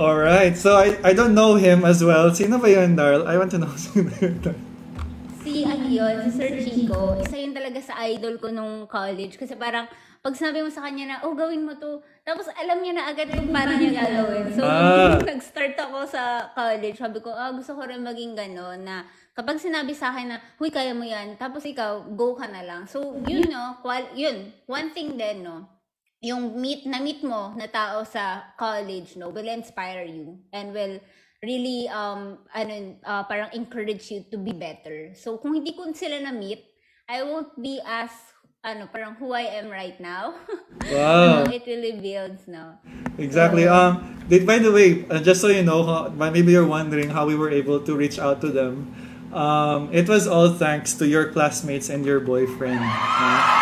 Alright, 0.00 0.56
so 0.56 0.76
I, 0.80 0.96
I 1.04 1.12
don't 1.12 1.34
know 1.34 1.56
him 1.60 1.84
as 1.84 2.00
well. 2.00 2.32
Sino 2.32 2.56
ba 2.56 2.70
yun, 2.72 2.96
Darl? 2.96 3.28
I 3.28 3.36
want 3.36 3.52
to 3.52 3.58
know 3.60 3.68
sino 3.76 4.08
yun. 4.16 4.40
si 5.44 5.64
ano 5.66 5.84
yun, 5.84 6.24
si 6.24 6.30
Sir 6.32 6.50
Chico, 6.56 7.20
isa 7.20 7.36
yun 7.36 7.52
talaga 7.52 7.80
sa 7.84 8.00
idol 8.08 8.40
ko 8.40 8.48
nung 8.48 8.88
college. 8.88 9.36
Kasi 9.36 9.60
parang, 9.60 9.84
pag 10.20 10.32
sinabi 10.32 10.64
mo 10.64 10.72
sa 10.72 10.88
kanya 10.88 11.04
na, 11.04 11.16
oh, 11.28 11.36
gawin 11.36 11.68
mo 11.68 11.76
to. 11.76 12.00
Tapos 12.24 12.48
alam 12.48 12.80
niya 12.80 12.96
na 12.96 13.12
agad 13.12 13.28
kung 13.28 13.52
paano 13.52 13.76
niya 13.76 13.92
gagawin. 14.00 14.46
So, 14.56 14.62
Ah. 14.64 15.20
nag-start 15.28 15.76
ako 15.76 16.08
sa 16.08 16.48
college, 16.56 16.96
sabi 16.96 17.20
ko, 17.20 17.36
ah, 17.36 17.52
gusto 17.52 17.76
ko 17.76 17.84
rin 17.84 18.00
maging 18.00 18.32
gano'n 18.32 18.80
na 18.80 19.04
kapag 19.40 19.56
sinabi 19.56 19.96
sa 19.96 20.12
akin 20.12 20.36
na, 20.36 20.38
huy, 20.60 20.68
kaya 20.68 20.92
mo 20.92 21.00
yan, 21.00 21.40
tapos 21.40 21.64
ikaw, 21.64 22.04
go 22.12 22.36
ka 22.36 22.44
na 22.44 22.60
lang. 22.60 22.84
So, 22.84 23.16
yun, 23.24 23.48
no, 23.48 23.80
qual- 23.80 24.12
yun, 24.12 24.52
one 24.68 24.92
thing 24.92 25.16
din, 25.16 25.40
no, 25.40 25.64
yung 26.20 26.60
meet 26.60 26.84
na 26.84 27.00
meet 27.00 27.24
mo 27.24 27.56
na 27.56 27.64
tao 27.64 28.04
sa 28.04 28.52
college 28.60 29.16
no 29.16 29.32
will 29.32 29.48
inspire 29.48 30.04
you 30.04 30.36
and 30.52 30.76
will 30.76 31.00
really 31.40 31.88
um 31.88 32.36
ano 32.52 33.00
uh, 33.08 33.24
parang 33.24 33.48
encourage 33.56 34.12
you 34.12 34.20
to 34.28 34.36
be 34.36 34.52
better 34.52 35.16
so 35.16 35.40
kung 35.40 35.56
hindi 35.56 35.72
ko 35.72 35.88
sila 35.96 36.20
na 36.20 36.28
meet 36.28 36.60
I 37.08 37.24
won't 37.24 37.56
be 37.56 37.80
as 37.80 38.12
ano 38.60 38.84
parang 38.92 39.16
who 39.16 39.32
I 39.32 39.48
am 39.64 39.72
right 39.72 39.96
now 39.96 40.36
Wow. 40.92 41.48
it 41.48 41.64
really 41.64 41.96
builds 41.96 42.44
no 42.44 42.76
Exactly. 43.20 43.68
Um, 43.68 44.16
by 44.48 44.56
the 44.56 44.72
way, 44.72 45.04
uh, 45.10 45.20
just 45.20 45.44
so 45.44 45.48
you 45.52 45.62
know, 45.62 46.08
maybe 46.16 46.52
you're 46.52 46.64
wondering 46.64 47.10
how 47.10 47.26
we 47.26 47.36
were 47.36 47.50
able 47.50 47.78
to 47.84 47.92
reach 47.92 48.18
out 48.18 48.40
to 48.40 48.48
them. 48.48 48.88
Um, 49.32 49.90
it 49.92 50.08
was 50.08 50.26
all 50.26 50.50
thanks 50.50 50.94
to 50.94 51.06
your 51.06 51.30
classmates 51.30 51.88
and 51.88 52.04
your 52.04 52.18
boyfriend. 52.18 52.80
uh, 52.82 53.60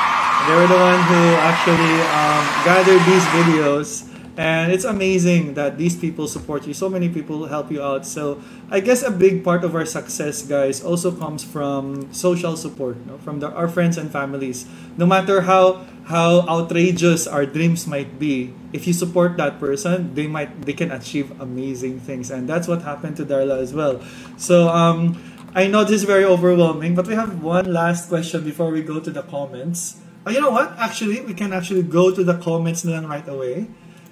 they 0.48 0.54
were 0.54 0.66
the 0.66 0.80
one 0.80 1.02
who 1.12 1.22
actually 1.44 1.96
um, 2.08 2.44
gathered 2.64 3.04
these 3.04 3.26
videos, 3.36 4.08
and 4.38 4.72
it's 4.72 4.84
amazing 4.84 5.54
that 5.54 5.76
these 5.76 5.94
people 5.94 6.26
support 6.26 6.66
you. 6.66 6.72
So 6.72 6.88
many 6.88 7.10
people 7.10 7.44
help 7.46 7.70
you 7.70 7.82
out. 7.82 8.06
So 8.06 8.40
I 8.70 8.80
guess 8.80 9.02
a 9.02 9.10
big 9.10 9.44
part 9.44 9.64
of 9.64 9.74
our 9.74 9.84
success, 9.84 10.40
guys, 10.40 10.80
also 10.80 11.12
comes 11.12 11.44
from 11.44 12.08
social 12.14 12.56
support, 12.56 12.96
no? 13.04 13.18
from 13.18 13.40
the, 13.40 13.50
our 13.52 13.68
friends 13.68 13.98
and 13.98 14.10
families. 14.10 14.64
No 14.96 15.04
matter 15.04 15.42
how 15.42 15.84
how 16.08 16.48
outrageous 16.48 17.26
our 17.26 17.44
dreams 17.44 17.86
might 17.86 18.18
be, 18.18 18.54
if 18.72 18.86
you 18.86 18.94
support 18.94 19.36
that 19.36 19.60
person, 19.60 20.14
they 20.14 20.26
might 20.26 20.62
they 20.62 20.72
can 20.72 20.90
achieve 20.92 21.28
amazing 21.42 22.00
things, 22.00 22.30
and 22.30 22.48
that's 22.48 22.66
what 22.66 22.80
happened 22.80 23.18
to 23.18 23.26
Darla 23.26 23.60
as 23.60 23.74
well. 23.74 24.00
So 24.38 24.70
um, 24.72 25.20
I 25.54 25.66
know 25.66 25.84
this 25.84 26.02
is 26.02 26.04
very 26.04 26.24
overwhelming, 26.24 26.94
but 26.94 27.06
we 27.06 27.14
have 27.14 27.42
one 27.42 27.72
last 27.72 28.08
question 28.08 28.44
before 28.44 28.70
we 28.70 28.82
go 28.82 29.00
to 29.00 29.10
the 29.10 29.22
comments. 29.22 29.96
Oh, 30.26 30.30
you 30.30 30.40
know 30.40 30.50
what? 30.50 30.76
Actually, 30.78 31.20
we 31.22 31.32
can 31.32 31.52
actually 31.52 31.82
go 31.82 32.14
to 32.14 32.22
the 32.22 32.36
comments 32.36 32.84
na 32.84 33.00
lang 33.00 33.06
right 33.08 33.26
away. 33.26 33.66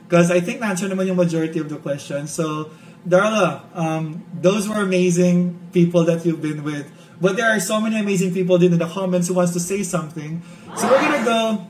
Because 0.08 0.30
I 0.30 0.40
think 0.40 0.60
na-answer 0.60 0.88
naman 0.88 1.06
yung 1.06 1.16
majority 1.16 1.58
of 1.58 1.68
the 1.68 1.76
questions. 1.76 2.32
So, 2.32 2.70
Darla, 3.06 3.62
um, 3.76 4.24
those 4.32 4.68
were 4.68 4.80
amazing 4.80 5.58
people 5.72 6.04
that 6.04 6.24
you've 6.24 6.40
been 6.40 6.64
with. 6.64 6.90
But 7.20 7.36
there 7.36 7.50
are 7.50 7.60
so 7.60 7.80
many 7.80 7.98
amazing 7.98 8.32
people 8.32 8.60
in 8.62 8.76
the 8.78 8.86
comments 8.86 9.28
who 9.28 9.34
wants 9.34 9.52
to 9.52 9.60
say 9.60 9.82
something. 9.82 10.42
So 10.76 10.88
we're 10.88 11.00
gonna 11.00 11.24
go 11.24 11.66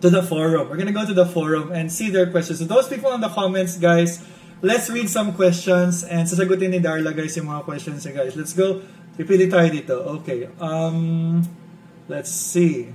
to 0.00 0.10
the 0.10 0.22
forum. 0.22 0.70
We're 0.70 0.76
gonna 0.76 0.96
go 0.96 1.04
to 1.04 1.12
the 1.12 1.26
forum 1.26 1.72
and 1.72 1.92
see 1.92 2.08
their 2.08 2.30
questions. 2.30 2.60
So 2.60 2.64
those 2.64 2.88
people 2.88 3.12
in 3.12 3.20
the 3.20 3.28
comments, 3.28 3.76
guys, 3.76 4.24
let's 4.62 4.86
read 4.88 5.10
some 5.10 5.34
questions 5.34 6.06
and 6.06 6.24
sasagutin 6.24 6.70
ni 6.70 6.78
Darla, 6.78 7.10
guys, 7.10 7.34
yung 7.34 7.50
mga 7.50 7.66
questions 7.66 8.06
niya, 8.06 8.22
guys. 8.22 8.34
Let's 8.38 8.54
go. 8.54 8.80
Pipili 9.18 9.50
tayo 9.50 9.68
dito. 9.68 9.94
Okay. 10.22 10.48
Um, 10.62 11.42
let's 12.06 12.30
see. 12.30 12.94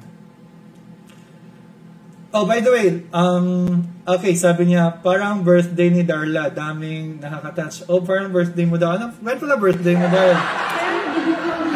Oh, 2.31 2.43
by 2.47 2.59
the 2.59 2.71
way, 2.71 2.87
um, 3.11 3.83
okay, 4.07 4.35
sabi 4.35 4.73
niya, 4.73 4.99
parang 5.03 5.43
birthday 5.43 5.91
ni 5.91 6.03
Darla, 6.03 6.51
daming 6.51 7.19
nakaka-touch. 7.19 7.87
Oh, 7.91 8.03
parang 8.03 8.31
birthday 8.31 8.67
mo 8.67 8.79
daw. 8.79 8.95
Ano, 8.95 9.15
when 9.23 9.37
pala 9.37 9.59
birthday 9.59 9.95
mo, 9.95 10.07
Darla? 10.07 10.39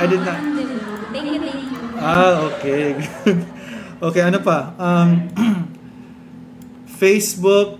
I 0.01 0.05
did 0.07 0.23
not. 0.23 0.39
thank 1.13 1.27
you 1.29 1.37
thank 1.39 1.59
you 1.67 1.99
Ah, 2.01 2.49
okay. 2.49 2.97
okay, 4.09 4.23
ano 4.25 4.41
pa? 4.41 4.73
Um, 4.81 5.29
Facebook 7.01 7.77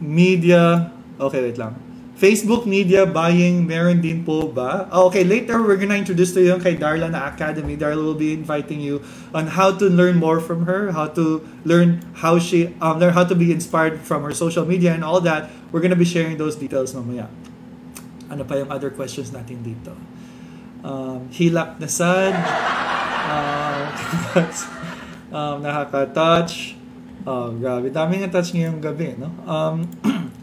media. 0.00 0.97
Okay, 1.18 1.42
wait 1.42 1.58
lang. 1.58 1.74
Facebook 2.18 2.66
media 2.66 3.06
buying, 3.06 3.62
meron 3.62 4.02
din 4.02 4.26
po 4.26 4.50
ba? 4.50 4.90
Ah, 4.90 5.06
okay, 5.06 5.22
later 5.22 5.62
we're 5.62 5.78
gonna 5.78 5.94
introduce 5.94 6.34
to 6.34 6.42
you 6.42 6.50
yung 6.50 6.58
kay 6.58 6.74
Darla 6.74 7.06
na 7.06 7.30
Academy. 7.30 7.78
Darla 7.78 8.02
will 8.02 8.18
be 8.18 8.34
inviting 8.34 8.82
you 8.82 8.98
on 9.30 9.46
how 9.46 9.70
to 9.70 9.86
learn 9.86 10.18
more 10.18 10.42
from 10.42 10.66
her, 10.66 10.90
how 10.90 11.06
to 11.06 11.46
learn 11.62 12.02
how 12.18 12.34
she, 12.42 12.74
um, 12.82 12.98
learn 12.98 13.14
how 13.14 13.22
to 13.22 13.38
be 13.38 13.54
inspired 13.54 14.02
from 14.02 14.26
her 14.26 14.34
social 14.34 14.66
media 14.66 14.90
and 14.90 15.06
all 15.06 15.22
that. 15.22 15.46
We're 15.70 15.78
gonna 15.78 15.98
be 15.98 16.06
sharing 16.06 16.34
those 16.42 16.58
details 16.58 16.90
mamaya. 16.90 17.30
Ano 18.26 18.42
pa 18.42 18.58
yung 18.58 18.70
other 18.74 18.90
questions 18.90 19.30
natin 19.30 19.62
dito? 19.62 19.94
Um, 20.82 21.30
hilak 21.30 21.78
na 21.78 21.86
sad. 21.86 22.34
That's, 24.34 24.66
um, 25.34 25.62
nakaka-touch. 25.62 26.74
Oh, 27.22 27.54
grabe. 27.54 27.94
Daming 27.94 28.26
na-touch 28.26 28.54
ngayong 28.58 28.82
gabi, 28.82 29.14
no? 29.14 29.30
Um, 29.46 29.86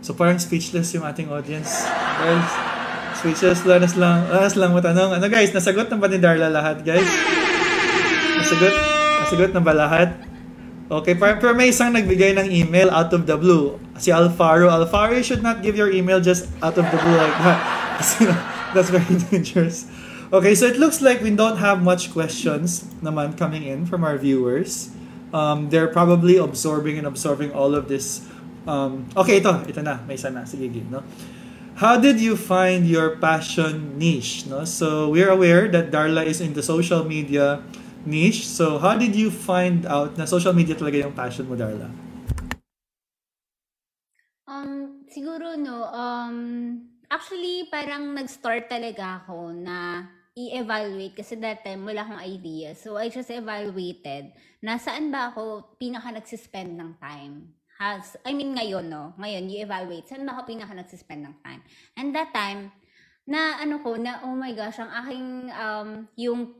so 0.00 0.16
parang 0.16 0.40
speechless 0.40 0.92
yung 0.96 1.04
ating 1.04 1.28
audience. 1.28 1.86
Well, 2.20 2.40
speechless, 3.16 3.64
lanas 3.64 3.94
lang, 3.96 4.28
lanas 4.28 4.54
lang 4.56 4.72
matanong. 4.72 5.16
Ano 5.16 5.26
guys, 5.28 5.52
nasagot 5.52 5.88
na 5.88 5.96
ba 5.96 6.08
ni 6.08 6.18
Darla 6.20 6.48
lahat, 6.48 6.84
guys? 6.84 7.06
Nasagot? 8.40 8.74
Nasagot 9.24 9.50
na 9.56 9.62
ba 9.64 9.72
lahat? 9.72 10.10
Okay, 10.86 11.18
pero, 11.18 11.34
pero 11.42 11.50
may 11.50 11.74
isang 11.74 11.90
nagbigay 11.90 12.38
ng 12.38 12.46
email 12.46 12.86
out 12.94 13.10
of 13.10 13.26
the 13.26 13.34
blue. 13.34 13.74
Si 13.98 14.14
Alfaro. 14.14 14.70
Alfaro, 14.70 15.18
you 15.18 15.26
should 15.26 15.42
not 15.42 15.58
give 15.58 15.74
your 15.74 15.90
email 15.90 16.22
just 16.22 16.46
out 16.62 16.78
of 16.78 16.86
the 16.86 16.98
blue 17.02 17.18
like 17.18 17.38
that. 17.42 17.58
That's 18.74 18.94
very 18.94 19.18
dangerous. 19.26 19.90
Okay, 20.30 20.54
so 20.54 20.66
it 20.66 20.78
looks 20.78 21.02
like 21.02 21.22
we 21.22 21.34
don't 21.34 21.58
have 21.58 21.82
much 21.82 22.14
questions 22.14 22.86
naman 23.02 23.34
coming 23.34 23.66
in 23.66 23.86
from 23.86 24.06
our 24.06 24.14
viewers. 24.14 24.94
Um, 25.34 25.70
they're 25.70 25.90
probably 25.90 26.38
absorbing 26.38 26.98
and 26.98 27.06
absorbing 27.06 27.50
all 27.50 27.74
of 27.74 27.90
this. 27.90 28.22
Um, 28.66 29.06
okay, 29.14 29.38
ito. 29.38 29.54
Ito 29.64 29.80
na. 29.80 30.02
May 30.04 30.18
isa 30.18 30.28
na. 30.28 30.42
Sige, 30.42 30.66
game, 30.66 30.90
no? 30.90 31.06
How 31.76 32.00
did 32.00 32.18
you 32.18 32.40
find 32.40 32.88
your 32.88 33.20
passion 33.20 34.00
niche? 34.00 34.48
No? 34.48 34.64
So 34.64 35.12
we're 35.12 35.28
aware 35.28 35.68
that 35.68 35.92
Darla 35.92 36.24
is 36.24 36.40
in 36.40 36.56
the 36.56 36.64
social 36.64 37.04
media 37.04 37.60
niche. 38.08 38.48
So 38.48 38.80
how 38.80 38.96
did 38.96 39.12
you 39.12 39.28
find 39.28 39.84
out 39.84 40.16
na 40.16 40.24
social 40.24 40.56
media 40.56 40.72
talaga 40.72 41.04
yung 41.04 41.12
passion 41.12 41.44
mo, 41.44 41.52
Darla? 41.52 41.92
Um, 44.48 45.04
siguro 45.12 45.52
no, 45.60 45.84
um, 45.92 46.36
actually 47.12 47.68
parang 47.68 48.16
nag-start 48.16 48.72
talaga 48.72 49.20
ako 49.20 49.52
na 49.52 50.08
i-evaluate 50.32 51.16
kasi 51.16 51.36
that 51.40 51.60
time 51.60 51.84
wala 51.84 52.08
akong 52.08 52.24
idea. 52.24 52.72
So 52.72 52.96
I 52.96 53.12
just 53.12 53.28
evaluated 53.28 54.32
na 54.64 54.80
saan 54.80 55.12
ba 55.12 55.28
ako 55.28 55.76
pinaka 55.76 56.08
nagsispend 56.08 56.72
ng 56.72 56.96
time. 57.00 57.55
Has, 57.76 58.16
I 58.24 58.32
mean 58.32 58.56
ngayon 58.56 58.88
no, 58.88 59.12
ngayon 59.20 59.52
you 59.52 59.60
evaluate 59.60 60.08
saan 60.08 60.24
ako 60.24 60.48
pinaka 60.48 60.72
nagsispend 60.72 61.28
ng 61.28 61.36
time. 61.44 61.60
And 61.96 62.16
that 62.16 62.32
time, 62.32 62.72
na 63.26 63.58
ano 63.58 63.82
ko, 63.82 63.98
na 63.98 64.22
oh 64.22 64.32
my 64.38 64.54
gosh, 64.54 64.78
ang 64.78 64.90
aking, 65.02 65.50
um, 65.50 65.88
yung, 66.14 66.54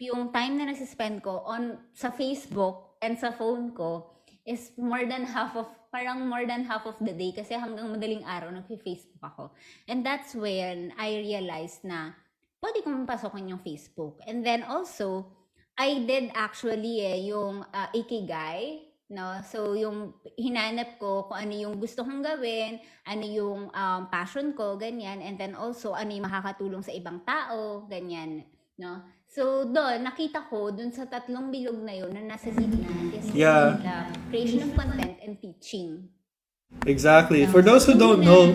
yung 0.00 0.32
time 0.32 0.56
na 0.56 0.72
nagsispend 0.72 1.20
ko 1.20 1.44
on, 1.44 1.76
sa 1.92 2.08
Facebook 2.08 2.96
and 3.04 3.20
sa 3.20 3.36
phone 3.36 3.76
ko 3.76 4.16
is 4.48 4.72
more 4.80 5.04
than 5.04 5.28
half 5.28 5.52
of, 5.54 5.68
parang 5.92 6.24
more 6.24 6.48
than 6.48 6.64
half 6.64 6.88
of 6.88 6.96
the 7.04 7.12
day 7.12 7.36
kasi 7.36 7.52
hanggang 7.52 7.92
madaling 7.92 8.24
araw 8.24 8.48
nag-Facebook 8.48 9.20
ako. 9.20 9.52
And 9.84 10.00
that's 10.00 10.32
when 10.32 10.96
I 10.96 11.20
realized 11.20 11.84
na 11.84 12.16
pwede 12.64 12.80
kong 12.80 13.04
pasokin 13.04 13.52
yung 13.52 13.60
Facebook. 13.60 14.16
And 14.24 14.40
then 14.40 14.64
also, 14.64 15.28
I 15.76 16.00
did 16.08 16.32
actually 16.32 17.04
eh, 17.04 17.28
yung 17.28 17.60
uh, 17.60 17.88
Ikigai, 17.92 18.85
no? 19.10 19.38
So, 19.46 19.78
yung 19.78 20.14
hinanap 20.34 20.98
ko 20.98 21.30
kung 21.30 21.38
ano 21.38 21.54
yung 21.54 21.74
gusto 21.78 22.02
kong 22.02 22.22
gawin, 22.22 22.82
ano 23.06 23.24
yung 23.26 23.60
um, 23.70 24.02
passion 24.10 24.54
ko, 24.54 24.74
ganyan. 24.74 25.22
And 25.22 25.38
then 25.38 25.54
also, 25.54 25.94
ano 25.94 26.10
yung 26.10 26.26
makakatulong 26.26 26.82
sa 26.82 26.94
ibang 26.94 27.22
tao, 27.22 27.86
ganyan, 27.86 28.46
no? 28.78 29.06
So, 29.26 29.66
doon, 29.66 30.06
nakita 30.06 30.46
ko, 30.46 30.70
doon 30.70 30.94
sa 30.94 31.06
tatlong 31.10 31.50
bilog 31.50 31.82
na 31.82 31.94
yun, 31.94 32.14
na 32.14 32.22
nasa 32.22 32.50
gitna, 32.50 33.10
is 33.10 33.26
Yeah. 33.34 33.78
creation 34.30 34.62
of 34.66 34.72
content 34.78 35.18
and 35.22 35.38
teaching. 35.42 36.10
Exactly. 36.86 37.46
For 37.46 37.62
those 37.62 37.86
who 37.86 37.94
don't 37.94 38.22
know, 38.22 38.50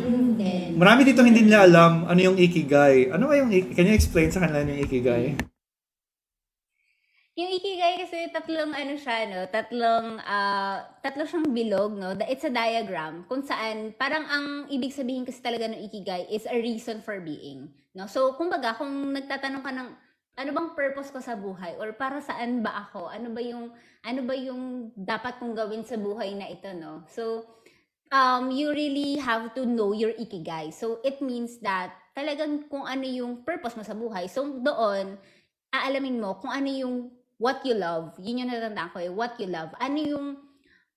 marami 0.76 1.08
dito 1.08 1.24
hindi 1.24 1.47
nila 1.47 1.68
alam 1.68 2.08
ano 2.08 2.20
yung 2.20 2.38
Ikigai. 2.39 3.12
Ano 3.12 3.32
ba 3.32 3.39
yung 3.39 3.52
Can 3.52 3.88
you 3.88 3.95
explain 3.95 4.32
sa 4.32 4.43
kanila 4.43 4.68
yung 4.68 4.84
Ikigai? 4.84 5.51
Yung 7.39 7.47
Ikigai 7.47 7.95
kasi 7.95 8.27
tatlong 8.36 8.75
ano 8.75 8.93
siya, 8.99 9.23
no? 9.32 9.47
Tatlong, 9.47 10.19
ah, 10.27 10.84
tatlo 10.99 11.23
siyang 11.23 11.55
bilog, 11.55 11.95
no? 11.95 12.11
It's 12.27 12.43
a 12.43 12.51
diagram 12.51 13.23
kung 13.32 13.39
saan 13.39 13.95
parang 13.95 14.27
ang 14.27 14.45
ibig 14.67 14.91
sabihin 14.91 15.23
kasi 15.23 15.39
talaga 15.39 15.71
ng 15.71 15.79
Ikigai 15.79 16.27
is 16.27 16.43
a 16.43 16.59
reason 16.59 16.99
for 16.99 17.23
being, 17.23 17.71
no? 17.95 18.03
So, 18.11 18.36
kumbaga, 18.36 18.75
kung 18.75 19.15
nagtatanong 19.15 19.63
ka 19.63 19.71
ng 19.71 19.89
ano 20.43 20.49
bang 20.51 20.69
purpose 20.75 21.11
ko 21.11 21.23
sa 21.23 21.39
buhay 21.39 21.79
or 21.79 21.95
para 21.95 22.19
saan 22.19 22.59
ba 22.59 22.88
ako? 22.88 23.07
Ano 23.07 23.32
ba 23.32 23.39
yung 23.39 23.71
ano 24.03 24.21
ba 24.27 24.36
yung 24.36 24.91
dapat 24.99 25.39
kong 25.39 25.55
gawin 25.55 25.88
sa 25.88 25.95
buhay 25.95 26.36
na 26.36 26.51
ito, 26.51 26.67
no? 26.75 27.07
So, 27.07 27.47
um, 28.11 28.51
you 28.51 28.75
really 28.75 29.15
have 29.23 29.55
to 29.55 29.63
know 29.63 29.95
your 29.95 30.11
ikigai. 30.19 30.75
So, 30.75 30.99
it 31.07 31.23
means 31.23 31.63
that 31.63 31.95
talagang 32.11 32.67
kung 32.67 32.84
ano 32.84 33.07
yung 33.07 33.47
purpose 33.47 33.79
mo 33.79 33.88
sa 33.88 33.95
buhay. 33.95 34.27
So, 34.27 34.43
doon, 34.59 35.15
aalamin 35.71 36.19
mo 36.19 36.36
kung 36.36 36.51
ano 36.51 36.67
yung 36.67 37.20
what 37.41 37.65
you 37.65 37.73
love. 37.73 38.13
Yun 38.21 38.45
yung 38.45 38.53
natandaan 38.53 38.93
ko 38.93 39.01
eh, 39.01 39.09
what 39.09 39.33
you 39.41 39.49
love. 39.49 39.73
Ano 39.81 39.97
yung 39.97 40.27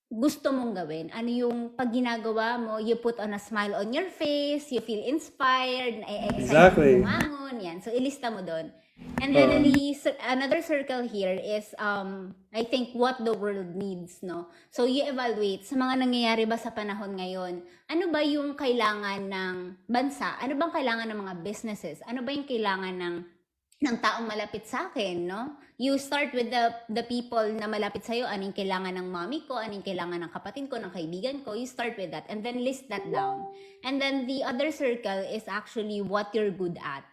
gusto 0.05 0.53
mong 0.53 0.77
gawin? 0.77 1.09
Ano 1.09 1.29
yung 1.33 1.73
pag 1.73 1.89
ginagawa 1.89 2.61
mo, 2.61 2.77
you 2.77 3.01
put 3.01 3.17
on 3.17 3.33
a 3.33 3.41
smile 3.41 3.73
on 3.73 3.89
your 3.89 4.13
face, 4.13 4.69
you 4.69 4.85
feel 4.85 5.01
inspired, 5.01 6.05
na-excite 6.05 6.45
Exactly. 6.45 7.01
bumangon, 7.01 7.57
yan. 7.57 7.81
So, 7.81 7.89
ilista 7.89 8.29
mo 8.29 8.45
doon. 8.45 8.69
And 9.19 9.35
then 9.35 9.51
Oo. 9.51 9.59
the 9.59 9.91
another 10.23 10.63
circle 10.63 11.03
here 11.03 11.35
is 11.35 11.75
um 11.83 12.31
I 12.55 12.63
think 12.63 12.95
what 12.95 13.19
the 13.19 13.35
world 13.35 13.75
needs, 13.75 14.23
no. 14.23 14.47
So 14.71 14.87
you 14.87 15.03
evaluate 15.03 15.67
sa 15.67 15.75
mga 15.75 15.99
nangyayari 15.99 16.47
ba 16.47 16.55
sa 16.55 16.71
panahon 16.71 17.19
ngayon. 17.19 17.59
Ano 17.91 18.05
ba 18.07 18.23
yung 18.23 18.55
kailangan 18.55 19.27
ng 19.27 19.55
bansa? 19.91 20.39
Ano 20.39 20.55
bang 20.55 20.71
kailangan 20.71 21.11
ng 21.11 21.19
mga 21.27 21.35
businesses? 21.43 21.99
Ano 22.07 22.23
ba 22.23 22.31
yung 22.31 22.47
kailangan 22.47 22.95
ng 22.95 23.15
ng 23.83 23.95
taong 23.99 24.23
malapit 24.31 24.63
sa 24.63 24.87
akin, 24.87 25.27
no? 25.27 25.59
You 25.75 25.99
start 25.99 26.31
with 26.31 26.55
the 26.55 26.71
the 26.87 27.03
people 27.03 27.43
na 27.51 27.67
malapit 27.67 28.07
sa 28.07 28.15
iyo, 28.15 28.23
anong 28.23 28.55
kailangan 28.55 28.95
ng 28.95 29.11
mommy 29.11 29.43
ko, 29.43 29.59
anong 29.59 29.83
kailangan 29.83 30.23
ng 30.23 30.31
kapatid 30.31 30.71
ko, 30.71 30.79
ng 30.79 30.87
kaibigan 30.87 31.43
ko. 31.43 31.51
You 31.51 31.67
start 31.67 31.99
with 31.99 32.15
that 32.15 32.23
and 32.31 32.39
then 32.39 32.63
list 32.63 32.87
that 32.87 33.03
down. 33.11 33.43
And 33.83 33.99
then 33.99 34.23
the 34.23 34.47
other 34.47 34.71
circle 34.71 35.27
is 35.27 35.43
actually 35.51 35.99
what 35.99 36.31
you're 36.31 36.55
good 36.55 36.79
at. 36.79 37.03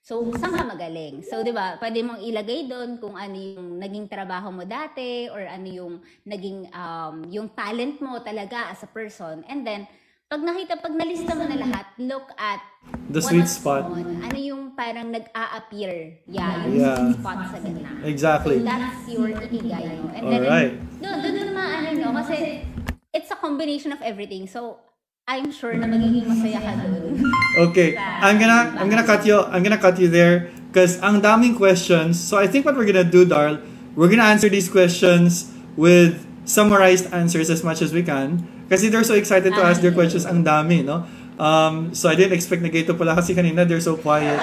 So, 0.00 0.24
saan 0.32 0.56
ka 0.56 0.64
magaling? 0.64 1.20
So, 1.28 1.44
di 1.44 1.52
ba, 1.52 1.76
pwede 1.76 2.00
mong 2.00 2.24
ilagay 2.24 2.64
doon 2.68 2.96
kung 2.96 3.20
ano 3.20 3.36
yung 3.36 3.76
naging 3.76 4.08
trabaho 4.08 4.48
mo 4.48 4.64
dati 4.64 5.28
or 5.28 5.44
ano 5.44 5.68
yung 5.68 5.94
naging, 6.24 6.72
um, 6.72 7.20
yung 7.28 7.52
talent 7.52 8.00
mo 8.00 8.16
talaga 8.24 8.72
as 8.72 8.80
a 8.80 8.88
person. 8.88 9.44
And 9.44 9.60
then, 9.60 9.84
pag 10.30 10.46
nakita, 10.46 10.78
pag 10.78 10.94
nalista 10.94 11.34
mo 11.34 11.42
na 11.42 11.58
lahat, 11.58 11.90
look 11.98 12.30
at 12.38 12.62
The 13.10 13.18
what 13.18 13.26
sweet 13.34 13.42
was 13.42 13.58
spot. 13.58 13.82
on. 13.90 14.22
Ano 14.22 14.38
yung 14.38 14.78
parang 14.78 15.10
nag-a-appear. 15.10 16.22
Yeah, 16.30 16.70
yung 16.70 16.78
Yeah. 16.78 16.94
sweet 16.94 17.18
spot 17.18 17.38
sa 17.50 17.58
gitna. 17.58 17.90
Exactly. 18.06 18.62
So, 18.62 18.70
that's 18.70 19.02
your 19.10 19.28
ikigai, 19.34 19.84
no? 19.90 20.06
And 20.14 20.22
then, 20.30 20.40
Alright. 20.46 20.72
doon, 21.02 21.16
doon 21.18 21.34
naman, 21.50 21.66
ano, 21.66 21.88
no? 21.98 22.08
Kasi, 22.22 22.62
it's 23.10 23.34
a 23.34 23.38
combination 23.42 23.90
of 23.90 23.98
everything. 24.06 24.46
So, 24.46 24.78
I'm 25.26 25.50
sure 25.50 25.74
na 25.74 25.90
magiging 25.90 26.30
masaya 26.30 26.62
ka 26.62 26.78
doon. 26.78 27.26
Okay, 27.66 27.98
I'm 27.98 28.38
gonna 28.38 28.70
I'm 28.78 28.86
gonna 28.86 29.06
cut 29.06 29.26
you 29.26 29.38
I'm 29.50 29.62
gonna 29.62 29.78
cut 29.78 29.98
you 29.98 30.06
there 30.10 30.50
because 30.70 30.98
ang 31.02 31.22
daming 31.22 31.54
questions. 31.54 32.18
So 32.18 32.38
I 32.38 32.46
think 32.50 32.62
what 32.66 32.74
we're 32.74 32.86
gonna 32.86 33.06
do, 33.06 33.22
Darl, 33.26 33.58
we're 33.94 34.10
gonna 34.10 34.26
answer 34.26 34.46
these 34.50 34.66
questions 34.66 35.50
with 35.74 36.18
summarized 36.50 37.06
answers 37.14 37.46
as 37.46 37.62
much 37.62 37.78
as 37.78 37.94
we 37.94 38.02
can. 38.02 38.42
Kasi 38.66 38.90
they're 38.90 39.06
so 39.06 39.14
excited 39.14 39.54
to 39.54 39.62
ask 39.62 39.78
their 39.78 39.94
questions. 39.94 40.26
Ang 40.26 40.42
dami, 40.42 40.82
no? 40.82 41.06
Um, 41.38 41.94
so 41.94 42.10
I 42.10 42.18
didn't 42.18 42.34
expect 42.34 42.60
na 42.60 42.68
ganito 42.68 42.92
pala 42.98 43.14
kasi 43.14 43.32
kanina 43.38 43.62
they're 43.62 43.80
so 43.80 43.94
quiet. 43.94 44.36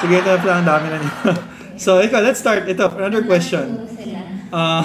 So 0.00 0.08
ganito 0.08 0.32
na 0.32 0.40
pala 0.40 0.54
ang 0.64 0.66
dami 0.66 0.86
na 0.88 0.96
nila. 1.04 1.32
so 1.84 2.00
ikaw, 2.00 2.24
let's 2.24 2.40
start. 2.40 2.64
Ito, 2.64 2.96
another 2.96 3.22
question. 3.28 3.84
Uh, 4.48 4.82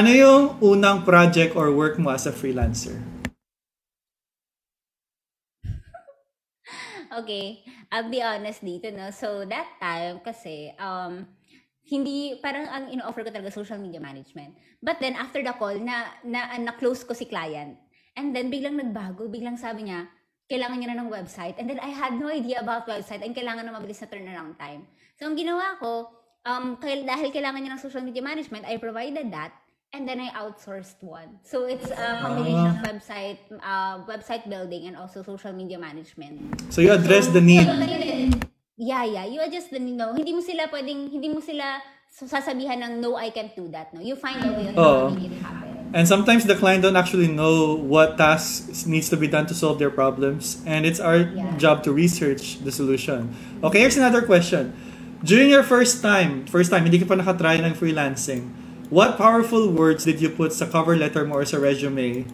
ano 0.00 0.10
yung 0.10 0.42
unang 0.64 1.04
project 1.04 1.52
or 1.54 1.68
work 1.70 2.00
mo 2.00 2.16
as 2.16 2.24
a 2.24 2.32
freelancer? 2.32 2.96
Okay, 7.14 7.62
I'll 7.94 8.10
be 8.10 8.18
honest 8.18 8.58
dito, 8.66 8.90
no? 8.90 9.14
So, 9.14 9.46
that 9.46 9.78
time, 9.78 10.18
kasi, 10.18 10.74
um, 10.82 11.30
hindi, 11.84 12.40
parang 12.40 12.64
ang 12.64 12.84
ino-offer 12.88 13.28
ko 13.28 13.30
talaga 13.30 13.52
social 13.52 13.76
media 13.76 14.00
management. 14.00 14.56
But 14.80 15.04
then, 15.04 15.20
after 15.20 15.44
the 15.44 15.52
call, 15.52 15.76
na, 15.76 16.08
na, 16.24 16.56
na-close 16.56 17.04
ko 17.04 17.12
si 17.12 17.28
client. 17.28 17.76
And 18.16 18.32
then, 18.32 18.48
biglang 18.48 18.80
nagbago, 18.80 19.28
biglang 19.28 19.60
sabi 19.60 19.92
niya, 19.92 20.08
kailangan 20.48 20.80
niya 20.80 20.88
na 20.96 21.04
ng 21.04 21.12
website. 21.12 21.60
And 21.60 21.68
then, 21.68 21.80
I 21.84 21.92
had 21.92 22.16
no 22.16 22.32
idea 22.32 22.64
about 22.64 22.88
website 22.88 23.20
and 23.20 23.36
kailangan 23.36 23.68
na 23.68 23.76
mabilis 23.76 24.00
na 24.00 24.08
turnaround 24.08 24.56
time. 24.56 24.88
So, 25.20 25.28
ang 25.28 25.36
ginawa 25.36 25.76
ko, 25.76 26.08
um, 26.48 26.80
kail- 26.80 27.04
dahil 27.04 27.28
kailangan 27.28 27.60
niya 27.60 27.76
ng 27.76 27.82
social 27.84 28.00
media 28.00 28.24
management, 28.24 28.64
I 28.64 28.80
provided 28.80 29.28
that. 29.32 29.52
And 29.94 30.08
then 30.10 30.18
I 30.18 30.34
outsourced 30.34 30.98
one. 31.06 31.38
So 31.46 31.70
it's 31.70 31.86
a 31.86 32.18
combination 32.18 32.66
of 32.66 32.82
website, 32.82 33.38
uh, 33.62 34.02
website 34.10 34.42
building 34.50 34.90
and 34.90 34.98
also 34.98 35.22
social 35.22 35.54
media 35.54 35.78
management. 35.78 36.66
So 36.74 36.82
you 36.82 36.90
address 36.90 37.30
the 37.30 37.38
need. 37.38 37.70
Yeah, 38.76 39.04
yeah. 39.04 39.24
You 39.24 39.40
adjust 39.40 39.70
the 39.70 39.78
no. 39.78 40.14
Hindi 40.14 40.34
mo 40.34 40.42
sila 40.42 40.66
pwedeng, 40.66 41.06
hindi 41.06 41.30
mo 41.30 41.38
sila 41.38 41.78
sasabihan 42.10 42.82
ng 42.82 42.98
no, 42.98 43.14
I 43.14 43.30
can't 43.30 43.54
do 43.54 43.70
that. 43.70 43.94
No, 43.94 44.02
you 44.02 44.18
find 44.18 44.42
a 44.42 44.50
way 44.50 44.66
on 44.70 44.74
how 44.74 45.06
to 45.06 45.14
make 45.14 45.22
it 45.30 45.34
happen. 45.38 45.94
And 45.94 46.10
sometimes 46.10 46.42
the 46.42 46.58
client 46.58 46.82
don't 46.82 46.98
actually 46.98 47.30
know 47.30 47.78
what 47.78 48.18
tasks 48.18 48.82
needs 48.86 49.08
to 49.10 49.16
be 49.16 49.30
done 49.30 49.46
to 49.46 49.54
solve 49.54 49.78
their 49.78 49.94
problems, 49.94 50.58
and 50.66 50.82
it's 50.82 50.98
our 50.98 51.30
Yeah. 51.30 51.54
job 51.54 51.86
to 51.86 51.94
research 51.94 52.58
the 52.66 52.74
solution. 52.74 53.30
Okay, 53.62 53.78
here's 53.78 53.94
another 53.94 54.22
question. 54.26 54.74
During 55.22 55.54
your 55.54 55.62
first 55.62 56.02
time, 56.02 56.42
first 56.50 56.74
time, 56.74 56.82
hindi 56.82 56.98
ka 56.98 57.06
pa 57.06 57.14
nakatry 57.14 57.62
ng 57.62 57.78
freelancing, 57.78 58.50
what 58.90 59.14
powerful 59.14 59.70
words 59.70 60.02
did 60.02 60.18
you 60.18 60.34
put 60.34 60.50
sa 60.50 60.66
cover 60.66 60.98
letter 60.98 61.22
mo 61.22 61.38
or 61.38 61.46
sa 61.46 61.62
resume 61.62 62.26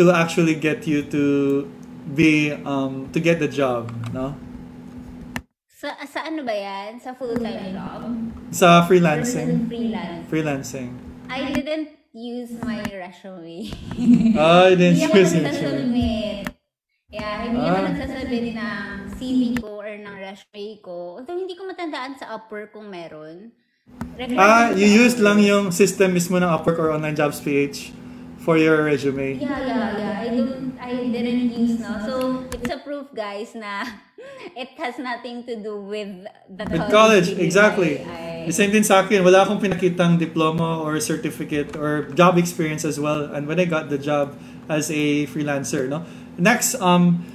to 0.00 0.08
actually 0.08 0.56
get 0.56 0.88
you 0.88 1.04
to 1.12 1.68
be 2.08 2.56
um 2.64 3.12
to 3.12 3.20
get 3.20 3.36
the 3.36 3.48
job, 3.52 3.92
no? 4.16 4.32
Sa, 5.78 5.94
sa 6.10 6.26
ano 6.26 6.42
ba 6.42 6.50
yan? 6.50 6.98
Sa 6.98 7.14
full-time 7.14 7.70
job? 7.70 8.10
Sa 8.50 8.82
freelancing. 8.82 9.70
freelance? 9.70 10.26
Freelancing. 10.26 10.90
I 11.30 11.54
didn't 11.54 11.94
use 12.10 12.50
my 12.66 12.82
resume. 12.90 13.70
Ah, 14.34 14.74
then 14.74 14.98
hindi 14.98 15.06
ako 15.06 15.14
resume. 15.22 15.38
nagsasubmit. 15.46 16.44
Yeah, 17.14 17.34
hindi 17.46 17.62
Ah. 17.62 17.70
ako 17.70 17.80
nagsasubmit 17.94 18.46
ng 18.58 18.86
CV 19.22 19.40
ko 19.62 19.70
or 19.78 19.92
ng 19.94 20.16
resume 20.18 20.82
ko. 20.82 21.22
Although 21.22 21.38
hindi 21.38 21.54
ko 21.54 21.62
matandaan 21.70 22.18
sa 22.18 22.34
Upwork 22.34 22.74
kung 22.74 22.90
meron. 22.90 23.54
Ah, 24.34 24.74
ko 24.74 24.82
you 24.82 24.90
sa 24.90 24.98
used 25.06 25.22
lang 25.22 25.38
yung 25.38 25.70
system 25.70 26.10
mismo 26.10 26.42
ng 26.42 26.50
Upwork 26.50 26.82
or 26.82 26.90
Online 26.90 27.14
Jobs 27.14 27.38
PH 27.38 27.94
for 28.48 28.56
your 28.56 28.88
resume. 28.88 29.36
Yeah, 29.36 29.60
yeah, 29.60 29.98
yeah. 30.00 30.24
I 30.24 30.28
don't, 30.32 30.72
I 30.80 30.92
didn't 31.12 31.52
use, 31.52 31.76
no? 31.84 32.00
So, 32.00 32.48
it's 32.48 32.72
a 32.72 32.80
proof, 32.80 33.12
guys, 33.12 33.52
na 33.52 33.84
it 34.56 34.72
has 34.80 34.96
nothing 34.96 35.44
to 35.44 35.60
do 35.60 35.76
with 35.76 36.24
the 36.48 36.64
With 36.64 36.88
college, 36.88 37.36
degree 37.36 37.44
exactly. 37.44 38.00
I, 38.00 38.48
The 38.48 38.56
same 38.56 38.72
din 38.72 38.88
sa 38.88 39.04
akin. 39.04 39.20
Wala 39.20 39.44
akong 39.44 39.60
pinakitang 39.60 40.16
diploma 40.16 40.80
or 40.80 40.96
certificate 40.96 41.76
or 41.76 42.08
job 42.16 42.40
experience 42.40 42.88
as 42.88 42.96
well. 42.96 43.28
And 43.28 43.44
when 43.44 43.60
I 43.60 43.68
got 43.68 43.92
the 43.92 44.00
job 44.00 44.32
as 44.72 44.88
a 44.88 45.28
freelancer, 45.28 45.84
no? 45.84 46.08
Next, 46.40 46.72
um, 46.80 47.28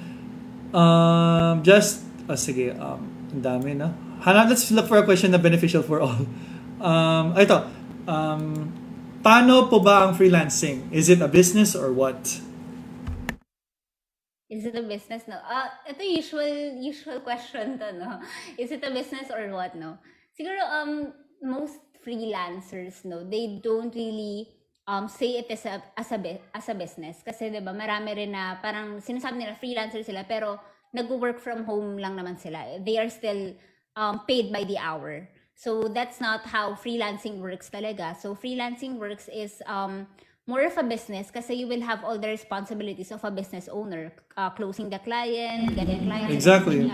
um, 0.73 1.61
just, 1.61 2.01
oh, 2.25 2.33
sige, 2.33 2.73
um, 2.73 3.05
ang 3.37 3.41
dami, 3.45 3.77
no? 3.77 3.93
Hanap, 4.25 4.49
let's 4.49 4.65
look 4.73 4.89
for 4.89 4.97
a 4.97 5.05
question 5.05 5.29
na 5.29 5.37
beneficial 5.37 5.85
for 5.85 6.01
all. 6.01 6.25
Um, 6.83 7.31
ito, 7.39 7.63
um, 8.11 8.67
paano 9.23 9.71
po 9.71 9.79
ba 9.79 10.03
ang 10.03 10.13
freelancing? 10.13 10.91
Is 10.91 11.07
it 11.07 11.23
a 11.23 11.31
business 11.31 11.73
or 11.73 11.95
what? 11.95 12.19
Is 14.51 14.67
it 14.67 14.75
a 14.75 14.83
business? 14.85 15.23
No. 15.25 15.39
Uh, 15.39 15.71
ito 15.87 16.03
usual 16.03 16.77
usual 16.77 17.23
question 17.23 17.79
to, 17.79 17.89
no? 17.95 18.21
Is 18.61 18.69
it 18.69 18.83
a 18.85 18.91
business 18.93 19.31
or 19.33 19.41
what, 19.49 19.73
no? 19.73 19.97
Siguro, 20.37 20.61
um, 20.61 21.09
most 21.41 21.81
freelancers, 22.03 23.01
no, 23.07 23.23
they 23.25 23.57
don't 23.63 23.95
really 23.95 24.51
um, 24.85 25.07
say 25.07 25.41
it 25.41 25.49
as 25.49 25.65
a, 25.65 25.81
as 25.97 26.11
a, 26.11 26.19
as 26.53 26.69
a 26.69 26.75
business. 26.75 27.23
Kasi, 27.25 27.49
di 27.49 27.63
ba, 27.63 27.73
marami 27.73 28.13
rin 28.13 28.35
na 28.35 28.61
parang 28.61 29.01
sinasabi 29.01 29.41
nila 29.41 29.57
freelancer 29.57 30.05
sila, 30.05 30.27
pero 30.27 30.59
nag-work 30.93 31.41
from 31.41 31.65
home 31.65 31.97
lang 31.97 32.13
naman 32.13 32.37
sila. 32.37 32.77
They 32.83 33.01
are 33.01 33.09
still 33.09 33.57
um, 33.97 34.21
paid 34.29 34.53
by 34.53 34.69
the 34.69 34.77
hour. 34.77 35.25
So, 35.55 35.87
that's 35.87 36.19
not 36.19 36.45
how 36.45 36.73
freelancing 36.73 37.39
works 37.39 37.69
talaga. 37.69 38.17
So, 38.17 38.35
freelancing 38.35 38.97
works 38.99 39.29
is 39.31 39.61
um, 39.65 40.07
more 40.45 40.63
of 40.67 40.75
a 40.77 40.83
business 40.83 41.31
kasi 41.31 41.55
you 41.55 41.67
will 41.67 41.81
have 41.81 42.03
all 42.03 42.19
the 42.19 42.27
responsibilities 42.27 43.11
of 43.11 43.23
a 43.23 43.31
business 43.31 43.69
owner. 43.71 44.11
Uh, 44.35 44.49
closing 44.49 44.89
the 44.89 44.99
client, 44.99 45.75
getting 45.75 46.03
clients, 46.05 46.33
Exactly. 46.33 46.89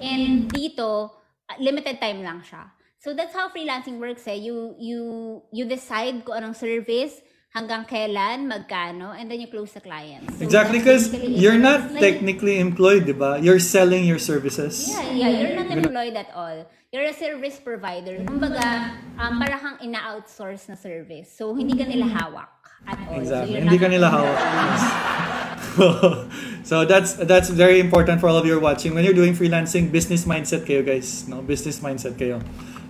And 0.00 0.46
dito, 0.48 1.10
limited 1.58 2.00
time 2.00 2.22
lang 2.22 2.40
siya. 2.40 2.70
So 2.98 3.14
that's 3.14 3.34
how 3.34 3.48
freelancing 3.50 3.98
works 3.98 4.26
eh. 4.26 4.38
You, 4.38 4.74
you, 4.78 5.42
you 5.52 5.64
decide 5.66 6.24
kung 6.24 6.42
anong 6.42 6.56
service, 6.56 7.20
hanggang 7.48 7.88
kailan, 7.88 8.44
magkano, 8.44 9.16
and 9.16 9.30
then 9.30 9.40
you 9.40 9.48
close 9.48 9.72
the 9.72 9.80
client. 9.80 10.24
So 10.36 10.44
Exactly, 10.44 10.78
because 10.78 11.10
you're 11.14 11.58
not 11.58 11.92
like- 11.92 12.00
technically 12.00 12.60
employed, 12.60 13.08
di 13.08 13.16
ba? 13.16 13.40
You're 13.40 13.62
selling 13.62 14.04
your 14.04 14.20
services. 14.20 14.88
Yeah, 14.92 15.10
yeah, 15.12 15.30
you're 15.32 15.56
not 15.56 15.70
employed 15.72 16.14
at 16.14 16.28
all. 16.36 16.68
You're 16.92 17.08
a 17.08 17.16
service 17.16 17.60
provider. 17.60 18.24
Kumbaga, 18.24 18.96
um, 19.20 19.36
para 19.40 19.60
kang 19.60 19.76
ina-outsource 19.84 20.72
na 20.72 20.76
service. 20.76 21.28
So, 21.36 21.52
hindi 21.52 21.76
ka 21.76 21.84
nila 21.84 22.08
hawak 22.08 22.48
at 22.88 22.96
all. 23.08 23.16
So, 23.16 23.20
Exactly. 23.20 23.52
you're 23.52 23.64
Hindi 23.68 23.78
ka 23.80 23.88
nila 23.92 24.08
hawak. 24.08 24.36
so 26.64 26.84
that's 26.84 27.14
that's 27.28 27.50
very 27.50 27.78
important 27.78 28.20
for 28.20 28.28
all 28.28 28.36
of 28.36 28.46
you 28.46 28.58
watching. 28.58 28.94
When 28.94 29.04
you're 29.04 29.14
doing 29.16 29.36
freelancing, 29.36 29.92
business 29.92 30.24
mindset 30.24 30.64
kayo 30.64 30.80
guys. 30.80 31.28
No, 31.28 31.44
business 31.44 31.78
mindset 31.80 32.16
kayo. 32.18 32.40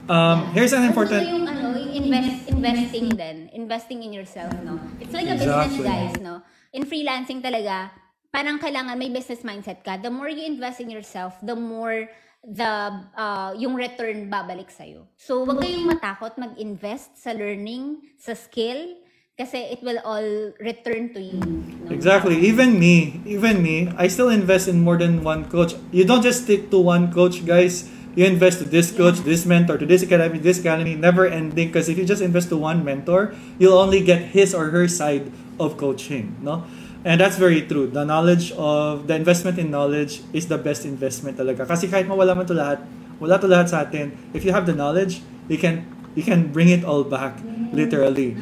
Um, 0.08 0.48
here's 0.56 0.72
an 0.72 0.86
At 0.86 0.94
important 0.94 1.20
gusto 1.20 1.34
yung 1.36 1.44
ano, 1.44 1.68
invest, 1.92 2.48
investing 2.48 3.06
din. 3.12 3.38
Investing 3.52 4.00
in 4.02 4.12
yourself, 4.12 4.52
no? 4.64 4.80
It's 5.00 5.12
like 5.12 5.28
a 5.28 5.36
Exactly. 5.36 5.78
business, 5.78 5.86
guys, 5.86 6.14
no? 6.20 6.42
In 6.72 6.84
freelancing 6.84 7.40
talaga, 7.40 7.90
parang 8.28 8.60
kailangan 8.60 8.96
may 8.98 9.08
business 9.08 9.40
mindset 9.42 9.80
ka. 9.84 9.96
The 9.96 10.12
more 10.12 10.28
you 10.28 10.44
invest 10.44 10.80
in 10.80 10.90
yourself, 10.92 11.36
the 11.40 11.56
more 11.56 12.08
the 12.44 13.02
uh, 13.18 13.50
yung 13.58 13.74
return 13.74 14.30
babalik 14.30 14.70
sa'yo. 14.70 15.10
So, 15.18 15.42
wag 15.42 15.58
kayong 15.58 15.90
matakot 15.90 16.38
mag-invest 16.38 17.18
sa 17.18 17.34
learning, 17.34 18.14
sa 18.14 18.32
skill, 18.38 18.94
kasi 19.38 19.70
it 19.70 19.80
will 19.86 20.02
all 20.02 20.50
return 20.58 21.14
to 21.14 21.20
you. 21.22 21.38
No? 21.38 21.94
Exactly. 21.94 22.34
Even 22.42 22.78
me, 22.78 23.22
even 23.22 23.62
me, 23.62 23.86
I 23.94 24.10
still 24.10 24.30
invest 24.34 24.66
in 24.66 24.82
more 24.82 24.98
than 24.98 25.22
one 25.22 25.46
coach. 25.46 25.78
You 25.94 26.02
don't 26.02 26.22
just 26.22 26.44
stick 26.44 26.70
to 26.74 26.78
one 26.78 27.14
coach, 27.14 27.46
guys. 27.46 27.86
You 28.18 28.26
invest 28.26 28.58
to 28.58 28.66
this 28.66 28.90
coach, 28.90 29.22
this 29.22 29.46
mentor, 29.46 29.78
to 29.78 29.86
this 29.86 30.02
academy, 30.02 30.42
this 30.42 30.58
academy, 30.58 30.98
never 30.98 31.22
ending. 31.22 31.70
Because 31.70 31.86
if 31.86 31.94
you 31.94 32.02
just 32.02 32.18
invest 32.18 32.50
to 32.50 32.58
one 32.58 32.82
mentor, 32.82 33.30
you'll 33.62 33.78
only 33.78 34.02
get 34.02 34.34
his 34.34 34.50
or 34.58 34.74
her 34.74 34.90
side 34.90 35.30
of 35.62 35.78
coaching, 35.78 36.34
no? 36.42 36.66
And 37.06 37.22
that's 37.22 37.38
very 37.38 37.62
true. 37.62 37.86
The 37.86 38.02
knowledge 38.02 38.50
of, 38.58 39.06
the 39.06 39.14
investment 39.14 39.62
in 39.62 39.70
knowledge 39.70 40.26
is 40.34 40.50
the 40.50 40.58
best 40.58 40.82
investment 40.82 41.38
talaga. 41.38 41.62
Kasi 41.62 41.86
kahit 41.86 42.10
mawala 42.10 42.34
man 42.34 42.42
to 42.50 42.58
lahat, 42.58 42.82
wala 43.22 43.38
to 43.38 43.46
lahat 43.46 43.70
sa 43.70 43.86
atin, 43.86 44.10
if 44.34 44.42
you 44.42 44.50
have 44.50 44.66
the 44.66 44.74
knowledge, 44.74 45.22
you 45.46 45.54
can, 45.54 45.86
you 46.18 46.26
can 46.26 46.50
bring 46.50 46.74
it 46.74 46.82
all 46.82 47.06
back, 47.06 47.38
literally. 47.70 48.34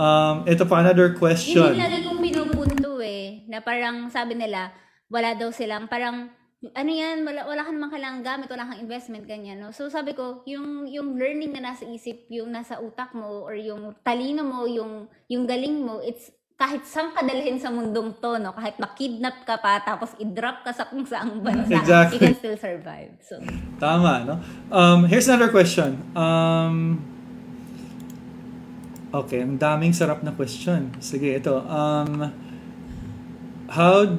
Um, 0.00 0.48
ito 0.48 0.64
pa, 0.64 0.80
another 0.80 1.12
question. 1.12 1.76
yung 1.76 1.76
lagi 1.76 2.00
kong 2.00 2.20
pinupunto 2.24 2.96
eh, 3.04 3.44
na 3.44 3.60
parang 3.60 4.08
sabi 4.08 4.40
nila, 4.40 4.72
wala 5.12 5.36
daw 5.36 5.52
silang, 5.52 5.84
parang, 5.84 6.32
ano 6.58 6.90
yan, 6.90 7.22
wala, 7.22 7.46
wala 7.46 7.62
ka 7.62 7.70
namang 7.70 7.94
kailangang 7.94 8.26
gamit, 8.26 8.50
wala 8.50 8.66
kang 8.66 8.82
investment, 8.82 9.24
ganyan, 9.30 9.62
no? 9.62 9.70
So 9.70 9.86
sabi 9.86 10.10
ko, 10.10 10.42
yung, 10.42 10.90
yung 10.90 11.14
learning 11.14 11.54
na 11.54 11.70
nasa 11.70 11.86
isip, 11.86 12.26
yung 12.34 12.50
nasa 12.50 12.82
utak 12.82 13.14
mo, 13.14 13.46
or 13.46 13.54
yung 13.54 13.94
talino 14.02 14.42
mo, 14.42 14.66
yung, 14.66 15.06
yung 15.30 15.46
galing 15.46 15.86
mo, 15.86 16.02
it's, 16.02 16.34
kahit 16.58 16.82
saan 16.82 17.14
ka 17.14 17.22
dalhin 17.22 17.62
sa 17.62 17.70
mundong 17.70 18.18
to, 18.18 18.42
no? 18.42 18.50
Kahit 18.58 18.74
makidnap 18.82 19.46
ka 19.46 19.62
pa, 19.62 19.78
tapos 19.86 20.18
i-drop 20.18 20.66
ka 20.66 20.74
sa 20.74 20.90
kung 20.90 21.06
saang 21.06 21.38
bansa, 21.38 21.78
Exactly. 21.78 22.18
you 22.18 22.20
can 22.26 22.34
still 22.34 22.58
survive. 22.58 23.14
So, 23.22 23.38
Tama, 23.78 24.26
no? 24.26 24.34
Um, 24.74 25.06
here's 25.06 25.30
another 25.30 25.54
question. 25.54 26.02
Um, 26.18 26.98
okay, 29.14 29.46
ang 29.46 29.62
daming 29.62 29.94
sarap 29.94 30.26
na 30.26 30.34
question. 30.34 30.90
Sige, 30.98 31.38
ito. 31.38 31.62
Um, 31.70 32.34
how... 33.70 34.18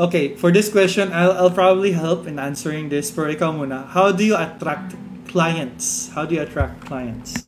Okay, 0.00 0.32
for 0.40 0.48
this 0.48 0.72
question, 0.72 1.12
I'll, 1.12 1.32
I'll 1.32 1.52
probably 1.52 1.92
help 1.92 2.26
in 2.26 2.38
answering 2.40 2.88
this. 2.88 3.12
Pero 3.12 3.28
ikaw 3.28 3.52
muna. 3.52 3.84
How 3.92 4.08
do 4.08 4.24
you 4.24 4.32
attract 4.32 4.96
clients? 5.28 6.08
How 6.16 6.24
do 6.24 6.32
you 6.32 6.40
attract 6.40 6.80
clients? 6.88 7.44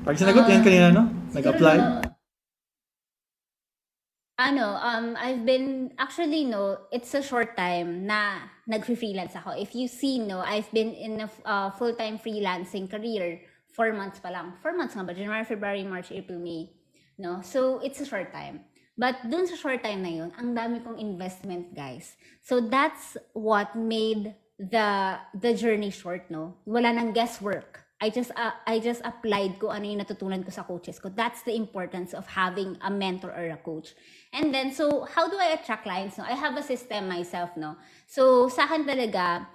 Pag 0.00 0.16
sinagot 0.16 0.48
yan 0.48 0.64
kanina, 0.64 0.88
no? 0.96 1.12
Nag-apply? 1.36 2.08
Ano, 4.40 4.66
um, 4.80 5.12
I've 5.20 5.44
been, 5.44 5.92
actually, 6.00 6.48
no, 6.48 6.88
it's 6.90 7.12
a 7.12 7.22
short 7.22 7.52
time 7.52 8.08
na 8.08 8.48
nag-freelance 8.66 9.36
ako. 9.36 9.52
If 9.54 9.76
you 9.76 9.86
see, 9.86 10.24
no, 10.24 10.40
I've 10.40 10.72
been 10.72 10.96
in 10.96 11.20
a 11.20 11.28
uh, 11.44 11.68
full-time 11.76 12.16
freelancing 12.16 12.88
career, 12.88 13.44
four 13.76 13.92
months 13.92 14.24
pa 14.24 14.32
lang. 14.32 14.56
Four 14.64 14.72
months 14.74 14.96
nga 14.96 15.04
ba? 15.04 15.12
January, 15.12 15.44
February, 15.44 15.84
March, 15.84 16.10
April, 16.10 16.40
May. 16.40 16.72
No? 17.20 17.44
So, 17.44 17.78
it's 17.84 18.00
a 18.00 18.08
short 18.08 18.32
time. 18.32 18.71
But 18.96 19.24
dun 19.24 19.48
sa 19.48 19.56
short 19.56 19.80
time 19.80 20.04
na 20.04 20.12
yun, 20.12 20.30
ang 20.36 20.52
dami 20.52 20.84
kong 20.84 21.00
investment, 21.00 21.72
guys. 21.72 22.16
So, 22.44 22.60
that's 22.60 23.16
what 23.32 23.72
made 23.72 24.36
the 24.60 25.18
the 25.32 25.56
journey 25.56 25.90
short, 25.90 26.28
no? 26.28 26.60
Wala 26.68 26.92
nang 26.92 27.16
guesswork. 27.16 27.82
I 28.02 28.10
just 28.10 28.34
uh, 28.34 28.50
I 28.66 28.82
just 28.82 28.98
applied 29.06 29.62
ko 29.62 29.70
ano 29.70 29.86
yung 29.86 30.02
natutunan 30.02 30.42
ko 30.42 30.50
sa 30.50 30.66
coaches 30.66 30.98
ko. 30.98 31.06
That's 31.06 31.46
the 31.46 31.54
importance 31.54 32.18
of 32.18 32.26
having 32.26 32.74
a 32.82 32.90
mentor 32.90 33.30
or 33.30 33.54
a 33.54 33.60
coach. 33.62 33.94
And 34.34 34.50
then 34.50 34.74
so 34.74 35.06
how 35.06 35.30
do 35.30 35.38
I 35.38 35.54
attract 35.54 35.86
clients 35.86 36.18
no? 36.18 36.26
I 36.26 36.34
have 36.34 36.58
a 36.58 36.66
system 36.66 37.06
myself 37.06 37.54
no. 37.54 37.78
So 38.10 38.50
sa 38.50 38.66
akin 38.66 38.90
talaga 38.90 39.46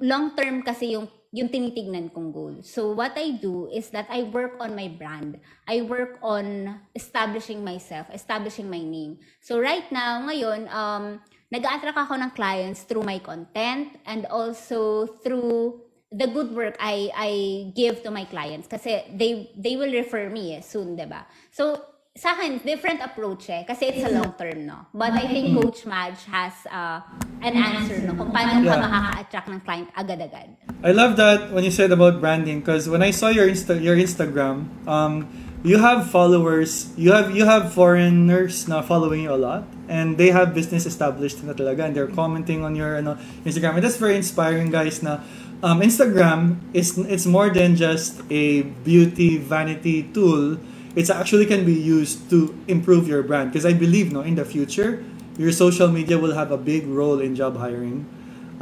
long 0.00 0.32
term 0.32 0.64
kasi 0.64 0.96
yung 0.96 1.04
yung 1.32 1.48
tinitignan 1.48 2.12
kong 2.12 2.28
goal. 2.28 2.54
So 2.60 2.92
what 2.92 3.16
I 3.16 3.40
do 3.40 3.64
is 3.72 3.88
that 3.96 4.04
I 4.12 4.28
work 4.28 4.60
on 4.60 4.76
my 4.76 4.92
brand. 4.92 5.40
I 5.64 5.80
work 5.80 6.20
on 6.20 6.76
establishing 6.92 7.64
myself, 7.64 8.06
establishing 8.12 8.68
my 8.68 8.84
name. 8.84 9.16
So 9.40 9.56
right 9.56 9.88
now 9.88 10.20
ngayon 10.28 10.68
um 10.68 11.24
nag-attract 11.48 11.96
ako 11.96 12.20
ng 12.20 12.30
clients 12.36 12.84
through 12.84 13.04
my 13.04 13.16
content 13.16 13.96
and 14.04 14.28
also 14.28 15.08
through 15.24 15.80
the 16.12 16.28
good 16.28 16.52
work 16.52 16.76
I 16.76 17.08
I 17.16 17.32
give 17.72 18.04
to 18.04 18.12
my 18.12 18.28
clients 18.28 18.68
kasi 18.68 19.08
they 19.16 19.48
they 19.56 19.80
will 19.80 19.92
refer 19.92 20.28
me 20.28 20.60
eh, 20.60 20.62
soon, 20.64 20.92
'di 20.96 21.08
ba? 21.08 21.24
So 21.48 21.91
sa 22.12 22.36
akin, 22.36 22.60
different 22.60 23.00
approach 23.00 23.48
eh. 23.48 23.64
Kasi 23.64 23.88
it's 23.88 24.04
a 24.04 24.12
long 24.12 24.36
term, 24.36 24.68
no? 24.68 24.84
But 24.92 25.16
I 25.16 25.24
think 25.32 25.56
Coach 25.56 25.88
Madge 25.88 26.28
has 26.28 26.52
uh, 26.68 27.00
an 27.40 27.56
answer, 27.56 28.04
no? 28.04 28.12
Kung 28.12 28.28
paano 28.28 28.60
ka 28.60 28.68
Yeah. 28.68 28.84
makaka-attract 28.84 29.48
ng 29.48 29.60
client 29.64 29.88
agad-agad. 29.96 30.48
I 30.84 30.92
love 30.92 31.16
that 31.16 31.56
when 31.56 31.64
you 31.64 31.72
said 31.72 31.88
about 31.88 32.20
branding 32.20 32.60
because 32.60 32.84
when 32.84 33.00
I 33.00 33.16
saw 33.16 33.32
your 33.32 33.48
Insta 33.48 33.80
your 33.80 33.96
Instagram, 33.96 34.68
um, 34.84 35.24
you 35.64 35.80
have 35.80 36.04
followers, 36.12 36.92
you 37.00 37.16
have 37.16 37.32
you 37.32 37.48
have 37.48 37.72
foreigners 37.72 38.68
na 38.68 38.84
following 38.84 39.24
you 39.24 39.32
a 39.32 39.40
lot, 39.40 39.64
and 39.88 40.20
they 40.20 40.28
have 40.36 40.52
business 40.52 40.84
established 40.84 41.40
na 41.40 41.56
talaga, 41.56 41.88
and 41.88 41.96
they're 41.96 42.12
commenting 42.12 42.60
on 42.60 42.76
your 42.76 43.00
ano, 43.00 43.16
Instagram, 43.48 43.80
and 43.80 43.88
that's 43.88 43.96
very 43.96 44.20
inspiring, 44.20 44.68
guys. 44.68 45.00
Na 45.00 45.24
um, 45.64 45.80
Instagram 45.80 46.60
is 46.76 46.92
it's 47.08 47.24
more 47.24 47.48
than 47.48 47.72
just 47.72 48.20
a 48.28 48.68
beauty 48.84 49.40
vanity 49.40 50.04
tool. 50.12 50.60
It's 50.94 51.10
actually 51.10 51.46
can 51.46 51.64
be 51.64 51.74
used 51.74 52.28
to 52.30 52.52
improve 52.68 53.08
your 53.08 53.22
brand 53.22 53.52
because 53.52 53.64
I 53.64 53.72
believe 53.72 54.12
no 54.12 54.20
in 54.20 54.36
the 54.36 54.44
future 54.44 55.04
your 55.40 55.52
social 55.52 55.88
media 55.88 56.18
will 56.18 56.36
have 56.36 56.52
a 56.52 56.60
big 56.60 56.86
role 56.86 57.20
in 57.20 57.34
job 57.34 57.56
hiring 57.56 58.04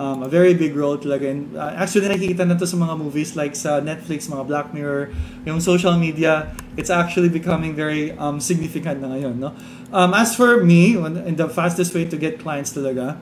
um, 0.00 0.22
a 0.22 0.28
very 0.28 0.54
big 0.54 0.74
role 0.74 0.96
talaga. 0.96 1.30
And, 1.30 1.54
uh, 1.54 1.76
actually, 1.76 2.08
nakikita 2.08 2.48
na 2.48 2.56
to 2.56 2.66
sa 2.66 2.76
mga 2.80 2.96
movies 2.96 3.36
like 3.36 3.52
sa 3.54 3.84
Netflix, 3.84 4.32
mga 4.32 4.48
Black 4.48 4.72
Mirror, 4.72 5.12
yung 5.44 5.60
social 5.60 5.92
media, 6.00 6.56
it's 6.80 6.88
actually 6.88 7.28
becoming 7.28 7.76
very 7.76 8.16
um, 8.16 8.40
significant 8.40 9.04
na 9.04 9.12
ngayon. 9.12 9.36
No? 9.36 9.52
Um, 9.92 10.16
as 10.16 10.32
for 10.32 10.64
me, 10.64 10.96
and 10.96 11.36
the 11.36 11.52
fastest 11.52 11.92
way 11.92 12.08
to 12.08 12.16
get 12.16 12.40
clients 12.40 12.72
talaga 12.72 13.20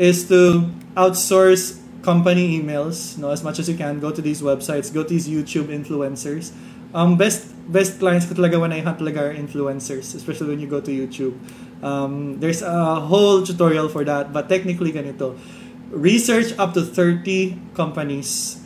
is 0.00 0.24
to 0.32 0.72
outsource 0.96 1.78
company 2.00 2.60
emails 2.60 3.16
no, 3.16 3.30
as 3.30 3.44
much 3.44 3.60
as 3.60 3.68
you 3.68 3.76
can. 3.76 4.00
Go 4.00 4.10
to 4.10 4.20
these 4.24 4.40
websites, 4.40 4.92
go 4.92 5.04
to 5.04 5.12
these 5.12 5.28
YouTube 5.28 5.68
influencers. 5.68 6.52
Um, 6.94 7.16
best 7.16 7.53
best 7.68 7.98
clients 7.98 8.26
ko 8.26 8.34
talaga 8.34 8.60
when 8.60 8.72
I 8.72 8.80
hunt 8.80 8.98
talaga 8.98 9.30
are 9.30 9.34
influencers, 9.34 10.14
especially 10.14 10.48
when 10.54 10.60
you 10.60 10.66
go 10.66 10.80
to 10.80 10.90
YouTube. 10.90 11.36
Um, 11.84 12.40
there's 12.40 12.62
a 12.62 13.00
whole 13.00 13.44
tutorial 13.44 13.88
for 13.88 14.04
that, 14.04 14.32
but 14.32 14.48
technically 14.48 14.92
ganito. 14.92 15.36
Research 15.90 16.56
up 16.58 16.74
to 16.74 16.82
30 16.82 17.74
companies, 17.74 18.60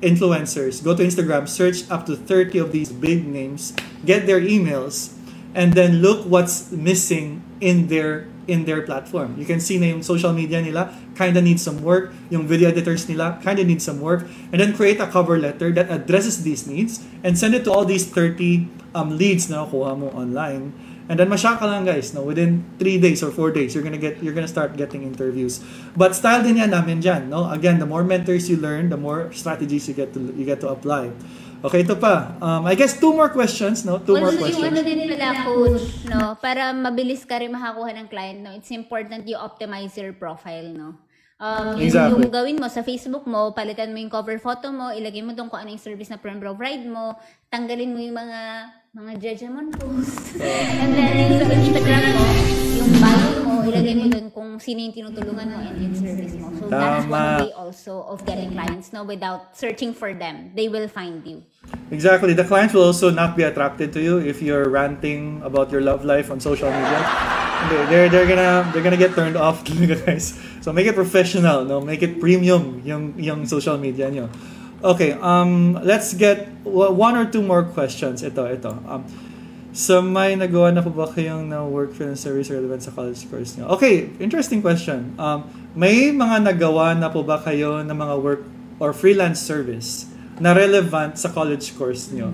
influencers. 0.00 0.84
Go 0.84 0.94
to 0.94 1.02
Instagram, 1.02 1.48
search 1.48 1.88
up 1.90 2.06
to 2.06 2.16
30 2.16 2.58
of 2.58 2.72
these 2.72 2.92
big 2.92 3.26
names, 3.26 3.72
get 4.04 4.26
their 4.26 4.40
emails, 4.40 5.16
and 5.54 5.72
then 5.72 6.04
look 6.04 6.24
what's 6.24 6.70
missing 6.70 7.42
in 7.60 7.88
their 7.88 8.26
in 8.48 8.64
their 8.64 8.80
platform. 8.80 9.36
You 9.36 9.44
can 9.44 9.60
see 9.60 9.76
na 9.76 9.92
yung 9.92 10.02
social 10.02 10.32
media 10.32 10.64
nila 10.64 10.88
kinda 11.14 11.44
needs 11.44 11.60
some 11.60 11.84
work, 11.84 12.16
yung 12.32 12.48
video 12.48 12.72
editors 12.72 13.04
nila 13.04 13.36
kinda 13.44 13.62
need 13.62 13.84
some 13.84 14.00
work, 14.00 14.24
and 14.50 14.56
then 14.58 14.72
create 14.72 14.98
a 14.98 15.06
cover 15.06 15.36
letter 15.36 15.70
that 15.76 15.92
addresses 15.92 16.42
these 16.42 16.64
needs 16.64 17.04
and 17.20 17.36
send 17.36 17.52
it 17.52 17.62
to 17.68 17.70
all 17.70 17.84
these 17.84 18.08
30 18.08 18.66
um, 18.96 19.14
leads 19.20 19.52
na 19.52 19.68
nakuha 19.68 19.92
mo 19.98 20.08
online. 20.16 20.72
And 21.08 21.16
then 21.16 21.32
masya 21.32 21.56
ka 21.56 21.64
lang 21.64 21.88
guys, 21.88 22.12
no? 22.12 22.20
Within 22.20 22.68
3 22.76 23.00
days 23.00 23.24
or 23.24 23.32
4 23.32 23.48
days, 23.48 23.72
you're 23.72 23.84
gonna 23.84 24.00
get 24.00 24.20
you're 24.20 24.36
gonna 24.36 24.50
start 24.50 24.76
getting 24.76 25.08
interviews. 25.08 25.64
But 25.96 26.12
style 26.12 26.44
din 26.44 26.60
yan 26.60 26.68
namin 26.68 27.00
dyan, 27.00 27.32
no? 27.32 27.48
Again, 27.48 27.80
the 27.80 27.88
more 27.88 28.04
mentors 28.04 28.52
you 28.52 28.60
learn, 28.60 28.92
the 28.92 29.00
more 29.00 29.32
strategies 29.32 29.88
you 29.88 29.96
get 29.96 30.12
to 30.12 30.20
you 30.36 30.44
get 30.44 30.60
to 30.60 30.68
apply. 30.68 31.08
Okay, 31.58 31.82
ito 31.82 31.98
pa. 31.98 32.38
Um, 32.38 32.70
I 32.70 32.78
guess 32.78 32.94
two 32.94 33.10
more 33.10 33.26
questions, 33.34 33.82
no? 33.82 33.98
Two 33.98 34.14
more 34.14 34.30
Also, 34.30 34.46
yung 34.46 34.62
ano 34.62 34.78
questions. 34.78 34.86
din 34.86 35.00
pala, 35.10 35.28
coach, 35.42 35.86
no? 36.06 36.20
Para 36.38 36.70
mabilis 36.70 37.26
ka 37.26 37.42
rin 37.42 37.50
makakuha 37.50 37.90
ng 37.98 38.06
client, 38.06 38.38
no? 38.46 38.54
It's 38.54 38.70
important 38.70 39.26
you 39.26 39.34
optimize 39.34 39.98
your 39.98 40.14
profile, 40.14 40.70
no? 40.70 40.94
Um, 41.38 41.78
Exactly. 41.78 42.18
yung 42.18 42.34
gawin 42.34 42.58
mo 42.58 42.66
sa 42.66 42.82
Facebook 42.82 43.22
mo, 43.26 43.54
palitan 43.54 43.94
mo 43.94 43.98
yung 43.98 44.10
cover 44.10 44.38
photo 44.42 44.74
mo, 44.74 44.90
ilagay 44.90 45.22
mo 45.22 45.34
doon 45.34 45.46
kung 45.46 45.62
ano 45.62 45.70
yung 45.70 45.82
service 45.82 46.10
na 46.10 46.18
provide 46.18 46.82
mo, 46.82 47.14
tanggalin 47.46 47.94
mo 47.94 48.02
yung 48.02 48.18
mga 48.18 48.40
mga 48.96 49.12
judgment 49.20 49.68
post. 49.76 50.40
And 50.40 50.96
then 50.96 51.44
sa 51.44 51.52
Instagram 51.52 52.02
mo, 52.16 52.24
yung 52.72 52.92
bio 52.96 53.28
mo, 53.44 53.52
ilagay 53.68 53.94
mo 54.00 54.08
doon 54.08 54.26
kung 54.32 54.56
sino 54.56 54.80
yung 54.80 54.94
tinutulungan 54.96 55.46
mo 55.52 55.60
and 55.60 55.76
yung 55.76 55.92
service 55.92 56.32
mo. 56.40 56.48
So 56.56 56.72
that's 56.72 57.04
one 57.04 57.28
way 57.44 57.52
also 57.52 58.08
of 58.08 58.24
getting 58.24 58.56
clients, 58.56 58.88
no? 58.96 59.04
Without 59.04 59.52
searching 59.52 59.92
for 59.92 60.16
them. 60.16 60.56
They 60.56 60.72
will 60.72 60.88
find 60.88 61.20
you. 61.20 61.44
Exactly. 61.92 62.32
The 62.32 62.48
clients 62.48 62.72
will 62.72 62.88
also 62.88 63.12
not 63.12 63.36
be 63.36 63.44
attracted 63.44 63.92
to 63.92 64.00
you 64.00 64.24
if 64.24 64.40
you're 64.40 64.72
ranting 64.72 65.44
about 65.44 65.68
your 65.68 65.84
love 65.84 66.08
life 66.08 66.32
on 66.32 66.40
social 66.40 66.72
media. 66.72 67.00
They're 67.92 68.08
they're 68.08 68.28
gonna 68.30 68.72
they're 68.72 68.86
gonna 68.86 68.96
get 68.96 69.12
turned 69.12 69.36
off 69.36 69.68
guys. 70.06 70.32
So 70.64 70.72
make 70.72 70.88
it 70.88 70.96
professional, 70.96 71.68
no? 71.68 71.84
Make 71.84 72.00
it 72.00 72.16
premium 72.24 72.80
yung 72.88 73.20
yung 73.20 73.44
social 73.44 73.76
media 73.76 74.08
nyo. 74.08 74.32
Okay, 74.78 75.18
um 75.18 75.74
let's 75.82 76.14
get 76.14 76.46
one 76.62 77.18
or 77.18 77.26
two 77.26 77.42
more 77.42 77.66
questions. 77.66 78.22
Ito, 78.22 78.46
ito. 78.46 78.72
Um 78.86 79.02
So 79.78 80.00
may 80.00 80.32
nagawa 80.34 80.74
na 80.74 80.80
po 80.80 80.90
ba 80.90 81.06
kayong 81.06 81.52
na 81.52 81.62
work 81.62 81.92
film 81.94 82.16
service 82.16 82.50
relevant 82.50 82.82
sa 82.82 82.90
college 82.90 83.28
course 83.30 83.54
niyo? 83.54 83.70
Okay, 83.78 84.10
interesting 84.18 84.58
question. 84.58 85.14
Um, 85.20 85.46
may 85.76 86.10
mga 86.10 86.50
nagawa 86.50 86.98
na 86.98 87.12
po 87.12 87.22
ba 87.22 87.38
kayo 87.38 87.84
ng 87.86 87.92
mga 87.92 88.14
work 88.18 88.42
or 88.82 88.90
freelance 88.90 89.38
service 89.38 90.10
na 90.42 90.50
relevant 90.50 91.20
sa 91.20 91.30
college 91.30 91.78
course 91.78 92.10
niyo? 92.10 92.32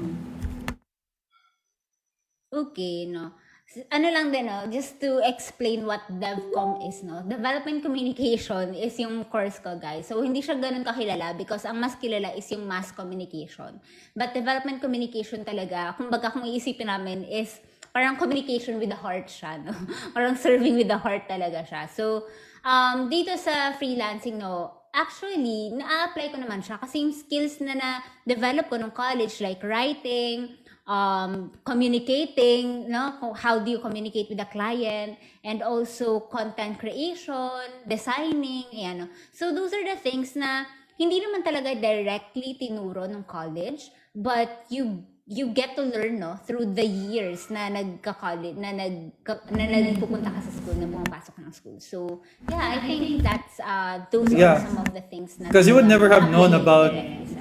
Okay, 2.49 3.11
no. 3.11 3.36
Ano 3.91 4.07
lang 4.07 4.31
din, 4.31 4.47
no? 4.47 4.71
Just 4.71 5.03
to 5.03 5.19
explain 5.27 5.83
what 5.83 6.05
DevCom 6.07 6.85
is, 6.87 7.03
no? 7.03 7.27
Development 7.27 7.83
Communication 7.83 8.71
is 8.71 8.95
yung 9.03 9.27
course 9.27 9.59
ko, 9.59 9.75
guys. 9.81 10.07
So, 10.07 10.23
hindi 10.23 10.45
siya 10.45 10.61
ganun 10.61 10.87
kakilala 10.87 11.35
because 11.35 11.67
ang 11.67 11.83
mas 11.83 11.99
kilala 11.99 12.37
is 12.39 12.47
yung 12.55 12.71
mass 12.71 12.95
communication. 12.95 13.83
But 14.15 14.31
development 14.31 14.79
communication 14.79 15.43
talaga, 15.43 15.99
kumbaga 15.99 16.31
kung 16.31 16.47
iisipin 16.47 16.87
namin 16.87 17.27
is 17.27 17.59
parang 17.91 18.15
communication 18.15 18.79
with 18.79 18.95
the 18.95 19.01
heart 19.01 19.27
siya, 19.27 19.59
no? 19.59 19.75
parang 20.15 20.39
serving 20.39 20.79
with 20.79 20.87
the 20.87 21.01
heart 21.01 21.27
talaga 21.27 21.67
siya. 21.67 21.91
So, 21.91 22.31
um, 22.62 23.11
dito 23.11 23.35
sa 23.35 23.75
freelancing, 23.75 24.39
no, 24.39 24.87
actually, 24.95 25.75
na-apply 25.75 26.31
ko 26.31 26.39
naman 26.39 26.62
siya 26.62 26.79
kasi 26.79 27.03
yung 27.03 27.11
skills 27.11 27.59
na 27.59 27.75
na-develop 27.75 28.71
ko 28.71 28.79
nung 28.79 28.95
college, 28.95 29.43
like 29.43 29.59
writing, 29.67 30.55
um, 30.87 31.53
communicating, 31.64 32.91
no? 32.91 33.35
How 33.35 33.59
do 33.59 33.70
you 33.70 33.78
communicate 33.78 34.28
with 34.28 34.39
the 34.39 34.49
client? 34.49 35.18
And 35.43 35.62
also 35.62 36.20
content 36.20 36.78
creation, 36.78 37.85
designing, 37.89 38.68
ayan, 38.72 38.97
no? 38.97 39.07
So 39.32 39.53
those 39.53 39.72
are 39.72 39.85
the 39.85 39.97
things 40.01 40.37
na 40.37 40.64
hindi 40.95 41.20
naman 41.20 41.43
talaga 41.43 41.74
directly 41.74 42.55
tinuro 42.61 43.09
ng 43.09 43.24
college, 43.26 43.91
but 44.14 44.68
you 44.70 45.03
you 45.25 45.49
get 45.57 45.72
to 45.72 45.81
learn 45.83 46.20
no 46.20 46.37
through 46.45 46.77
the 46.77 46.85
years 46.85 47.49
na 47.49 47.72
nagka-college 47.72 48.61
na 48.61 48.77
nag 48.77 49.16
na 49.57 49.64
nagpupunta 49.72 50.29
ka 50.29 50.37
sa 50.37 50.53
school 50.53 50.77
na 50.77 50.85
pumapasok 50.85 51.35
ng 51.41 51.49
school. 51.49 51.77
So, 51.81 51.99
yeah, 52.53 52.77
I 52.77 52.85
think 52.85 53.25
that's 53.25 53.57
uh 53.64 54.05
those 54.12 54.29
Yeah. 54.37 54.61
are 54.61 54.68
some 54.68 54.85
of 54.85 54.93
the 54.93 55.01
things 55.01 55.41
na 55.41 55.49
Because 55.49 55.64
you 55.64 55.72
would 55.81 55.89
never 55.89 56.12
have 56.12 56.29
known 56.29 56.53
about 56.53 56.93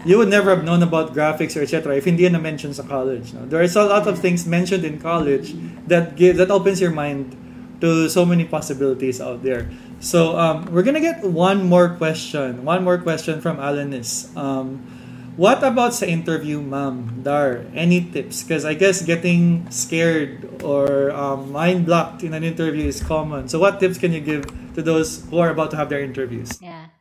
you 0.07 0.15
would 0.15 0.31
never 0.31 0.55
have 0.55 0.63
known 0.63 0.79
about 0.79 1.11
graphics 1.11 1.59
or 1.59 1.67
etc. 1.67 1.99
if 1.99 2.07
hindi 2.07 2.23
yan 2.23 2.39
na-mention 2.39 2.71
sa 2.71 2.87
college. 2.87 3.35
No? 3.35 3.43
There 3.43 3.59
is 3.59 3.75
a 3.75 3.83
lot 3.83 4.07
of 4.07 4.15
things 4.15 4.47
mentioned 4.47 4.87
in 4.87 4.95
college 5.03 5.51
that 5.91 6.15
give 6.15 6.39
that 6.39 6.55
opens 6.55 6.79
your 6.79 6.95
mind 6.95 7.35
to 7.83 8.07
so 8.07 8.23
many 8.23 8.47
possibilities 8.47 9.19
out 9.19 9.43
there. 9.43 9.67
So 9.99 10.39
um, 10.39 10.71
we're 10.71 10.87
gonna 10.87 11.03
get 11.03 11.19
one 11.19 11.67
more 11.67 11.99
question. 11.99 12.63
One 12.63 12.87
more 12.87 12.95
question 12.95 13.43
from 13.43 13.59
Alanis. 13.59 14.31
Um, 14.39 14.87
what 15.35 15.63
about 15.63 15.93
sa 15.93 16.05
interview, 16.05 16.61
ma'am? 16.61 17.21
Dar, 17.23 17.65
any 17.73 18.05
tips? 18.05 18.43
Because 18.43 18.65
I 18.65 18.73
guess 18.73 19.01
getting 19.01 19.69
scared 19.69 20.61
or 20.63 21.11
um, 21.11 21.51
mind 21.51 21.85
blocked 21.85 22.23
in 22.23 22.33
an 22.33 22.43
interview 22.43 22.87
is 22.87 23.01
common. 23.01 23.47
So 23.47 23.59
what 23.59 23.79
tips 23.79 23.97
can 23.97 24.13
you 24.13 24.21
give 24.21 24.45
to 24.75 24.81
those 24.81 25.25
who 25.29 25.39
are 25.39 25.49
about 25.49 25.71
to 25.71 25.77
have 25.77 25.89
their 25.89 26.01
interviews? 26.01 26.59
Yeah. 26.61 26.93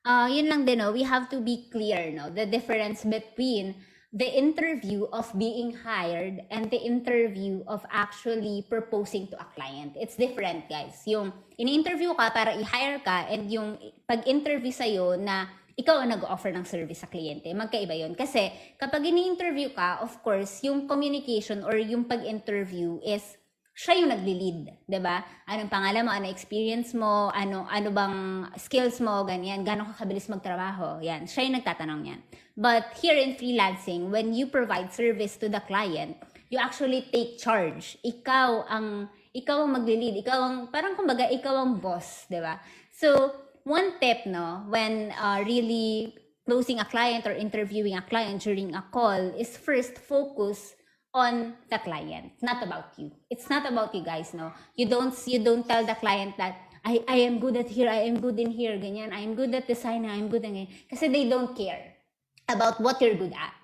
Uh, 0.00 0.26
yun 0.32 0.48
lang 0.48 0.64
din, 0.64 0.78
no? 0.78 0.92
we 0.92 1.02
have 1.04 1.28
to 1.28 1.40
be 1.40 1.68
clear, 1.68 2.10
no? 2.10 2.30
the 2.30 2.46
difference 2.46 3.04
between 3.04 3.76
the 4.10 4.26
interview 4.26 5.06
of 5.12 5.30
being 5.38 5.70
hired 5.70 6.40
and 6.50 6.70
the 6.70 6.80
interview 6.80 7.62
of 7.68 7.84
actually 7.92 8.66
proposing 8.68 9.28
to 9.28 9.38
a 9.38 9.46
client. 9.54 9.92
It's 9.94 10.16
different, 10.16 10.66
guys. 10.68 11.04
Yung 11.06 11.32
ini-interview 11.58 12.10
ka 12.18 12.32
para 12.32 12.56
i-hire 12.58 12.98
ka 13.04 13.28
and 13.30 13.52
yung 13.52 13.78
pag-interview 14.08 14.72
sa'yo 14.72 15.14
na 15.14 15.46
ikaw 15.80 16.04
ang 16.04 16.12
nag-offer 16.12 16.52
ng 16.52 16.68
service 16.68 17.00
sa 17.00 17.08
kliyente. 17.08 17.48
Magkaiba 17.56 17.96
yun. 17.96 18.12
Kasi 18.12 18.52
kapag 18.76 19.00
ini-interview 19.08 19.72
ka, 19.72 20.04
of 20.04 20.20
course, 20.20 20.60
yung 20.60 20.84
communication 20.84 21.64
or 21.64 21.80
yung 21.80 22.04
pag-interview 22.04 23.00
is 23.00 23.40
siya 23.80 24.04
yung 24.04 24.12
nagli-lead, 24.12 24.84
'di 24.84 25.00
ba? 25.00 25.24
Anong 25.48 25.72
pangalan 25.72 26.04
mo, 26.04 26.12
ano 26.12 26.28
experience 26.28 26.92
mo, 26.92 27.32
ano 27.32 27.64
ano 27.64 27.88
bang 27.88 28.16
skills 28.60 29.00
mo, 29.00 29.24
ganyan, 29.24 29.64
gaano 29.64 29.88
ka 29.88 30.04
kabilis 30.04 30.28
magtrabaho. 30.28 31.00
Yan, 31.00 31.24
siya 31.24 31.48
yung 31.48 31.56
nagtatanong 31.56 32.02
yan. 32.04 32.20
But 32.60 32.92
here 33.00 33.16
in 33.16 33.40
freelancing, 33.40 34.12
when 34.12 34.36
you 34.36 34.52
provide 34.52 34.92
service 34.92 35.40
to 35.40 35.48
the 35.48 35.64
client, 35.64 36.20
you 36.52 36.60
actually 36.60 37.08
take 37.08 37.40
charge. 37.40 37.96
Ikaw 38.04 38.68
ang 38.68 39.08
ikaw 39.32 39.64
ang 39.64 39.72
magli-lead, 39.80 40.28
ikaw 40.28 40.38
ang 40.44 40.56
parang 40.68 40.92
kumbaga 40.92 41.24
ikaw 41.32 41.64
ang 41.64 41.80
boss, 41.80 42.28
'di 42.28 42.42
ba? 42.42 42.60
So, 42.92 43.32
one 43.64 43.98
tip 44.00 44.26
no, 44.26 44.64
when 44.68 45.12
uh, 45.12 45.42
really 45.46 46.14
closing 46.46 46.80
a 46.80 46.84
client 46.84 47.26
or 47.26 47.32
interviewing 47.32 47.94
a 47.96 48.02
client 48.02 48.42
during 48.42 48.74
a 48.74 48.82
call 48.90 49.34
is 49.38 49.56
first 49.56 49.98
focus 49.98 50.74
on 51.14 51.54
the 51.70 51.78
client, 51.78 52.32
not 52.42 52.62
about 52.62 52.94
you. 52.96 53.10
It's 53.30 53.50
not 53.50 53.66
about 53.66 53.94
you 53.94 54.02
guys, 54.02 54.34
no. 54.34 54.52
You 54.74 54.86
don't 54.86 55.14
you 55.26 55.42
don't 55.42 55.66
tell 55.66 55.84
the 55.84 55.94
client 55.94 56.38
that 56.38 56.58
I 56.84 57.02
I 57.06 57.16
am 57.26 57.38
good 57.38 57.56
at 57.58 57.68
here, 57.68 57.90
I 57.90 58.06
am 58.06 58.22
good 58.22 58.38
in 58.38 58.50
here, 58.50 58.78
ganyan. 58.78 59.12
I 59.12 59.20
am 59.26 59.34
good 59.34 59.54
at 59.54 59.66
design, 59.66 60.06
I 60.06 60.16
am 60.16 60.30
good 60.30 60.46
at 60.46 60.50
ganyan. 60.54 60.70
Kasi 60.86 61.10
they 61.10 61.26
don't 61.26 61.54
care 61.54 61.98
about 62.46 62.78
what 62.80 63.02
you're 63.02 63.18
good 63.18 63.34
at. 63.34 63.54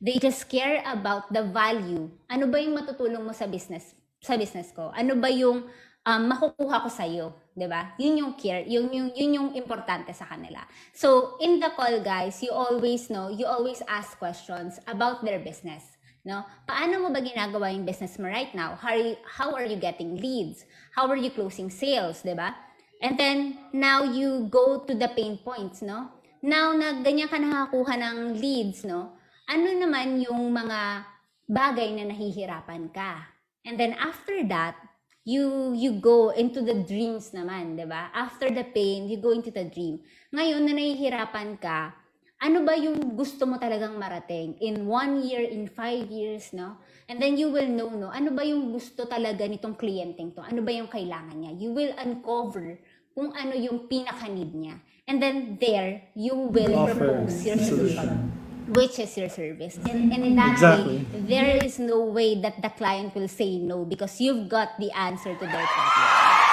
They 0.00 0.16
just 0.16 0.48
care 0.48 0.80
about 0.88 1.28
the 1.28 1.44
value. 1.44 2.08
Ano 2.28 2.48
ba 2.48 2.56
yung 2.56 2.72
matutulong 2.72 3.20
mo 3.20 3.36
sa 3.36 3.44
business 3.44 3.92
sa 4.20 4.36
business 4.36 4.72
ko? 4.72 4.92
Ano 4.92 5.16
ba 5.16 5.28
yung 5.28 5.68
um, 6.06 6.22
makukuha 6.28 6.84
ko 6.84 6.88
sa 6.88 7.04
iyo, 7.04 7.32
'di 7.52 7.66
ba? 7.68 7.92
Yun 8.00 8.14
yung 8.24 8.32
care, 8.36 8.64
yun 8.64 8.88
yung 8.92 9.08
yun 9.12 9.30
yung 9.36 9.48
importante 9.56 10.12
sa 10.16 10.28
kanila. 10.28 10.64
So, 10.96 11.36
in 11.40 11.60
the 11.60 11.72
call 11.74 12.00
guys, 12.00 12.40
you 12.40 12.52
always 12.52 13.08
know, 13.12 13.28
you 13.28 13.44
always 13.44 13.84
ask 13.88 14.16
questions 14.16 14.80
about 14.88 15.24
their 15.24 15.40
business. 15.40 15.84
No? 16.20 16.44
Paano 16.68 17.00
mo 17.00 17.08
ba 17.08 17.24
ginagawa 17.24 17.72
yung 17.72 17.88
business 17.88 18.20
mo 18.20 18.28
right 18.28 18.52
now? 18.52 18.76
How 18.76 18.92
are 18.92 19.00
you, 19.00 19.16
how 19.24 19.48
are 19.56 19.64
you 19.64 19.80
getting 19.80 20.20
leads? 20.20 20.68
How 20.92 21.08
are 21.08 21.16
you 21.16 21.32
closing 21.32 21.72
sales, 21.72 22.20
'di 22.20 22.36
ba? 22.36 22.52
And 23.00 23.16
then 23.16 23.56
now 23.72 24.04
you 24.04 24.44
go 24.52 24.84
to 24.84 24.92
the 24.92 25.08
pain 25.08 25.40
points, 25.40 25.80
no? 25.80 26.12
Now 26.44 26.76
na 26.76 27.00
ganyan 27.00 27.32
ka 27.32 27.40
nakakuha 27.40 27.96
ng 27.96 28.18
leads, 28.36 28.84
no? 28.84 29.16
Ano 29.48 29.72
naman 29.72 30.20
yung 30.20 30.52
mga 30.52 31.08
bagay 31.48 31.96
na 31.96 32.12
nahihirapan 32.12 32.92
ka? 32.92 33.32
And 33.64 33.80
then 33.80 33.96
after 33.96 34.44
that, 34.52 34.76
you 35.30 35.70
you 35.78 36.02
go 36.02 36.34
into 36.34 36.58
the 36.58 36.74
dreams 36.82 37.30
naman, 37.30 37.78
'di 37.78 37.86
ba? 37.86 38.10
After 38.10 38.50
the 38.50 38.66
pain, 38.66 39.06
you 39.06 39.22
go 39.22 39.30
into 39.30 39.54
the 39.54 39.62
dream. 39.70 40.02
Ngayon 40.34 40.66
na 40.66 40.74
nahihirapan 40.74 41.54
ka, 41.62 41.94
ano 42.40 42.64
ba 42.66 42.74
yung 42.74 43.14
gusto 43.14 43.46
mo 43.46 43.60
talagang 43.60 43.94
marating 44.00 44.58
in 44.58 44.88
one 44.90 45.22
year, 45.22 45.44
in 45.44 45.70
five 45.70 46.08
years, 46.10 46.50
no? 46.50 46.80
And 47.06 47.22
then 47.22 47.38
you 47.38 47.52
will 47.52 47.68
know, 47.68 47.92
no? 47.92 48.08
Ano 48.10 48.34
ba 48.34 48.42
yung 48.42 48.74
gusto 48.74 49.06
talaga 49.06 49.46
nitong 49.46 49.76
kliyenteng 49.78 50.34
to? 50.34 50.42
Ano 50.42 50.64
ba 50.64 50.72
yung 50.72 50.88
kailangan 50.88 51.36
niya? 51.36 51.52
You 51.54 51.70
will 51.76 51.92
uncover 52.00 52.80
kung 53.12 53.36
ano 53.36 53.52
yung 53.54 53.86
pinaka-need 53.86 54.56
niya. 54.56 54.80
And 55.04 55.20
then 55.20 55.60
there, 55.60 56.10
you 56.16 56.32
will 56.32 56.74
Offer 56.74 56.96
propose 56.96 57.44
your 57.44 57.60
solution. 57.60 58.08
solution. 58.08 58.39
Which 58.70 58.98
is 58.98 59.16
your 59.16 59.28
service. 59.28 59.78
And, 59.90 60.12
and 60.12 60.24
in 60.24 60.36
that 60.36 60.52
Exactly. 60.52 60.98
way, 60.98 61.20
there 61.26 61.58
is 61.64 61.78
no 61.78 62.04
way 62.04 62.40
that 62.40 62.62
the 62.62 62.70
client 62.70 63.14
will 63.14 63.28
say 63.28 63.58
no 63.58 63.84
because 63.84 64.20
you've 64.20 64.48
got 64.48 64.78
the 64.78 64.90
answer 64.92 65.34
to 65.34 65.44
their 65.46 65.66
problem. 65.66 66.50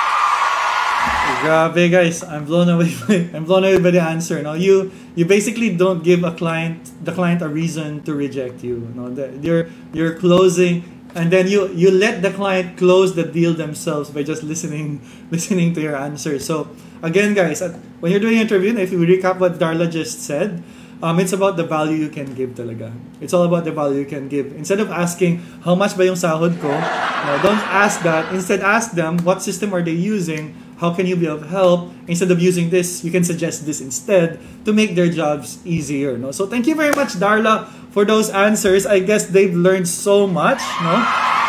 Grabe 1.38 1.91
guys, 1.91 2.24
I'm 2.24 2.45
blown 2.45 2.68
away 2.70 2.91
by 3.07 3.30
I'm 3.32 3.45
blown 3.45 3.63
away 3.63 3.80
by 3.80 3.91
the 3.91 4.01
answer. 4.01 4.41
No, 4.41 4.53
you 4.53 4.91
you 5.15 5.26
basically 5.26 5.76
don't 5.76 6.03
give 6.03 6.24
a 6.24 6.32
client 6.32 6.91
the 7.03 7.11
client 7.11 7.41
a 7.41 7.47
reason 7.47 8.03
to 8.03 8.13
reject 8.13 8.63
you. 8.63 8.91
No, 8.95 9.09
the, 9.09 9.32
you're 9.39 9.70
you're 9.93 10.15
closing 10.18 10.84
and 11.15 11.32
then 11.32 11.47
you 11.47 11.68
you 11.74 11.91
let 11.91 12.22
the 12.22 12.32
client 12.32 12.78
close 12.78 13.15
the 13.15 13.24
deal 13.24 13.53
themselves 13.53 14.09
by 14.09 14.24
just 14.24 14.43
listening 14.43 15.01
listening 15.32 15.74
to 15.74 15.82
your 15.82 15.95
answer. 15.95 16.39
So 16.39 16.70
again, 17.01 17.34
guys, 17.34 17.61
when 17.99 18.11
you're 18.11 18.22
doing 18.22 18.38
an 18.38 18.47
interview, 18.47 18.76
if 18.78 18.91
you 18.91 18.99
recap 18.99 19.39
what 19.39 19.59
Darla 19.59 19.89
just 19.89 20.22
said, 20.22 20.63
um, 21.02 21.20
it's 21.20 21.34
about 21.34 21.58
the 21.58 21.64
value 21.64 21.98
you 21.98 22.10
can 22.10 22.34
give 22.34 22.58
talaga. 22.58 22.93
It's 23.22 23.34
all 23.34 23.43
about 23.43 23.66
the 23.66 23.72
value 23.72 24.00
you 24.00 24.10
can 24.10 24.28
give. 24.28 24.54
Instead 24.56 24.80
of 24.80 24.89
asking, 24.89 25.43
how 25.62 25.76
much 25.76 25.98
ba 25.98 26.06
yung 26.06 26.18
sahod 26.18 26.58
ko? 26.60 26.70
No, 26.70 27.32
don't 27.43 27.66
ask 27.70 28.02
that. 28.02 28.34
Instead, 28.34 28.62
ask 28.62 28.91
them, 28.91 29.18
what 29.22 29.41
system 29.41 29.74
are 29.74 29.82
they 29.82 29.95
using? 29.95 30.56
How 30.78 30.93
can 30.93 31.06
you 31.06 31.18
be 31.18 31.26
of 31.26 31.50
help? 31.50 31.89
Instead 32.06 32.30
of 32.30 32.39
using 32.39 32.70
this, 32.70 33.04
you 33.04 33.10
can 33.10 33.24
suggest 33.24 33.66
this 33.66 33.82
instead 33.82 34.38
to 34.66 34.74
make 34.74 34.93
their 34.93 35.10
jobs 35.10 35.58
easier. 35.66 36.18
No? 36.18 36.32
So 36.32 36.45
thank 36.45 36.68
you 36.68 36.76
very 36.76 36.93
much, 36.93 37.18
Darla, 37.18 37.66
for 37.89 38.06
those 38.06 38.30
answers. 38.30 38.86
I 38.86 39.00
guess 39.00 39.26
they've 39.26 39.54
learned 39.54 39.89
so 39.89 40.30
much. 40.30 40.62
No? 40.86 40.95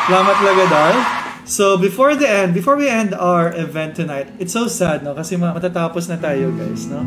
Salamat 0.09 0.34
talaga, 0.40 0.64
Dar. 0.72 1.28
So 1.49 1.80
before 1.80 2.12
the 2.12 2.28
end, 2.28 2.53
before 2.53 2.76
we 2.76 2.92
end 2.92 3.16
our 3.16 3.49
event 3.57 3.96
tonight, 3.96 4.28
it's 4.38 4.53
so 4.53 4.68
sad, 4.68 5.01
no? 5.01 5.16
Kasi 5.16 5.40
ma- 5.40 5.57
matatapos 5.57 6.05
na 6.05 6.20
tayo, 6.20 6.53
guys, 6.53 6.84
no? 6.92 7.01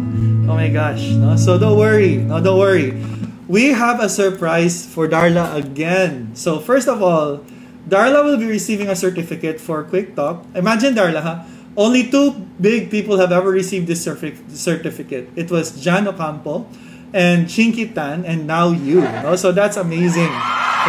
Oh 0.49 0.57
my 0.57 0.65
gosh, 0.73 1.13
no? 1.13 1.37
So 1.37 1.61
don't 1.61 1.77
worry, 1.77 2.17
no? 2.17 2.41
Don't 2.41 2.57
worry. 2.57 2.97
We 3.45 3.69
have 3.77 4.01
a 4.01 4.09
surprise 4.09 4.81
for 4.89 5.05
Darla 5.05 5.53
again. 5.53 6.33
So 6.33 6.57
first 6.57 6.89
of 6.89 7.05
all, 7.05 7.45
Darla 7.85 8.25
will 8.25 8.41
be 8.41 8.49
receiving 8.49 8.89
a 8.89 8.97
certificate 8.97 9.61
for 9.61 9.85
Quick 9.85 10.17
Talk. 10.17 10.41
Imagine, 10.57 10.97
Darla, 10.97 11.21
ha? 11.21 11.35
Only 11.77 12.09
two 12.09 12.33
big 12.57 12.89
people 12.89 13.21
have 13.21 13.29
ever 13.31 13.53
received 13.53 13.85
this 13.85 14.01
certi- 14.01 14.41
certificate. 14.49 15.29
It 15.37 15.53
was 15.53 15.77
Jan 15.77 16.09
Ocampo 16.09 16.65
and 17.13 17.45
Chinky 17.45 17.93
Tan, 17.93 18.25
and 18.25 18.49
now 18.49 18.73
you. 18.73 19.05
No? 19.21 19.37
So 19.37 19.53
that's 19.53 19.77
amazing. 19.77 20.33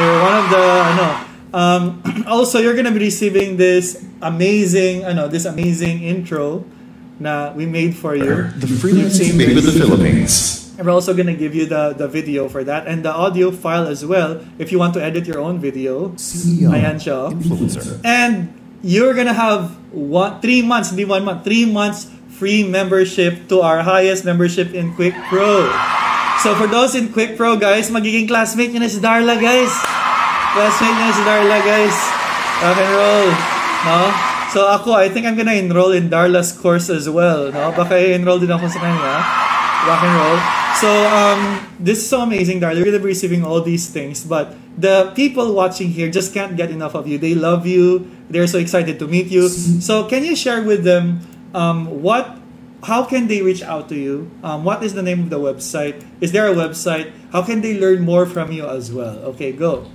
You're 0.01 0.19
one 0.25 0.37
of 0.41 0.47
the, 0.49 0.65
ano, 0.65 1.07
um, 1.53 2.03
also, 2.27 2.59
you're 2.59 2.75
gonna 2.75 2.93
be 2.93 2.99
receiving 3.01 3.57
this 3.57 4.05
amazing, 4.21 5.05
I 5.05 5.13
know 5.13 5.29
this 5.29 5.45
amazing 5.45 6.03
intro 6.03 6.65
na 7.21 7.53
we 7.53 7.67
made 7.67 7.97
for 7.97 8.17
you. 8.17 8.51
The 8.59 8.67
freelancing 8.67 9.39
babe 9.39 9.55
with 9.55 9.67
the 9.67 9.73
Philippines. 9.73 10.75
And 10.79 10.87
we're 10.87 10.93
also 10.93 11.15
gonna 11.15 11.37
give 11.37 11.55
you 11.55 11.67
the, 11.67 11.93
the 11.93 12.09
video 12.09 12.49
for 12.49 12.65
that 12.65 12.87
and 12.89 13.05
the 13.05 13.13
audio 13.13 13.51
file 13.51 13.87
as 13.87 14.05
well 14.05 14.41
if 14.59 14.73
you 14.73 14.79
want 14.79 14.95
to 14.95 15.03
edit 15.05 15.27
your 15.27 15.39
own 15.39 15.61
video. 15.61 16.11
CEO. 16.17 16.73
Ayan 16.73 16.97
siya. 16.97 17.29
oh. 17.29 17.31
Influencer. 17.31 18.01
And 18.03 18.53
you're 18.83 19.15
gonna 19.15 19.37
have 19.37 19.77
one, 19.93 20.41
three 20.41 20.63
months, 20.63 20.91
hindi 20.91 21.05
one 21.05 21.25
month, 21.25 21.45
three 21.45 21.65
months 21.65 22.11
free 22.43 22.67
membership 22.67 23.47
to 23.47 23.63
our 23.63 23.87
highest 23.87 24.25
membership 24.25 24.75
in 24.75 24.91
Quick 24.99 25.15
Pro. 25.31 25.71
So 26.43 26.57
for 26.59 26.67
those 26.67 26.99
in 26.99 27.15
Quick 27.15 27.37
Pro, 27.37 27.55
guys, 27.55 27.87
magiging 27.87 28.27
classmate 28.27 28.75
nyo 28.75 28.83
na 28.83 28.91
si 28.91 28.99
Darla, 28.99 29.39
guys. 29.39 29.71
Nyo 30.53 30.69
na 30.69 31.09
si 31.09 31.23
Darla, 31.25 31.59
guys. 31.65 31.97
Rock 32.61 32.77
and 32.77 32.93
roll. 32.93 33.29
No? 33.89 34.01
So 34.53 34.69
ako, 34.69 34.93
I 34.93 35.09
think 35.09 35.25
I'm 35.25 35.33
gonna 35.33 35.57
enroll 35.57 35.97
in 35.97 36.13
Darla's 36.13 36.53
course 36.53 36.93
as 36.93 37.09
well. 37.09 37.49
No? 37.49 37.73
Baka 37.73 37.97
i-enroll 37.97 38.37
din 38.37 38.53
ako 38.53 38.69
sa 38.69 38.85
kanya. 38.85 39.25
Rock 39.89 40.05
and 40.05 40.13
roll. 40.13 40.39
So 40.77 40.89
um, 41.09 41.41
this 41.81 42.05
is 42.05 42.09
so 42.09 42.21
amazing, 42.21 42.61
Darla. 42.61 42.77
You're 42.77 42.93
gonna 42.93 43.01
be 43.01 43.17
receiving 43.17 43.41
all 43.49 43.65
these 43.65 43.89
things, 43.89 44.29
but 44.29 44.53
the 44.77 45.17
people 45.17 45.57
watching 45.57 45.89
here 45.89 46.13
just 46.13 46.37
can't 46.37 46.53
get 46.53 46.69
enough 46.69 46.93
of 46.93 47.09
you. 47.09 47.17
They 47.17 47.33
love 47.33 47.65
you. 47.65 48.05
They're 48.29 48.45
so 48.45 48.61
excited 48.61 49.01
to 49.01 49.09
meet 49.09 49.33
you. 49.33 49.49
So 49.49 50.05
can 50.05 50.21
you 50.21 50.37
share 50.37 50.61
with 50.61 50.85
them 50.85 51.25
um, 51.57 52.05
what 52.05 52.37
how 52.85 53.09
can 53.09 53.25
they 53.25 53.41
reach 53.41 53.65
out 53.65 53.89
to 53.89 53.97
you? 53.97 54.29
Um, 54.45 54.69
what 54.69 54.85
is 54.85 54.93
the 54.93 55.03
name 55.03 55.25
of 55.25 55.31
the 55.33 55.41
website? 55.41 56.05
Is 56.21 56.37
there 56.37 56.45
a 56.45 56.53
website? 56.53 57.09
How 57.33 57.41
can 57.41 57.65
they 57.65 57.81
learn 57.81 58.05
more 58.05 58.29
from 58.29 58.53
you 58.53 58.69
as 58.69 58.93
well? 58.93 59.17
Okay, 59.33 59.57
go. 59.57 59.89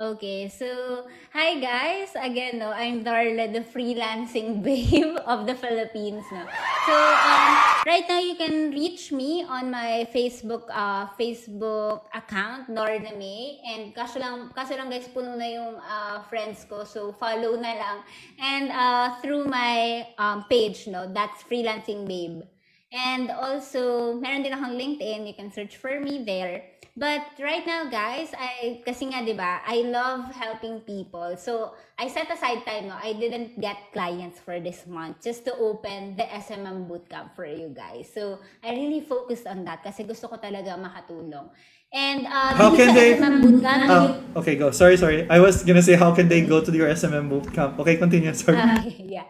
Okay, 0.00 0.48
so 0.48 1.04
hi 1.28 1.60
guys. 1.60 2.16
Again, 2.16 2.56
no, 2.56 2.72
I'm 2.72 3.04
Darla, 3.04 3.52
the 3.52 3.60
freelancing 3.60 4.62
babe 4.64 5.20
of 5.28 5.44
the 5.44 5.52
Philippines. 5.52 6.24
No, 6.32 6.40
so 6.88 6.96
um, 6.96 7.52
right 7.84 8.08
now 8.08 8.16
you 8.16 8.32
can 8.32 8.72
reach 8.72 9.12
me 9.12 9.44
on 9.44 9.68
my 9.68 10.08
Facebook 10.08 10.64
uh, 10.72 11.04
Facebook 11.20 12.08
account 12.16 12.72
Norna 12.72 13.12
May, 13.12 13.60
and 13.60 13.92
kaso 13.92 14.24
lang 14.24 14.48
kaso 14.56 14.72
lang 14.72 14.88
guys 14.88 15.04
puno 15.04 15.36
na 15.36 15.44
yung 15.52 15.76
uh, 15.76 16.24
friends 16.32 16.64
ko, 16.64 16.80
so 16.88 17.12
follow 17.20 17.60
na 17.60 17.76
lang, 17.76 17.96
and 18.40 18.72
uh, 18.72 19.20
through 19.20 19.44
my 19.52 20.08
um, 20.16 20.48
page, 20.48 20.88
no, 20.88 21.12
that's 21.12 21.44
freelancing 21.44 22.08
babe. 22.08 22.40
And 22.88 23.28
also, 23.28 24.16
meron 24.16 24.48
din 24.48 24.56
akong 24.56 24.80
LinkedIn. 24.80 25.28
You 25.28 25.36
can 25.36 25.52
search 25.52 25.76
for 25.76 26.00
me 26.00 26.24
there. 26.24 26.69
But 27.00 27.32
right 27.40 27.64
now, 27.64 27.88
guys, 27.88 28.28
I, 28.36 28.84
kasi 28.84 29.08
nga, 29.08 29.24
di 29.24 29.32
ba, 29.32 29.64
I 29.64 29.88
love 29.88 30.36
helping 30.36 30.84
people. 30.84 31.32
So, 31.40 31.72
I 31.96 32.12
set 32.12 32.28
aside 32.28 32.60
time, 32.68 32.92
no? 32.92 32.96
I 33.00 33.16
didn't 33.16 33.56
get 33.56 33.88
clients 33.96 34.36
for 34.36 34.60
this 34.60 34.84
month 34.84 35.24
just 35.24 35.48
to 35.48 35.56
open 35.56 36.20
the 36.20 36.28
SMM 36.28 36.92
bootcamp 36.92 37.32
for 37.32 37.48
you 37.48 37.72
guys. 37.72 38.12
So, 38.12 38.44
I 38.60 38.76
really 38.76 39.00
focused 39.00 39.48
on 39.48 39.64
that 39.64 39.80
kasi 39.80 40.04
gusto 40.04 40.28
ko 40.28 40.36
talaga 40.36 40.76
makatulong. 40.76 41.48
And, 41.88 42.28
uh, 42.28 42.52
How 42.52 42.76
can 42.76 42.92
they- 42.92 43.16
SMM 43.16 43.48
bootcamp, 43.48 43.88
Oh, 43.88 44.44
okay, 44.44 44.60
go. 44.60 44.68
Sorry, 44.68 45.00
sorry. 45.00 45.24
I 45.32 45.40
was 45.40 45.64
gonna 45.64 45.80
say 45.80 45.96
how 45.96 46.12
can 46.12 46.28
they 46.28 46.44
go 46.44 46.60
to 46.60 46.68
your 46.68 46.92
SMM 46.92 47.32
bootcamp? 47.32 47.80
Okay, 47.80 47.96
continue. 47.96 48.36
Sorry. 48.36 48.60
yeah. 49.16 49.24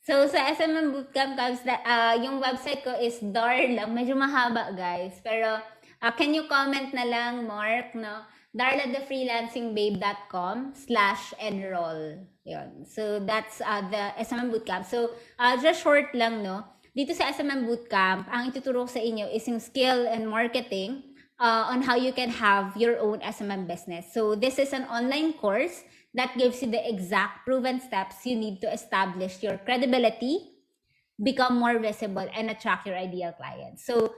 So, 0.00 0.26
sa 0.26 0.52
SMM 0.52 0.90
Bootcamp, 0.96 1.36
guys, 1.36 1.60
uh, 1.64 2.16
yung 2.18 2.40
website 2.40 2.80
ko 2.82 2.96
is 2.98 3.20
Darla. 3.20 3.84
Medyo 3.84 4.16
mahaba, 4.16 4.72
guys. 4.72 5.20
Pero, 5.20 5.60
uh, 6.02 6.12
can 6.12 6.34
you 6.34 6.44
comment 6.48 6.92
na 6.92 7.04
lang, 7.04 7.46
Mark, 7.46 7.94
no? 7.94 8.26
darlathefreelancingbabe.com 8.56 10.72
slash 10.74 11.34
enroll. 11.38 12.26
Yun. 12.44 12.84
So, 12.84 13.20
that's 13.22 13.62
uh, 13.62 13.82
the 13.86 14.10
SMM 14.18 14.50
Bootcamp. 14.50 14.86
So, 14.86 15.10
uh, 15.38 15.56
just 15.62 15.82
short 15.82 16.14
lang, 16.14 16.42
no? 16.42 16.64
Dito 16.90 17.14
sa 17.14 17.30
SMM 17.30 17.70
Bootcamp, 17.70 18.26
ang 18.26 18.50
ituturo 18.50 18.90
sa 18.90 18.98
inyo 18.98 19.30
is 19.30 19.46
yung 19.46 19.62
skill 19.62 20.10
and 20.10 20.26
marketing 20.26 21.14
uh, 21.38 21.70
on 21.70 21.86
how 21.86 21.94
you 21.94 22.10
can 22.10 22.30
have 22.30 22.74
your 22.74 22.98
own 22.98 23.22
SMM 23.22 23.70
business. 23.70 24.10
So, 24.10 24.34
this 24.34 24.58
is 24.58 24.74
an 24.74 24.90
online 24.90 25.38
course 25.38 25.86
that 26.18 26.34
gives 26.34 26.58
you 26.58 26.74
the 26.74 26.82
exact 26.82 27.46
proven 27.46 27.78
steps 27.78 28.26
you 28.26 28.34
need 28.34 28.58
to 28.66 28.68
establish 28.72 29.38
your 29.46 29.62
credibility, 29.62 30.58
become 31.22 31.54
more 31.54 31.78
visible, 31.78 32.26
and 32.34 32.50
attract 32.50 32.90
your 32.90 32.98
ideal 32.98 33.30
clients. 33.38 33.86
So, 33.86 34.10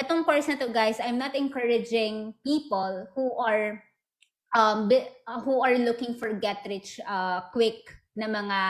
itong 0.00 0.24
course 0.24 0.48
na 0.48 0.56
to, 0.60 0.68
guys, 0.72 1.00
I'm 1.00 1.18
not 1.18 1.34
encouraging 1.34 2.34
people 2.44 3.08
who 3.14 3.32
are 3.40 3.82
um, 4.56 4.88
uh, 4.88 5.40
who 5.42 5.60
are 5.64 5.76
looking 5.76 6.16
for 6.16 6.32
get 6.32 6.64
rich 6.68 7.00
uh, 7.04 7.48
quick 7.52 7.84
na 8.16 8.28
mga 8.28 8.60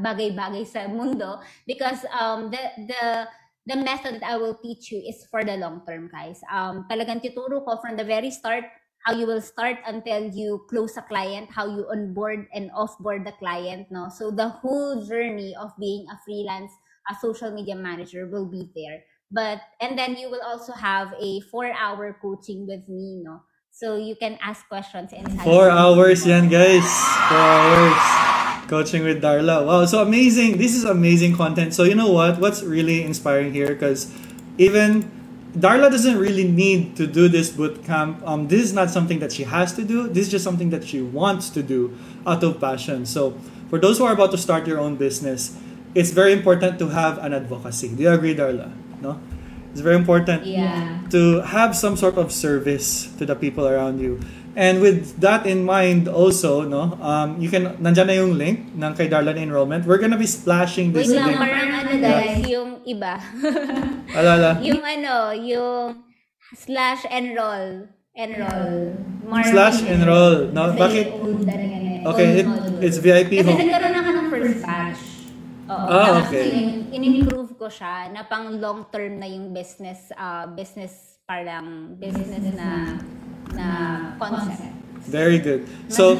bagay-bagay 0.00 0.64
sa 0.64 0.88
mundo 0.88 1.36
because 1.68 2.08
um, 2.08 2.48
the 2.48 2.62
the 2.88 3.02
the 3.68 3.76
method 3.76 4.20
that 4.20 4.24
I 4.24 4.36
will 4.40 4.56
teach 4.56 4.88
you 4.92 5.04
is 5.04 5.28
for 5.28 5.44
the 5.44 5.60
long 5.60 5.84
term 5.84 6.08
guys. 6.08 6.40
Um, 6.48 6.88
talagang 6.88 7.20
tuturo 7.20 7.60
ko 7.64 7.80
from 7.84 8.00
the 8.00 8.04
very 8.04 8.32
start 8.32 8.64
how 9.04 9.12
you 9.12 9.28
will 9.28 9.44
start 9.44 9.76
until 9.86 10.32
you 10.32 10.64
close 10.68 10.96
a 10.96 11.04
client, 11.04 11.52
how 11.52 11.68
you 11.68 11.84
onboard 11.92 12.48
and 12.56 12.72
offboard 12.72 13.24
the 13.24 13.36
client, 13.36 13.86
no? 13.92 14.08
So 14.08 14.32
the 14.32 14.48
whole 14.48 15.04
journey 15.04 15.54
of 15.60 15.76
being 15.78 16.08
a 16.08 16.16
freelance, 16.24 16.72
a 17.10 17.14
social 17.20 17.52
media 17.52 17.76
manager 17.76 18.26
will 18.26 18.48
be 18.48 18.72
there. 18.74 19.04
But 19.30 19.60
and 19.80 19.98
then 19.98 20.16
you 20.16 20.30
will 20.30 20.42
also 20.42 20.72
have 20.72 21.14
a 21.20 21.40
four-hour 21.50 22.18
coaching 22.20 22.66
with 22.66 22.88
me, 22.88 23.22
no? 23.24 23.42
So 23.70 23.96
you 23.96 24.14
can 24.14 24.38
ask 24.40 24.68
questions 24.68 25.12
inside. 25.12 25.42
Four 25.42 25.68
hours 25.68 26.24
yan, 26.24 26.48
guys. 26.48 26.86
Four 27.26 27.38
hours. 27.38 28.02
Coaching 28.68 29.02
with 29.02 29.20
Darla. 29.20 29.66
Wow, 29.66 29.84
so 29.84 30.00
amazing. 30.00 30.58
This 30.58 30.74
is 30.74 30.84
amazing 30.84 31.36
content. 31.36 31.74
So 31.74 31.82
you 31.82 31.94
know 31.94 32.10
what? 32.10 32.38
What's 32.38 32.62
really 32.62 33.02
inspiring 33.02 33.52
here? 33.52 33.74
Because 33.74 34.14
even 34.58 35.10
Darla 35.58 35.90
doesn't 35.90 36.18
really 36.18 36.46
need 36.46 36.96
to 36.96 37.06
do 37.06 37.28
this 37.28 37.50
boot 37.50 37.84
camp. 37.84 38.22
Um, 38.24 38.48
this 38.48 38.62
is 38.62 38.72
not 38.72 38.90
something 38.90 39.18
that 39.18 39.32
she 39.32 39.42
has 39.42 39.72
to 39.74 39.84
do. 39.84 40.08
This 40.08 40.26
is 40.26 40.30
just 40.30 40.44
something 40.44 40.70
that 40.70 40.84
she 40.84 41.02
wants 41.02 41.50
to 41.50 41.62
do 41.62 41.98
out 42.26 42.42
of 42.42 42.60
passion. 42.60 43.06
So 43.06 43.38
for 43.70 43.78
those 43.78 43.98
who 43.98 44.04
are 44.04 44.12
about 44.12 44.30
to 44.32 44.38
start 44.38 44.66
your 44.66 44.78
own 44.78 44.96
business, 44.96 45.58
it's 45.94 46.10
very 46.10 46.32
important 46.32 46.78
to 46.78 46.88
have 46.88 47.18
an 47.18 47.34
advocacy. 47.34 47.94
Do 47.94 48.02
you 48.04 48.10
agree, 48.10 48.34
Darla? 48.34 48.72
No? 49.04 49.20
It's 49.74 49.82
very 49.82 49.98
important 49.98 50.46
Yeah. 50.46 51.02
to 51.10 51.42
have 51.44 51.74
some 51.74 51.98
sort 51.98 52.14
of 52.14 52.30
service 52.30 53.10
to 53.18 53.26
the 53.26 53.34
people 53.34 53.66
around 53.66 53.98
you. 53.98 54.22
And 54.54 54.78
with 54.78 55.18
that 55.18 55.50
in 55.50 55.66
mind 55.66 56.06
also, 56.06 56.62
no, 56.62 56.94
um, 57.02 57.42
you 57.42 57.50
can, 57.50 57.74
nandyan 57.82 58.06
na 58.06 58.14
yung 58.14 58.38
link 58.38 58.70
ng 58.70 58.92
kay 58.94 59.10
Darla 59.10 59.34
na 59.34 59.42
enrollment. 59.42 59.82
We're 59.82 59.98
gonna 59.98 60.14
be 60.16 60.30
splashing 60.30 60.94
Wait 60.94 61.04
this 61.04 61.10
lang, 61.10 61.34
link. 61.34 61.42
parang 61.42 61.74
ano 61.74 61.90
guys, 61.98 62.38
yung 62.46 62.78
iba. 62.86 63.18
Alala. 64.18 64.62
yung 64.62 64.78
ano, 64.78 65.34
yung 65.34 66.06
slash 66.54 67.02
enroll. 67.10 67.90
Enroll. 68.14 68.94
Mark 69.26 69.50
Slash 69.50 69.82
enroll. 69.90 70.54
No, 70.54 70.70
bakit? 70.78 71.10
old 71.10 71.42
na 71.42 71.58
rin 71.58 71.68
yan 71.74 71.84
eh. 71.98 72.10
Okay, 72.14 72.26
it, 72.38 72.46
it's 72.78 73.02
VIP 73.02 73.42
Kasi 73.42 73.58
nagkaroon 73.58 73.90
na 73.90 74.00
ka 74.06 74.10
ng 74.14 74.26
first 74.30 74.62
batch. 74.62 75.02
Oo. 75.66 75.86
Ah, 75.90 76.22
okay. 76.22 76.46
in- 76.54 76.86
in-improve 77.54 77.58
ko 77.58 77.68
siya 77.70 78.10
na 78.12 78.26
pang 78.26 78.60
long 78.60 78.86
term 78.90 79.18
na 79.18 79.26
yung 79.26 79.54
business, 79.54 80.10
ah, 80.16 80.46
business 80.46 81.18
parang 81.26 81.94
business 81.96 82.28
na 82.54 82.98
na 83.54 83.66
concept. 84.18 84.60
Very 85.04 85.36
good. 85.36 85.68
So, 85.92 86.16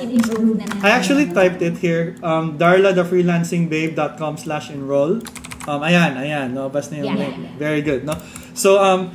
I 0.84 0.92
actually 0.92 1.32
typed 1.32 1.64
it 1.64 1.80
here. 1.80 2.20
Um, 2.20 2.60
darlathefreelancingbabe.com 2.60 4.36
slash 4.36 4.68
enroll. 4.68 5.24
Um, 5.64 5.80
ayan, 5.80 6.20
ayan. 6.20 6.52
No, 6.52 6.68
bas 6.68 6.92
na 6.92 7.00
yung 7.00 7.16
Yeah, 7.16 7.22
link. 7.24 7.36
yeah, 7.40 7.44
yeah. 7.48 7.56
Very 7.56 7.80
good. 7.80 8.04
No? 8.04 8.12
So, 8.52 8.76
um, 8.84 9.08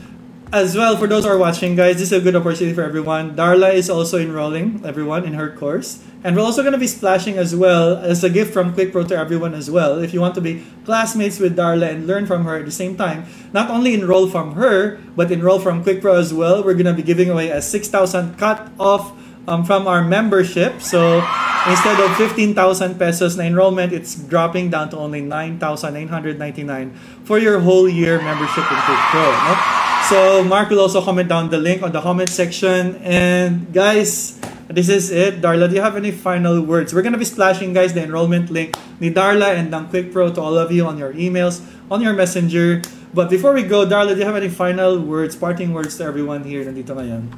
as 0.52 0.76
well, 0.76 0.97
for 0.97 1.06
those 1.06 1.26
who 1.26 1.30
are 1.30 1.38
watching, 1.38 1.76
guys, 1.76 1.97
this 1.97 2.12
is 2.12 2.18
a 2.18 2.22
good 2.22 2.36
opportunity 2.36 2.74
for 2.74 2.82
everyone. 2.82 3.36
Darla 3.36 3.74
is 3.74 3.89
also 3.89 4.18
enrolling 4.18 4.82
everyone 4.84 5.24
in 5.24 5.34
her 5.34 5.52
course. 5.52 6.04
And 6.24 6.36
we're 6.36 6.41
also 6.41 6.64
going 6.64 6.74
to 6.74 6.80
be 6.80 6.88
splashing 6.88 7.38
as 7.38 7.56
well 7.56 7.97
as 7.97 8.24
a 8.24 8.30
gift 8.30 8.52
from 8.52 8.74
QuickPro 8.74 9.08
to 9.10 9.18
everyone 9.18 9.54
as 9.54 9.70
well. 9.70 10.00
If 10.00 10.14
you 10.14 10.20
want 10.20 10.36
to 10.36 10.41
be 10.41 10.66
classmates 10.86 11.39
with 11.39 11.56
Darla 11.56 11.89
and 11.91 12.08
learn 12.08 12.26
from 12.26 12.45
her 12.45 12.58
at 12.58 12.66
the 12.66 12.72
same 12.72 12.97
time, 12.97 13.26
not 13.54 13.70
only 13.70 13.93
enroll 13.93 14.28
from 14.28 14.54
her, 14.54 15.00
but 15.16 15.32
enroll 15.32 15.60
from 15.60 15.84
QuickPro 15.84 16.18
as 16.18 16.34
well. 16.34 16.64
We're 16.64 16.74
going 16.74 16.86
to 16.89 16.93
be 16.93 17.04
giving 17.04 17.30
away 17.30 17.52
a 17.52 17.62
6,000 17.62 18.38
cut 18.38 18.72
off 18.80 19.14
um, 19.47 19.64
from 19.64 19.88
our 19.88 20.04
membership. 20.04 20.82
So 20.82 21.24
instead 21.68 22.00
of 22.00 22.18
15,000 22.18 22.97
pesos 22.97 23.38
na 23.38 23.43
enrollment, 23.43 23.93
it's 23.93 24.16
dropping 24.16 24.72
down 24.72 24.89
to 24.89 24.97
only 24.97 25.22
9,999 25.22 26.93
for 27.24 27.38
your 27.38 27.60
whole 27.60 27.88
year 27.88 28.20
membership 28.20 28.66
in 28.66 28.78
Quick 28.82 29.00
Pro. 29.14 29.22
No? 29.22 29.89
So 30.10 30.41
Mark 30.43 30.74
will 30.74 30.82
also 30.82 31.05
comment 31.05 31.30
down 31.30 31.53
the 31.53 31.62
link 31.62 31.86
on 31.86 31.93
the 31.93 32.01
comment 32.01 32.34
section. 32.34 32.97
And 33.05 33.70
guys, 33.70 34.41
this 34.66 34.89
is 34.89 35.14
it. 35.14 35.38
Darla, 35.38 35.70
do 35.70 35.76
you 35.78 35.86
have 35.86 35.95
any 35.95 36.10
final 36.10 36.66
words? 36.66 36.97
We're 36.97 37.05
gonna 37.05 37.22
be 37.22 37.30
splashing, 37.30 37.78
guys, 37.78 37.93
the 37.93 38.01
enrollment 38.01 38.49
link 38.49 38.74
ni 38.99 39.14
Darla 39.14 39.53
and 39.53 39.70
ng 39.70 39.86
Quick 39.93 40.12
Pro 40.12 40.34
to 40.34 40.41
all 40.41 40.57
of 40.57 40.72
you 40.72 40.89
on 40.89 40.97
your 40.97 41.14
emails, 41.14 41.62
on 41.93 42.01
your 42.01 42.14
messenger. 42.14 42.82
But 43.14 43.30
before 43.30 43.53
we 43.53 43.62
go, 43.62 43.86
Darla, 43.86 44.18
do 44.18 44.18
you 44.18 44.26
have 44.26 44.36
any 44.36 44.49
final 44.49 44.97
words, 44.97 45.36
parting 45.36 45.78
words 45.78 46.01
to 46.01 46.10
everyone 46.10 46.41
here 46.41 46.66
nandito 46.66 46.97
ngayon? 46.97 47.30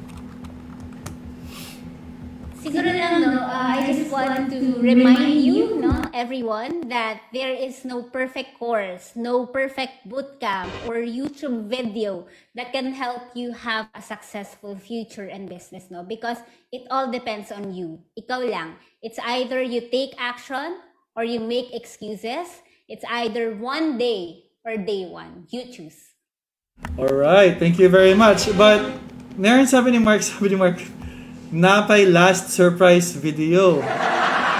Siguro 2.72 2.88
lang, 2.88 3.20
no, 3.20 3.36
uh, 3.36 3.76
I 3.76 3.92
just 3.92 4.08
want 4.08 4.48
to 4.48 4.80
remind 4.80 5.44
you, 5.44 5.76
no, 5.76 5.92
everyone, 6.16 6.88
that 6.88 7.20
there 7.36 7.52
is 7.52 7.84
no 7.84 8.00
perfect 8.00 8.56
course, 8.56 9.12
no 9.12 9.44
perfect 9.44 10.08
bootcamp 10.08 10.72
or 10.88 11.04
YouTube 11.04 11.68
video 11.68 12.32
that 12.56 12.72
can 12.72 12.96
help 12.96 13.36
you 13.36 13.52
have 13.52 13.92
a 13.92 14.00
successful 14.00 14.80
future 14.80 15.28
and 15.28 15.52
business, 15.52 15.92
no? 15.92 16.00
Because 16.00 16.40
it 16.72 16.88
all 16.88 17.12
depends 17.12 17.52
on 17.52 17.76
you. 17.76 18.00
Ikaw 18.16 18.40
lang. 18.48 18.80
It's 19.04 19.20
either 19.20 19.60
you 19.60 19.92
take 19.92 20.16
action 20.16 20.80
or 21.12 21.28
you 21.28 21.44
make 21.44 21.76
excuses. 21.76 22.64
It's 22.88 23.04
either 23.12 23.52
one 23.52 24.00
day 24.00 24.48
or 24.64 24.80
day 24.80 25.12
one. 25.12 25.44
You 25.52 25.68
choose. 25.68 26.16
All 26.96 27.12
right, 27.12 27.52
thank 27.60 27.84
you 27.84 27.92
very 27.92 28.16
much. 28.16 28.48
But 28.56 28.96
meron 29.36 29.68
sabi 29.68 29.92
ni 29.92 30.00
Mark, 30.00 30.24
sabi 30.24 30.56
ni 30.56 30.56
Mark, 30.56 30.80
napay 31.52 32.08
last 32.08 32.50
surprise 32.50 33.12
video. 33.12 33.84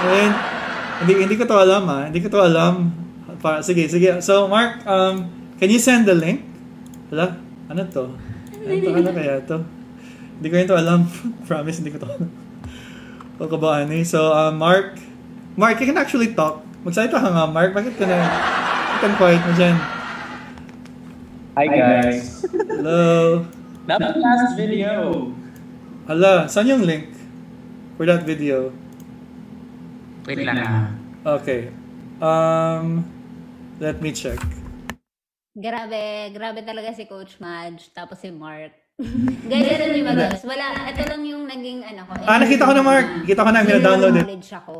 And 0.04 0.32
hindi 1.02 1.12
hindi 1.24 1.34
ko 1.40 1.48
to 1.48 1.56
alam 1.56 1.88
ah. 1.88 2.06
Hindi 2.06 2.20
ko 2.20 2.28
to 2.28 2.40
alam. 2.44 2.92
Pa, 3.40 3.64
sige, 3.64 3.88
sige. 3.88 4.20
So 4.20 4.46
Mark, 4.46 4.84
um, 4.86 5.26
can 5.56 5.72
you 5.72 5.80
send 5.80 6.04
the 6.06 6.14
link? 6.14 6.44
Hala, 7.10 7.40
ano 7.66 7.82
to? 7.90 8.12
Ano 8.62 8.72
to? 8.78 8.90
Ano 8.92 9.10
kaya 9.10 9.40
to? 9.42 9.58
Hindi 10.38 10.46
ko 10.52 10.54
yun 10.60 10.68
to 10.68 10.78
alam. 10.78 11.00
Promise, 11.48 11.82
hindi 11.82 11.90
ko 11.90 11.98
to 12.04 12.08
alam. 12.08 12.30
O 13.40 13.48
kabaan 13.50 13.90
eh. 13.90 14.06
So, 14.06 14.30
uh, 14.30 14.54
Mark, 14.54 15.02
Mark, 15.58 15.80
you 15.82 15.88
can 15.90 15.98
actually 15.98 16.30
talk. 16.30 16.62
Magsalita 16.86 17.18
ka 17.18 17.26
nga, 17.26 17.50
Mark. 17.50 17.74
Bakit 17.74 17.98
ka 17.98 18.06
na, 18.06 18.22
bakit 18.22 19.00
ka 19.02 19.18
quiet 19.18 19.42
mo 19.42 19.52
dyan? 19.58 19.76
Hi 21.52 21.66
guys. 21.68 22.46
Hello? 22.48 23.42
Dapat 23.84 24.14
last 24.22 24.54
video. 24.54 25.41
Hala, 26.02 26.50
saan 26.50 26.66
yung 26.66 26.82
link 26.82 27.14
for 27.94 28.02
that 28.10 28.26
video? 28.26 28.74
Wait 30.26 30.42
lang 30.42 30.58
ah. 30.58 30.90
Okay. 31.38 31.70
Um, 32.18 33.06
let 33.78 34.02
me 34.02 34.10
check. 34.10 34.38
Grabe, 35.54 36.34
grabe 36.34 36.66
talaga 36.66 36.90
si 36.90 37.06
Coach 37.06 37.38
Madge, 37.38 37.94
tapos 37.94 38.18
si 38.18 38.34
Mark. 38.34 38.74
Ganyan 39.50 39.94
yung 39.94 40.08
mga. 40.10 40.42
Wala, 40.42 40.90
ito 40.90 41.02
lang 41.06 41.22
yung 41.22 41.44
naging 41.46 41.86
ano 41.86 42.02
ko. 42.10 42.12
Ah, 42.26 42.38
nakita 42.42 42.66
ko 42.66 42.72
na, 42.74 42.82
Mark. 42.82 43.06
Kita 43.22 43.40
ko 43.46 43.50
na, 43.54 43.62
Zero 43.62 43.78
download 43.78 44.14
it. 44.18 44.26
knowledge 44.26 44.50
ako. 44.50 44.74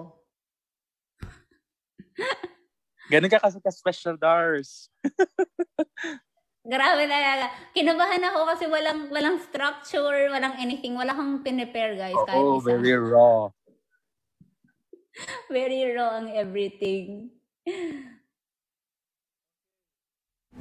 Ganun 3.13 3.31
ka 3.31 3.39
kasi 3.39 3.63
ka-special 3.63 4.19
Dars. 4.19 4.91
Grabe 6.63 7.11
talaga. 7.11 7.51
Kinabahan 7.75 8.23
ako 8.23 8.39
kasi 8.55 8.65
walang 8.71 9.11
walang 9.11 9.43
structure, 9.43 10.31
walang 10.31 10.55
anything. 10.63 10.95
Wala 10.95 11.11
kang 11.11 11.43
pinrepare, 11.43 11.99
guys. 11.99 12.15
kahit 12.23 12.39
Oo, 12.39 12.63
isa. 12.63 12.67
very 12.71 12.95
raw. 12.95 13.51
very 15.51 15.83
raw 15.91 16.23
ang 16.23 16.31
everything. 16.31 17.35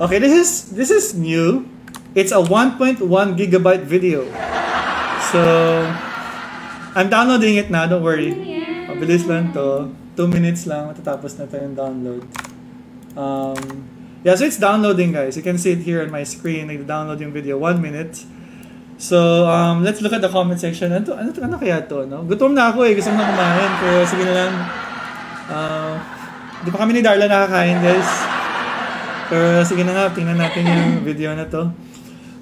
Okay, 0.02 0.18
this 0.18 0.34
is 0.34 0.49
this 0.74 0.89
is 0.89 1.14
new. 1.14 1.70
It's 2.18 2.34
a 2.34 2.41
1.1 2.41 3.06
gigabyte 3.38 3.86
video. 3.86 4.26
So, 5.30 5.39
I'm 6.97 7.14
downloading 7.14 7.62
it 7.62 7.70
na. 7.70 7.86
Don't 7.86 8.02
worry. 8.02 8.34
Mabilis 8.89 9.30
lang 9.30 9.54
to. 9.54 9.93
Two 10.18 10.28
minutes 10.28 10.66
lang. 10.66 10.89
Matatapos 10.89 11.38
na 11.38 11.45
to 11.45 11.56
yung 11.56 11.78
download. 11.78 12.26
Um, 13.16 14.01
yeah, 14.24 14.36
so 14.36 14.45
it's 14.45 14.57
downloading, 14.57 15.11
guys. 15.11 15.38
You 15.38 15.43
can 15.43 15.57
see 15.57 15.74
it 15.74 15.82
here 15.82 16.01
on 16.01 16.11
my 16.11 16.24
screen. 16.24 16.67
Nag-download 16.67 17.19
yung 17.22 17.34
video. 17.34 17.57
One 17.57 17.82
minute. 17.82 18.24
So, 19.01 19.49
um, 19.49 19.82
let's 19.82 20.01
look 20.01 20.13
at 20.13 20.22
the 20.22 20.30
comment 20.30 20.61
section. 20.61 20.93
Ano, 20.93 21.17
ano, 21.17 21.34
ano 21.34 21.55
kaya 21.57 21.82
to? 21.89 22.05
No? 22.05 22.22
Gutom 22.22 22.53
na 22.53 22.69
ako 22.69 22.86
eh. 22.86 22.93
Gusto 22.93 23.09
na 23.09 23.26
kumain. 23.26 23.72
Pero 23.82 23.97
sige 24.05 24.24
na 24.30 24.34
lang. 24.38 24.53
Uh, 25.51 25.93
di 26.61 26.69
pa 26.69 26.78
kami 26.86 26.91
ni 26.93 27.01
Darla 27.01 27.26
nakakain, 27.26 27.82
guys. 27.82 28.09
Pero 29.32 29.65
sige 29.65 29.82
na 29.82 29.91
nga, 29.95 30.05
tingnan 30.13 30.38
natin 30.38 30.63
yung 30.69 30.86
video 31.01 31.34
na 31.34 31.49
to. 31.49 31.74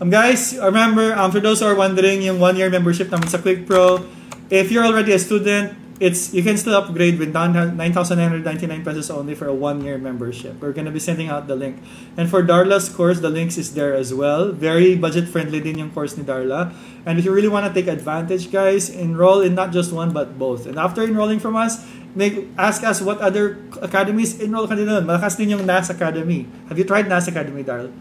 Um, 0.04 0.12
guys, 0.12 0.56
remember, 0.60 1.16
um, 1.16 1.32
for 1.32 1.40
those 1.40 1.60
who 1.60 1.68
are 1.68 1.80
wondering, 1.80 2.24
yung 2.24 2.40
one-year 2.40 2.72
membership 2.72 3.08
namin 3.08 3.32
sa 3.32 3.40
Quick 3.40 3.64
Pro, 3.64 4.04
if 4.52 4.72
you're 4.72 4.88
already 4.88 5.12
a 5.12 5.20
student, 5.20 5.76
it's 6.00 6.34
you 6.34 6.42
can 6.42 6.56
still 6.56 6.76
upgrade 6.80 7.20
with 7.20 7.36
9,999 7.36 8.84
pesos 8.84 9.12
only 9.12 9.36
for 9.36 9.48
a 9.48 9.54
one-year 9.54 10.00
membership. 10.00 10.56
We're 10.64 10.72
gonna 10.72 10.96
be 10.96 11.00
sending 11.00 11.28
out 11.28 11.48
the 11.48 11.56
link. 11.56 11.84
And 12.16 12.32
for 12.32 12.42
Darla's 12.42 12.88
course, 12.88 13.20
the 13.20 13.30
links 13.30 13.60
is 13.60 13.76
there 13.76 13.94
as 13.94 14.16
well. 14.16 14.56
Very 14.56 14.96
budget-friendly 14.96 15.60
din 15.60 15.78
yung 15.78 15.92
course 15.92 16.16
ni 16.16 16.24
Darla. 16.24 16.72
And 17.06 17.20
if 17.20 17.28
you 17.28 17.36
really 17.36 17.52
want 17.52 17.68
to 17.68 17.74
take 17.76 17.92
advantage, 17.92 18.48
guys, 18.48 18.90
enroll 18.90 19.44
in 19.44 19.56
not 19.56 19.76
just 19.76 19.92
one 19.92 20.16
but 20.16 20.40
both. 20.40 20.66
And 20.66 20.80
after 20.80 21.04
enrolling 21.04 21.44
from 21.44 21.60
us, 21.60 21.84
make 22.16 22.48
ask 22.56 22.82
us 22.88 23.04
what 23.04 23.20
other 23.20 23.60
academies 23.84 24.40
enroll 24.40 24.72
ka 24.72 24.80
din 24.80 24.88
doon. 24.88 25.04
Malakas 25.04 25.36
din 25.36 25.52
yung 25.52 25.68
NAS 25.68 25.92
Academy. 25.92 26.48
Have 26.72 26.80
you 26.80 26.88
tried 26.88 27.12
NAS 27.12 27.28
Academy, 27.28 27.68
Darl? 27.68 27.92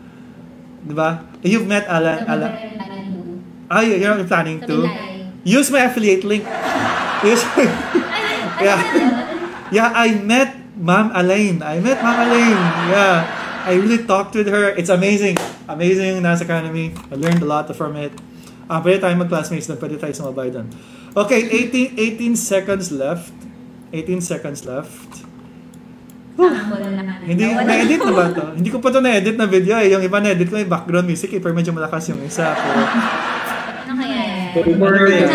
Diba? 0.87 1.27
You've 1.43 1.67
met 1.67 1.91
Alan. 1.91 2.23
Alan. 2.31 2.53
Ah, 3.69 3.83
you're 3.83 4.15
not 4.15 4.23
planning 4.31 4.63
to? 4.65 4.87
Use 5.43 5.69
my 5.75 5.91
affiliate 5.91 6.23
link. 6.23 6.47
Use 7.25 7.45
yeah. 8.62 8.79
Yeah, 9.69 9.93
I 9.93 10.14
met 10.16 10.55
Ma'am 10.79 11.11
Elaine. 11.14 11.61
I 11.62 11.83
met 11.83 11.99
Ma'am 12.01 12.19
Elaine. 12.31 12.62
Yeah. 12.89 13.27
I 13.69 13.77
really 13.77 14.01
talked 14.07 14.33
with 14.35 14.49
her. 14.49 14.73
It's 14.79 14.89
amazing. 14.89 15.37
Amazing 15.69 16.23
NAS 16.25 16.41
Academy. 16.41 16.95
I 17.12 17.14
learned 17.21 17.45
a 17.45 17.49
lot 17.49 17.69
from 17.77 18.01
it. 18.01 18.16
Ah, 18.64 18.81
pwede 18.81 19.05
tayo 19.05 19.12
mag-classmates 19.16 19.69
doon. 19.69 19.77
Pwede 19.77 20.01
tayo 20.01 20.12
sumabay 20.16 20.49
doon. 20.49 20.73
Okay, 21.12 21.45
18, 21.69 22.01
18 22.16 22.37
seconds 22.37 22.89
left. 22.89 23.33
18 23.93 24.25
seconds 24.25 24.64
left. 24.64 25.29
Hindi, 27.29 27.45
na-edit 27.45 27.99
na 27.99 28.12
ba 28.14 28.31
to? 28.31 28.55
Hindi 28.55 28.71
ko 28.71 28.79
pa 28.79 28.89
to 28.95 29.03
na-edit 29.03 29.37
na 29.37 29.51
video 29.51 29.75
eh. 29.77 29.91
Yung 29.93 30.01
iba 30.07 30.23
na-edit 30.23 30.49
ko 30.49 30.57
yung 30.57 30.71
background 30.71 31.05
music 31.11 31.35
eh. 31.35 31.41
Pero 31.43 31.53
medyo 31.53 31.75
malakas 31.75 32.09
yung 32.09 32.23
isa. 32.23 32.55
Pero... 32.55 32.79
Ano 34.57 35.05
kaya? 35.05 35.29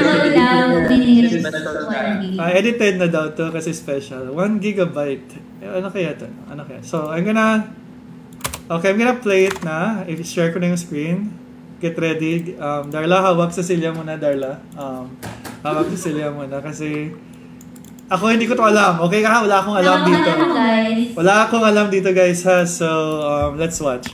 Ah, 2.39 2.49
edited 2.49 2.97
na 2.97 3.07
daw 3.07 3.30
to 3.34 3.53
kasi 3.53 3.74
special. 3.76 4.34
1 4.34 4.64
gigabyte. 4.64 5.38
Eh, 5.61 5.70
ano 5.70 5.88
kaya 5.93 6.18
to? 6.18 6.28
Ano 6.49 6.66
kaya? 6.66 6.82
So, 6.82 7.09
I'm 7.14 7.24
gonna... 7.24 7.70
Okay, 8.72 8.89
I'm 8.89 8.97
gonna 8.97 9.20
play 9.20 9.51
it 9.51 9.59
na. 9.61 10.07
I-share 10.07 10.49
ko 10.49 10.57
na 10.57 10.74
yung 10.74 10.82
screen. 10.82 11.18
Get 11.84 11.99
ready. 11.99 12.55
Um, 12.57 12.89
Darla, 12.89 13.22
hawak 13.22 13.51
sa 13.51 13.61
silya 13.61 13.91
muna, 13.91 14.16
Darla. 14.16 14.57
Um, 14.74 15.14
hawak 15.61 15.91
sa 15.93 15.99
silya 16.09 16.32
muna 16.32 16.64
kasi... 16.64 17.11
Ako 18.11 18.30
hindi 18.30 18.45
ko 18.45 18.53
to 18.53 18.66
alam. 18.66 18.99
Okay 19.09 19.24
ka? 19.24 19.41
Wala 19.43 19.55
akong 19.64 19.78
alam 19.80 19.97
dito. 20.05 20.30
Wala 21.18 21.34
akong 21.47 21.66
alam 21.66 21.88
dito, 21.88 22.11
guys, 22.11 22.43
ha? 22.45 22.68
So, 22.68 22.88
um, 23.24 23.57
let's 23.57 23.80
watch. 23.80 24.11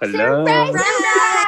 Hello. 0.00 0.48
Hi, 0.48 1.39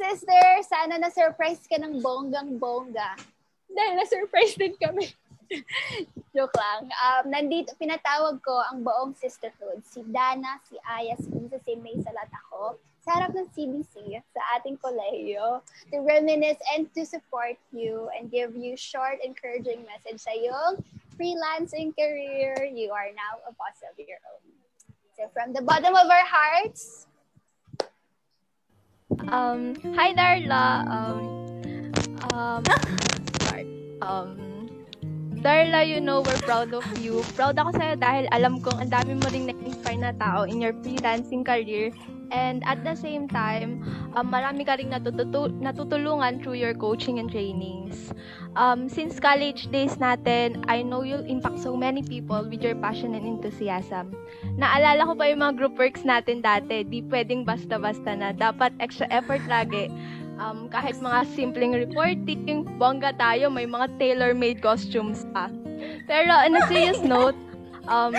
sister! 0.00 0.44
Sana 0.64 0.96
na-surprise 0.96 1.60
ka 1.68 1.76
ng 1.76 2.00
bonggang-bongga. 2.00 3.20
Dahil 3.68 3.92
na-surprise 4.00 4.56
din 4.56 4.72
kami. 4.80 5.12
Joke 6.34 6.56
lang. 6.56 6.88
Um, 6.88 7.24
nandito, 7.28 7.76
pinatawag 7.76 8.40
ko 8.40 8.64
ang 8.72 8.80
buong 8.80 9.12
sisterhood. 9.12 9.84
Si 9.84 10.00
Dana, 10.08 10.56
si 10.64 10.80
Aya, 10.88 11.20
si 11.20 11.28
Lisa, 11.36 11.60
si 11.60 11.76
May, 11.76 12.00
salat 12.00 12.32
ako. 12.46 12.80
Sa 13.04 13.16
harap 13.16 13.32
ng 13.36 13.48
CBC, 13.52 14.20
sa 14.32 14.40
ating 14.56 14.80
kolehiyo, 14.80 15.60
to 15.92 16.00
reminisce 16.04 16.60
and 16.76 16.88
to 16.92 17.04
support 17.04 17.56
you 17.72 18.08
and 18.16 18.32
give 18.32 18.56
you 18.56 18.76
short, 18.76 19.20
encouraging 19.24 19.84
message 19.88 20.20
sa 20.20 20.32
iyong 20.32 20.80
freelancing 21.16 21.92
career. 21.96 22.56
You 22.68 22.92
are 22.92 23.12
now 23.12 23.40
a 23.48 23.52
boss 23.56 23.80
of 23.84 23.96
your 24.00 24.20
own. 24.32 24.44
So 25.16 25.28
from 25.32 25.52
the 25.52 25.64
bottom 25.64 25.96
of 25.96 26.08
our 26.08 26.28
hearts, 26.28 27.09
Um, 29.10 29.74
hi 29.98 30.14
Darla. 30.14 30.86
Um, 30.86 31.18
um, 32.30 32.62
sorry. 33.42 33.66
Um, 33.98 34.38
Darla, 35.42 35.82
you 35.82 36.00
know, 36.00 36.22
we're 36.22 36.38
proud 36.46 36.70
of 36.70 36.86
you. 37.02 37.26
Proud 37.34 37.58
ako 37.58 37.74
sa'yo 37.74 37.94
dahil 37.98 38.30
alam 38.30 38.62
kong 38.62 38.78
ang 38.78 38.90
dami 38.92 39.18
mo 39.18 39.26
ring 39.34 39.50
na-inspire 39.50 39.98
na 39.98 40.12
tao 40.14 40.46
in 40.46 40.62
your 40.62 40.76
freelancing 40.78 41.42
career. 41.42 41.90
And 42.30 42.62
at 42.62 42.86
the 42.86 42.94
same 42.94 43.26
time, 43.26 43.82
um, 44.14 44.30
marami 44.30 44.62
ka 44.62 44.78
ring 44.78 44.94
natututu- 44.94 45.50
natutulungan 45.58 46.38
through 46.42 46.62
your 46.62 46.74
coaching 46.74 47.18
and 47.18 47.26
trainings. 47.26 48.14
Um, 48.54 48.86
since 48.86 49.18
college 49.18 49.66
days 49.74 49.98
natin, 49.98 50.62
I 50.70 50.82
know 50.82 51.02
you'll 51.02 51.26
impact 51.26 51.58
so 51.58 51.74
many 51.74 52.02
people 52.02 52.46
with 52.46 52.62
your 52.62 52.78
passion 52.78 53.18
and 53.18 53.26
enthusiasm. 53.26 54.14
Naalala 54.58 55.10
ko 55.10 55.14
pa 55.18 55.26
yung 55.30 55.42
mga 55.42 55.54
group 55.58 55.74
works 55.74 56.06
natin 56.06 56.42
dati. 56.42 56.86
Di 56.86 57.02
pwedeng 57.10 57.42
basta-basta 57.42 58.14
na. 58.14 58.30
Dapat 58.30 58.78
extra 58.78 59.10
effort 59.10 59.42
lagi. 59.50 59.90
Um, 60.40 60.72
kahit 60.72 60.96
mga 61.02 61.28
simpleng 61.36 61.76
reporting, 61.76 62.64
bongga 62.80 63.12
tayo, 63.18 63.52
may 63.52 63.68
mga 63.68 63.92
tailor-made 64.00 64.64
costumes 64.64 65.28
pa. 65.36 65.52
Pero 66.08 66.32
on 66.32 66.56
a 66.56 66.62
serious 66.70 67.02
note, 67.12 67.36
um, 67.90 68.16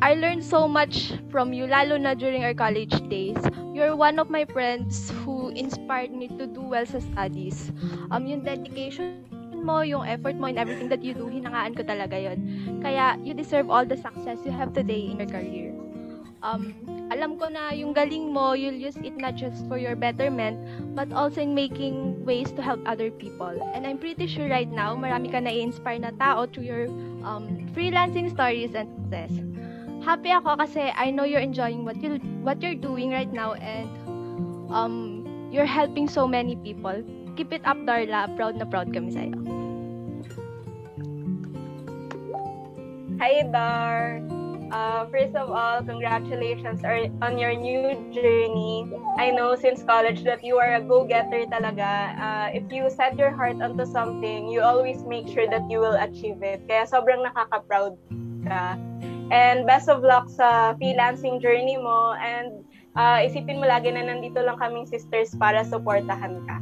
I 0.00 0.14
learned 0.16 0.42
so 0.42 0.66
much 0.66 1.12
from 1.28 1.52
you, 1.52 1.68
lalo 1.68 2.00
na 2.00 2.16
during 2.16 2.40
our 2.40 2.56
college 2.56 2.96
days. 3.12 3.36
You're 3.76 3.92
one 3.92 4.16
of 4.16 4.32
my 4.32 4.48
friends 4.48 5.12
who 5.22 5.52
inspired 5.52 6.08
me 6.08 6.32
to 6.40 6.48
do 6.48 6.64
well 6.64 6.88
sa 6.88 7.04
studies. 7.04 7.68
Um, 8.08 8.24
yung 8.24 8.40
dedication 8.40 9.28
mo, 9.52 9.84
yung 9.84 10.08
effort 10.08 10.40
mo, 10.40 10.48
and 10.48 10.56
everything 10.56 10.88
that 10.88 11.04
you 11.04 11.12
do, 11.12 11.28
hinangaan 11.28 11.76
ko 11.76 11.84
talaga 11.84 12.16
yon. 12.16 12.40
Kaya, 12.80 13.20
you 13.20 13.36
deserve 13.36 13.68
all 13.68 13.84
the 13.84 14.00
success 14.00 14.40
you 14.40 14.56
have 14.56 14.72
today 14.72 15.04
in 15.04 15.20
your 15.20 15.28
career. 15.28 15.76
Um, 16.40 16.72
alam 17.12 17.36
ko 17.36 17.52
na 17.52 17.68
yung 17.76 17.92
galing 17.92 18.32
mo, 18.32 18.56
you'll 18.56 18.80
use 18.80 18.96
it 19.04 19.12
not 19.20 19.36
just 19.36 19.68
for 19.68 19.76
your 19.76 19.92
betterment, 19.92 20.56
but 20.96 21.12
also 21.12 21.44
in 21.44 21.52
making 21.52 22.24
ways 22.24 22.48
to 22.56 22.64
help 22.64 22.80
other 22.88 23.12
people. 23.12 23.52
And 23.76 23.84
I'm 23.84 24.00
pretty 24.00 24.24
sure 24.24 24.48
right 24.48 24.70
now, 24.72 24.96
marami 24.96 25.28
ka 25.28 25.44
na-inspire 25.44 26.00
na 26.00 26.16
tao 26.16 26.48
through 26.48 26.64
your 26.64 26.88
um, 27.20 27.68
freelancing 27.76 28.32
stories 28.32 28.72
and 28.72 28.88
success. 28.96 29.59
Happy 30.00 30.32
ako 30.32 30.56
kasi 30.56 30.88
I 30.96 31.12
know 31.12 31.28
you're 31.28 31.44
enjoying 31.44 31.84
what 31.84 32.00
you 32.00 32.16
what 32.40 32.60
you're 32.64 32.78
doing 32.78 33.12
right 33.12 33.30
now 33.30 33.52
and 33.60 33.88
um 34.72 35.20
you're 35.52 35.68
helping 35.68 36.08
so 36.08 36.24
many 36.24 36.56
people. 36.56 37.04
Keep 37.36 37.52
it 37.52 37.62
up, 37.68 37.76
Darla. 37.84 38.30
Proud 38.34 38.56
na 38.56 38.64
proud 38.64 38.94
kami 38.94 39.12
sa'yo. 39.12 39.36
Hi, 43.20 43.44
Dar. 43.52 44.24
Uh, 44.70 45.02
first 45.10 45.34
of 45.34 45.50
all, 45.50 45.82
congratulations 45.82 46.80
on 47.20 47.36
your 47.36 47.52
new 47.52 47.90
journey. 48.14 48.86
I 49.18 49.34
know 49.34 49.58
since 49.58 49.82
college 49.82 50.22
that 50.22 50.46
you 50.46 50.62
are 50.62 50.78
a 50.78 50.80
go-getter 50.80 51.42
talaga. 51.50 52.14
Uh, 52.14 52.48
if 52.54 52.70
you 52.70 52.86
set 52.86 53.18
your 53.18 53.34
heart 53.34 53.58
onto 53.58 53.82
something, 53.82 54.46
you 54.46 54.62
always 54.62 55.02
make 55.02 55.26
sure 55.26 55.50
that 55.50 55.66
you 55.66 55.82
will 55.82 55.98
achieve 55.98 56.38
it. 56.46 56.62
Kaya 56.70 56.86
sobrang 56.86 57.26
nakaka-proud 57.26 57.98
ka. 58.46 58.78
And 59.30 59.66
best 59.66 59.86
of 59.86 60.02
luck 60.02 60.26
sa 60.28 60.74
freelancing 60.74 61.38
journey 61.38 61.78
mo. 61.78 62.18
And 62.18 62.66
uh, 62.98 63.22
isipin 63.22 63.62
mo 63.62 63.66
lagi 63.70 63.94
na 63.94 64.06
nandito 64.06 64.42
lang 64.42 64.58
kaming 64.58 64.90
sisters 64.90 65.30
para 65.38 65.62
supportahan 65.62 66.42
ka. 66.46 66.58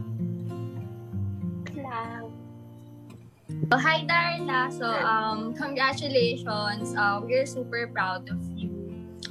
lang. 1.88 2.28
Oh, 3.72 3.80
hi 3.80 4.04
Darla. 4.04 4.68
So, 4.72 4.86
um, 4.86 5.56
congratulations. 5.56 6.94
Uh, 6.94 7.20
we're 7.24 7.48
super 7.48 7.88
proud 7.88 8.28
of 8.28 8.40
you. 8.54 8.70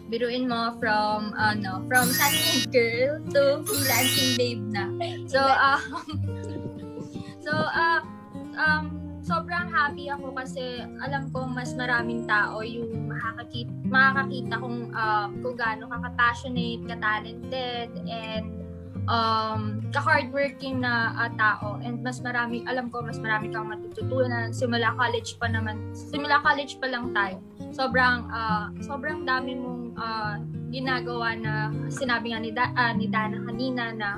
Biruin 0.09 0.47
mo 0.47 0.75
from, 0.79 1.35
ano, 1.37 1.83
from 1.87 2.09
Sunny 2.11 2.65
Girl 2.73 3.21
to 3.31 3.61
freelancing 3.63 4.33
babe 4.39 4.63
na. 4.71 4.89
So, 5.27 5.39
um, 5.39 5.83
so, 7.45 7.51
uh, 7.53 8.01
um, 8.57 9.06
sobrang 9.27 9.67
happy 9.67 10.07
ako 10.07 10.31
kasi 10.31 10.87
alam 11.03 11.27
ko 11.35 11.43
mas 11.43 11.75
maraming 11.75 12.23
tao 12.23 12.63
yung 12.63 13.11
makakakita, 13.11 13.71
makakakita 13.83 14.55
kung, 14.55 14.79
uh, 14.95 15.27
kung 15.43 15.55
gaano 15.59 15.91
ka 15.91 15.97
ka-passionate, 16.07 16.81
ka-talented, 16.87 17.91
and 18.07 18.47
um, 19.11 19.83
ka-hardworking 19.91 20.79
na 20.79 21.11
uh, 21.19 21.31
tao 21.35 21.75
and 21.83 21.99
mas 21.99 22.23
marami, 22.23 22.63
alam 22.71 22.87
ko 22.87 23.03
mas 23.03 23.19
marami 23.19 23.51
kang 23.51 23.67
matututunan 23.67 24.55
simula 24.55 24.95
college 24.95 25.35
pa 25.35 25.51
naman, 25.51 25.75
simula 25.91 26.39
college 26.39 26.79
pa 26.79 26.87
lang 26.87 27.11
tayo. 27.11 27.43
Sobrang 27.75 28.31
uh, 28.31 28.71
sobrang 28.79 29.27
dami 29.27 29.59
mong 29.59 29.83
uh, 29.99 30.39
ginagawa 30.71 31.35
na 31.35 31.71
sinabi 31.91 32.31
nga 32.31 32.39
ni, 32.39 32.51
da, 32.55 32.71
uh, 32.71 32.95
ni 32.95 33.11
Dana 33.11 33.43
kanina 33.43 33.91
na 33.91 34.09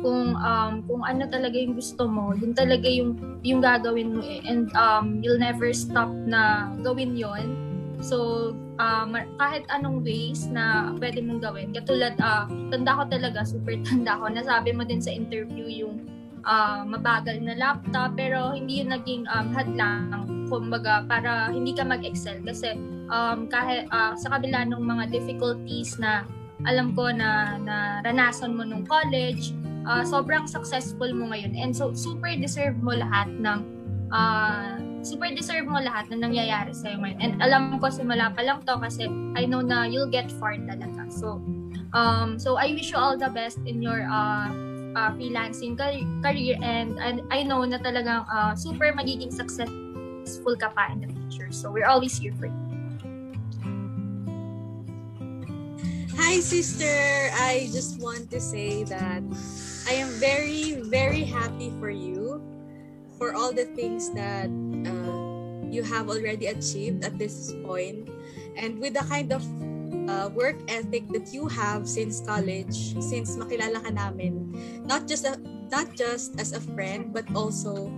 kung 0.00 0.36
um, 0.38 0.72
kung 0.86 1.02
ano 1.02 1.26
talaga 1.26 1.56
yung 1.58 1.74
gusto 1.74 2.06
mo, 2.06 2.34
yun 2.36 2.54
talaga 2.54 2.86
yung 2.86 3.18
yung 3.42 3.60
gagawin 3.62 4.18
mo 4.18 4.22
eh. 4.22 4.42
and 4.46 4.70
um, 4.78 5.18
you'll 5.22 5.40
never 5.40 5.70
stop 5.74 6.10
na 6.26 6.70
gawin 6.82 7.18
yon 7.18 7.68
So, 7.98 8.54
uh, 8.78 9.06
kahit 9.42 9.66
anong 9.74 10.06
ways 10.06 10.46
na 10.46 10.94
pwede 11.02 11.18
mong 11.18 11.42
gawin. 11.42 11.74
Katulad, 11.74 12.14
uh, 12.22 12.46
tanda 12.70 12.94
ko 12.94 13.02
talaga, 13.10 13.42
super 13.42 13.74
tanda 13.86 14.14
ko. 14.14 14.30
Nasabi 14.30 14.70
mo 14.70 14.86
din 14.86 15.02
sa 15.02 15.10
interview 15.10 15.66
yung 15.66 16.06
uh, 16.46 16.86
mabagal 16.86 17.42
na 17.42 17.58
laptop, 17.58 18.14
pero 18.14 18.54
hindi 18.54 18.82
yun 18.82 18.94
naging 18.94 19.26
um, 19.34 19.50
hadlang, 19.50 20.30
kumbaga, 20.46 21.02
para 21.10 21.50
hindi 21.50 21.74
ka 21.74 21.82
mag-excel. 21.82 22.38
Kasi 22.46 22.78
um, 23.10 23.50
kahit 23.50 23.90
uh, 23.90 24.14
sa 24.14 24.38
kabila 24.38 24.62
ng 24.62 24.78
mga 24.78 25.10
difficulties 25.10 25.98
na 25.98 26.22
alam 26.66 26.94
ko 26.94 27.10
na, 27.10 27.58
na 27.62 27.76
ranasan 28.02 28.54
mo 28.54 28.62
nung 28.62 28.86
college, 28.86 29.54
uh, 29.88 30.04
sobrang 30.04 30.44
successful 30.44 31.08
mo 31.16 31.32
ngayon. 31.32 31.56
And 31.56 31.72
so, 31.72 31.96
super 31.96 32.28
deserve 32.36 32.76
mo 32.84 32.92
lahat 32.92 33.32
ng 33.32 33.58
uh, 34.12 34.76
super 35.00 35.32
deserve 35.32 35.64
mo 35.64 35.80
lahat 35.80 36.12
na 36.12 36.28
nangyayari 36.28 36.76
sa'yo 36.76 37.00
ngayon. 37.00 37.18
And 37.24 37.32
alam 37.40 37.80
ko 37.80 37.88
simula 37.88 38.30
pa 38.36 38.44
lang 38.44 38.62
to 38.68 38.76
kasi 38.76 39.08
I 39.34 39.48
know 39.48 39.64
na 39.64 39.88
you'll 39.88 40.12
get 40.12 40.28
far 40.36 40.54
talaga. 40.60 41.08
So, 41.08 41.40
um, 41.96 42.36
so 42.36 42.60
I 42.60 42.76
wish 42.76 42.92
you 42.92 43.00
all 43.00 43.16
the 43.16 43.32
best 43.32 43.58
in 43.64 43.80
your 43.80 44.04
uh, 44.04 44.52
uh, 44.92 45.10
freelancing 45.16 45.80
car- 45.80 46.04
career 46.20 46.60
and, 46.60 47.00
and 47.00 47.24
I 47.32 47.42
know 47.42 47.64
na 47.64 47.80
talagang 47.80 48.28
uh, 48.28 48.52
super 48.52 48.92
magiging 48.92 49.32
successful 49.32 50.54
ka 50.60 50.68
pa 50.68 50.92
in 50.92 51.00
the 51.00 51.08
future. 51.08 51.48
So, 51.48 51.72
we're 51.72 51.88
always 51.88 52.20
here 52.20 52.36
for 52.36 52.52
you. 52.52 52.68
Hi, 56.18 56.44
sister. 56.44 57.30
I 57.40 57.70
just 57.72 58.02
want 58.02 58.28
to 58.36 58.40
say 58.42 58.84
that 58.84 59.24
I 59.88 59.96
am 59.96 60.12
very, 60.20 60.84
very 60.84 61.24
happy 61.24 61.72
for 61.80 61.88
you 61.88 62.44
for 63.16 63.32
all 63.32 63.56
the 63.56 63.64
things 63.72 64.12
that 64.12 64.52
uh, 64.84 65.64
you 65.72 65.80
have 65.80 66.12
already 66.12 66.52
achieved 66.52 67.08
at 67.08 67.16
this 67.16 67.56
point, 67.64 68.12
and 68.60 68.76
with 68.78 68.92
the 69.00 69.04
kind 69.08 69.32
of 69.32 69.40
uh, 70.12 70.28
work 70.28 70.60
ethic 70.68 71.08
that 71.16 71.32
you 71.32 71.48
have 71.48 71.88
since 71.88 72.20
college, 72.20 73.00
since 73.00 73.32
makilala 73.40 73.80
ka 73.80 73.88
namin, 73.88 74.52
not 74.84 75.08
just 75.08 75.24
a, 75.24 75.40
not 75.72 75.96
just 75.96 76.36
as 76.36 76.52
a 76.52 76.60
friend, 76.76 77.08
but 77.08 77.24
also 77.32 77.88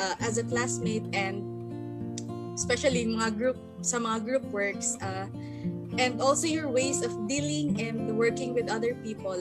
uh, 0.00 0.16
as 0.24 0.40
a 0.40 0.44
classmate 0.48 1.04
and 1.12 1.44
especially 2.56 3.04
mga 3.04 3.36
group 3.36 3.60
sa 3.84 4.00
mga 4.00 4.24
group 4.24 4.44
works. 4.48 4.96
Uh, 5.04 5.28
and 6.00 6.24
also 6.24 6.48
your 6.48 6.72
ways 6.72 7.04
of 7.04 7.12
dealing 7.28 7.76
and 7.84 8.16
working 8.16 8.54
with 8.56 8.72
other 8.72 8.96
people, 9.04 9.36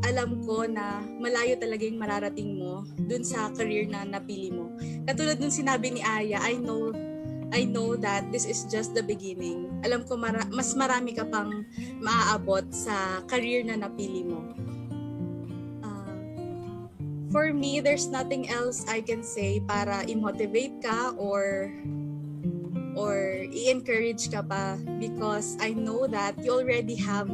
alam 0.00 0.40
ko 0.48 0.64
na 0.64 1.04
malayo 1.20 1.60
talaga 1.60 1.84
yung 1.84 2.00
mararating 2.00 2.56
mo 2.56 2.88
dun 2.96 3.20
sa 3.20 3.52
career 3.52 3.84
na 3.84 4.08
napili 4.08 4.48
mo. 4.48 4.72
Katulad 5.04 5.36
nung 5.36 5.52
sinabi 5.52 5.92
ni 5.92 6.00
Aya, 6.00 6.40
I 6.40 6.56
know 6.56 6.90
I 7.52 7.68
know 7.68 8.00
that 8.00 8.32
this 8.32 8.48
is 8.48 8.64
just 8.72 8.96
the 8.96 9.04
beginning. 9.04 9.68
Alam 9.84 10.08
ko 10.08 10.16
mara- 10.16 10.48
mas 10.48 10.72
marami 10.72 11.12
ka 11.12 11.28
pang 11.28 11.68
maaabot 12.00 12.64
sa 12.72 13.20
career 13.28 13.60
na 13.60 13.76
napili 13.76 14.24
mo. 14.24 14.40
Uh, 15.84 16.16
for 17.28 17.52
me, 17.52 17.84
there's 17.84 18.08
nothing 18.08 18.48
else 18.48 18.88
I 18.88 19.04
can 19.04 19.20
say 19.20 19.60
para 19.60 20.00
i-motivate 20.08 20.80
ka 20.80 21.12
or 21.20 21.68
or 22.96 23.44
i-encourage 23.52 24.32
ka 24.32 24.40
pa 24.40 24.80
because 24.96 25.60
I 25.60 25.76
know 25.76 26.08
that 26.08 26.40
you 26.40 26.56
already 26.56 26.96
have 27.04 27.28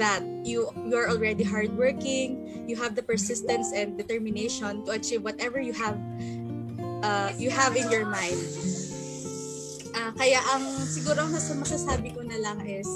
that 0.00 0.24
you 0.42 0.72
you're 0.88 1.12
already 1.12 1.44
hardworking 1.44 2.64
you 2.64 2.74
have 2.74 2.96
the 2.96 3.04
persistence 3.04 3.76
and 3.76 4.00
determination 4.00 4.80
to 4.88 4.96
achieve 4.96 5.20
whatever 5.20 5.60
you 5.60 5.76
have 5.76 6.00
uh, 7.02 7.32
you 7.36 7.50
have 7.50 7.76
in 7.76 7.90
your 7.90 8.06
mind. 8.06 8.38
Uh, 9.90 10.12
kaya 10.14 10.38
ang 10.54 10.62
siguro 10.86 11.26
ang 11.26 11.34
nasa 11.34 11.52
masasabi 11.58 12.14
ko 12.14 12.22
na 12.22 12.38
lang 12.38 12.62
is 12.62 12.86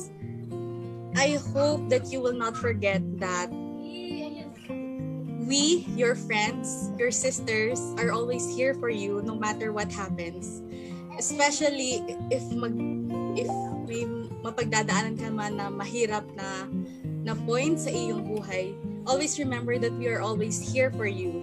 I 1.14 1.38
hope 1.54 1.90
that 1.90 2.10
you 2.10 2.22
will 2.22 2.34
not 2.34 2.58
forget 2.58 3.02
that 3.22 3.50
we, 5.44 5.84
your 5.94 6.14
friends, 6.16 6.90
your 6.98 7.10
sisters, 7.10 7.78
are 8.00 8.10
always 8.10 8.48
here 8.50 8.74
for 8.74 8.88
you 8.88 9.22
no 9.22 9.36
matter 9.36 9.70
what 9.70 9.92
happens. 9.92 10.62
Especially 11.18 12.02
if 12.30 12.42
mag 12.50 12.74
if 13.38 13.50
may 13.86 14.02
mapagdadaanan 14.44 15.16
ka 15.16 15.32
man 15.32 15.56
na 15.56 15.72
mahirap 15.72 16.28
na 16.36 16.68
na 17.24 17.32
point 17.48 17.80
sa 17.80 17.88
iyong 17.88 18.22
buhay 18.28 18.76
always 19.08 19.40
remember 19.40 19.80
that 19.80 19.92
we 19.96 20.04
are 20.04 20.20
always 20.20 20.60
here 20.60 20.92
for 20.92 21.08
you 21.08 21.40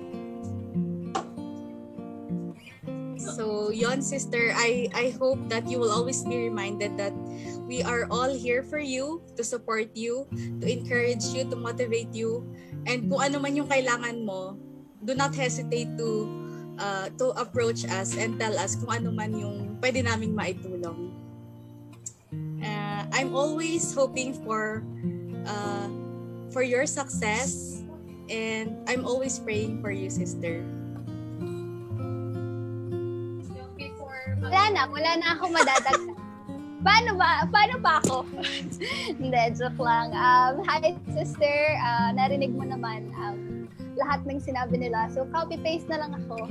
so 3.18 3.73
yon 3.73 4.02
sister 4.02 4.53
i 4.53 4.86
i 4.94 5.10
hope 5.18 5.41
that 5.49 5.65
you 5.65 5.82
will 5.82 5.90
always 5.90 6.22
be 6.26 6.45
reminded 6.45 6.94
that 6.98 7.14
we 7.65 7.82
are 7.82 8.06
all 8.14 8.30
here 8.30 8.61
for 8.61 8.82
you 8.82 9.22
to 9.34 9.41
support 9.41 9.90
you 9.98 10.30
to 10.61 10.65
encourage 10.69 11.26
you 11.34 11.41
to 11.49 11.57
motivate 11.57 12.14
you 12.14 12.45
and 12.86 13.10
kung 13.10 13.22
ano 13.22 13.41
man 13.41 13.57
yung 13.57 13.69
kailangan 13.69 14.22
mo 14.22 14.57
do 15.02 15.18
not 15.18 15.34
hesitate 15.34 15.90
to 15.98 16.30
uh, 16.78 17.10
to 17.18 17.34
approach 17.38 17.86
us 17.90 18.18
and 18.18 18.38
tell 18.41 18.53
us 18.57 18.78
kung 18.78 18.90
ano 18.90 19.10
man 19.14 19.34
yung 19.34 19.78
pwede 19.82 20.06
naming 20.06 20.34
maitulong. 20.34 21.20
I'm 23.11 23.35
always 23.35 23.93
hoping 23.93 24.33
for 24.33 24.83
uh, 25.45 25.88
for 26.51 26.63
your 26.63 26.85
success 26.85 27.83
and 28.31 28.77
I'm 28.88 29.05
always 29.05 29.39
praying 29.39 29.81
for 29.81 29.91
you, 29.91 30.09
sister. 30.09 30.63
Wala 34.41 34.61
na, 34.73 34.81
wala 34.89 35.11
na 35.21 35.27
ako 35.38 35.43
madadagdag. 35.53 36.17
Paano 36.81 37.13
ba? 37.13 37.45
Paano 37.45 37.75
ba 37.77 38.01
ako? 38.01 38.25
Hindi, 39.21 39.41
joke 39.53 39.77
lang. 39.77 40.17
Um, 40.17 40.65
hi, 40.65 40.97
sister. 41.13 41.77
Uh, 41.77 42.09
narinig 42.17 42.57
mo 42.57 42.65
naman 42.65 43.13
um, 43.21 43.69
lahat 43.93 44.25
ng 44.25 44.41
sinabi 44.41 44.81
nila. 44.81 45.05
So, 45.13 45.29
copy-paste 45.29 45.85
na 45.93 46.01
lang 46.01 46.17
ako. 46.25 46.49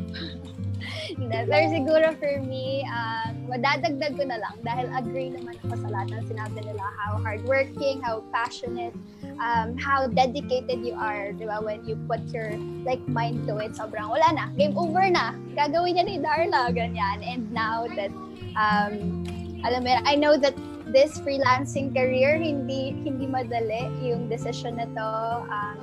Hindi. 1.18 1.38
Pero 1.50 1.64
siguro 1.74 2.06
for 2.14 2.34
me, 2.46 2.86
um, 2.86 3.39
madadagdag 3.50 4.14
ko 4.14 4.22
na 4.30 4.38
lang 4.38 4.54
dahil 4.62 4.86
agree 4.94 5.34
naman 5.34 5.58
ako 5.66 5.74
sa 5.82 5.88
lahat 5.90 6.08
ng 6.14 6.24
sinabi 6.30 6.58
nila. 6.62 6.86
How 6.94 7.18
hardworking, 7.18 7.98
how 8.06 8.22
passionate, 8.30 8.94
um, 9.42 9.74
how 9.74 10.06
dedicated 10.06 10.86
you 10.86 10.94
are, 10.94 11.34
di 11.34 11.50
ba? 11.50 11.58
When 11.58 11.82
you 11.82 11.98
put 12.06 12.22
your 12.30 12.54
like 12.86 13.02
mind 13.10 13.50
to 13.50 13.58
it, 13.58 13.74
sobrang 13.74 14.06
wala 14.06 14.30
na. 14.30 14.44
Game 14.54 14.78
over 14.78 15.10
na. 15.10 15.34
Gagawin 15.58 15.98
niya 15.98 16.04
ni 16.06 16.16
Darla, 16.22 16.70
ganyan. 16.70 17.26
And 17.26 17.50
now 17.50 17.90
that, 17.98 18.14
um, 18.54 19.26
alam 19.66 19.82
mo, 19.82 19.98
I 20.06 20.14
know 20.14 20.38
that 20.38 20.54
this 20.90 21.22
freelancing 21.22 21.94
career 21.94 22.34
hindi 22.34 22.90
hindi 23.06 23.22
madali 23.22 23.86
yung 24.02 24.26
decision 24.26 24.74
na 24.74 24.90
to 24.90 25.08
um, 25.46 25.78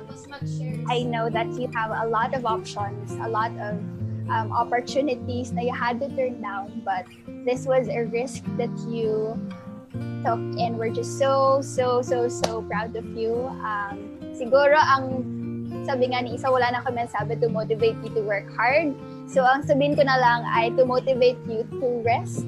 I 0.84 1.00
know 1.00 1.32
that 1.32 1.48
you 1.56 1.72
have 1.72 1.96
a 1.96 2.04
lot 2.04 2.36
of 2.36 2.44
options 2.44 3.16
a 3.16 3.28
lot 3.28 3.48
of 3.56 3.80
um, 4.28 4.52
opportunities 4.52 5.52
that 5.52 5.64
you 5.64 5.72
had 5.72 5.96
to 6.04 6.08
turn 6.12 6.44
down 6.44 6.84
but 6.84 7.08
this 7.48 7.64
was 7.64 7.88
a 7.88 8.04
risk 8.12 8.44
that 8.60 8.70
you 8.84 9.32
took 10.20 10.40
and 10.60 10.76
we're 10.76 10.92
just 10.92 11.16
so 11.16 11.64
so 11.64 12.04
so 12.04 12.28
so 12.28 12.60
proud 12.68 12.92
of 12.92 13.06
you 13.16 13.48
um, 13.64 13.96
siguro 14.36 14.76
ang 14.76 15.24
sabi 15.88 16.12
nga 16.12 16.20
ni 16.20 16.36
Isa 16.36 16.52
wala 16.52 16.68
na 16.68 16.84
kami 16.84 17.08
sabi 17.08 17.40
to 17.40 17.48
motivate 17.48 17.96
you 18.04 18.12
to 18.12 18.20
work 18.20 18.44
hard 18.52 18.92
so 19.24 19.40
ang 19.40 19.64
sabihin 19.64 19.96
ko 19.96 20.04
na 20.04 20.20
lang 20.20 20.44
ay 20.44 20.68
to 20.76 20.84
motivate 20.84 21.40
you 21.48 21.64
to 21.80 22.04
rest 22.04 22.44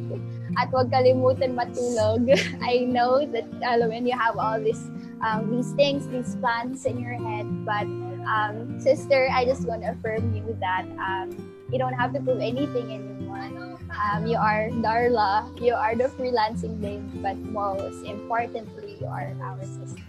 at 0.59 0.71
huwag 0.75 0.91
kalimutan 0.91 1.55
matulog. 1.55 2.27
I 2.65 2.89
know 2.89 3.23
that 3.23 3.47
alam 3.63 3.95
mo, 3.95 3.99
you 4.03 4.17
have 4.17 4.35
all 4.41 4.59
these 4.59 4.83
um, 5.23 5.53
these 5.53 5.71
things, 5.77 6.09
these 6.09 6.35
plans 6.41 6.89
in 6.89 6.99
your 6.99 7.15
head, 7.15 7.47
but 7.63 7.87
um, 8.27 8.81
sister, 8.81 9.29
I 9.31 9.45
just 9.45 9.69
want 9.69 9.85
to 9.85 9.95
affirm 9.95 10.35
you 10.35 10.57
that 10.59 10.89
um, 10.99 11.31
you 11.71 11.79
don't 11.79 11.95
have 11.95 12.17
to 12.17 12.21
prove 12.21 12.41
anything 12.41 12.89
anymore. 12.91 13.70
Um, 13.91 14.27
you 14.27 14.39
are 14.39 14.71
Darla, 14.81 15.51
you 15.61 15.75
are 15.75 15.95
the 15.95 16.09
freelancing 16.15 16.81
babe, 16.81 17.03
but 17.23 17.37
most 17.37 18.05
importantly, 18.07 18.97
you 19.01 19.07
are 19.07 19.35
our 19.43 19.63
sister. 19.65 20.03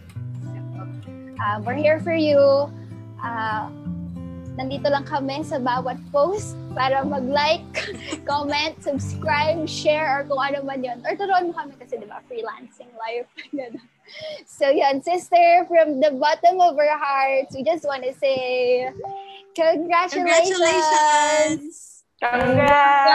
So, 0.46 0.86
um, 1.42 1.66
we're 1.66 1.74
here 1.74 2.00
for 2.00 2.14
you. 2.14 2.70
Uh, 3.22 3.70
nandito 4.56 4.86
lang 4.92 5.04
kami 5.08 5.42
sa 5.42 5.58
bawat 5.58 5.98
post 6.14 6.54
para 6.78 7.02
mag-like, 7.02 7.66
comment, 8.30 8.78
subscribe, 8.84 9.66
share, 9.66 10.06
or 10.06 10.22
kung 10.30 10.40
ano 10.40 10.62
man 10.62 10.84
yun. 10.84 11.00
Or 11.02 11.18
turuan 11.18 11.50
mo 11.50 11.54
kami 11.58 11.74
kasi, 11.82 11.98
di 11.98 12.06
ba, 12.06 12.22
freelancing 12.30 12.92
life. 12.96 13.28
so, 14.46 14.70
yun, 14.70 15.02
sister, 15.02 15.66
from 15.66 16.00
the 16.00 16.14
bottom 16.16 16.62
of 16.62 16.78
our 16.78 16.98
hearts, 17.00 17.56
we 17.58 17.64
just 17.64 17.84
want 17.84 18.04
to 18.06 18.14
say, 18.14 18.88
congratulations! 19.58 20.54
Congratulations! 20.54 21.91
Congrats! 22.22 23.10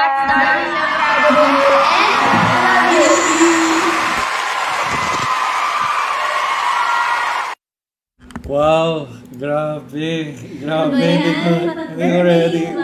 Wow, 8.47 9.07
grabe. 9.31 10.35
Grabe. 10.59 10.99
Hindi 10.99 11.33
ko, 11.39 11.51
hindi 11.71 12.07
ko 12.11 12.21
ready. 12.27 12.65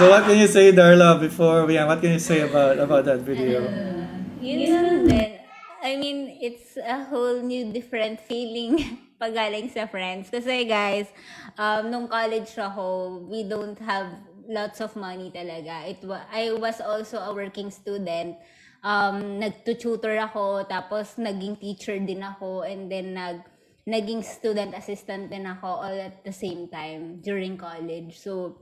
So 0.00 0.08
what 0.08 0.24
can 0.24 0.40
you 0.40 0.48
say, 0.48 0.72
Darla, 0.72 1.20
before 1.20 1.68
we 1.68 1.76
what 1.76 2.00
can 2.00 2.16
you 2.16 2.24
say 2.24 2.40
about 2.40 2.80
about 2.80 3.04
that 3.04 3.20
video? 3.20 3.68
Yun 4.40 4.60
lang 4.64 5.04
din. 5.04 5.30
I 5.84 6.00
mean, 6.00 6.40
it's 6.40 6.80
a 6.80 7.04
whole 7.04 7.44
new 7.44 7.68
different 7.68 8.16
feeling 8.24 8.80
pag 9.20 9.36
galing 9.36 9.68
sa 9.68 9.84
friends. 9.84 10.32
Kasi 10.32 10.64
guys, 10.64 11.12
um, 11.60 11.92
nung 11.92 12.08
college 12.08 12.48
ako, 12.56 13.20
we 13.28 13.44
don't 13.44 13.76
have 13.84 14.08
lots 14.48 14.80
of 14.80 14.96
money 14.96 15.28
talaga. 15.28 15.84
It 15.84 16.00
wa- 16.00 16.24
I 16.32 16.56
was 16.56 16.80
also 16.80 17.20
a 17.20 17.36
working 17.36 17.68
student. 17.68 18.40
Um, 18.80 19.36
nagtututor 19.36 20.16
ako, 20.16 20.64
tapos 20.64 21.20
naging 21.20 21.60
teacher 21.60 22.00
din 22.00 22.24
ako, 22.24 22.64
and 22.64 22.88
then 22.88 23.12
nag 23.12 23.44
naging 23.84 24.24
student 24.24 24.72
assistant 24.72 25.28
din 25.28 25.44
ako 25.44 25.68
all 25.84 25.98
at 26.00 26.24
the 26.24 26.32
same 26.32 26.64
time 26.72 27.20
during 27.20 27.60
college. 27.60 28.16
So, 28.16 28.56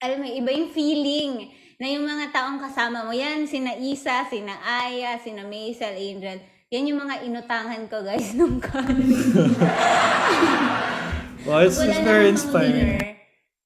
alam 0.00 0.24
mo, 0.24 0.26
iba 0.28 0.48
yung 0.52 0.72
feeling 0.72 1.52
na 1.76 1.92
yung 1.92 2.08
mga 2.08 2.32
taong 2.32 2.60
kasama 2.60 3.04
mo. 3.04 3.12
Yan, 3.12 3.44
sina 3.44 3.76
Isa, 3.76 4.24
sina 4.28 4.56
Aya, 4.64 5.20
sina 5.20 5.44
Maisel, 5.44 5.96
Angel. 5.96 6.40
Yan 6.74 6.90
yung 6.90 6.98
mga 6.98 7.22
inutangan 7.22 7.82
ko, 7.86 8.02
guys, 8.02 8.34
nung 8.34 8.58
college. 8.58 9.14
Wow, 11.46 11.62
it's, 11.62 11.78
it's 11.78 11.94
Wala 11.94 12.02
very 12.02 12.26
inspiring. 12.26 12.74
winner. 12.74 13.14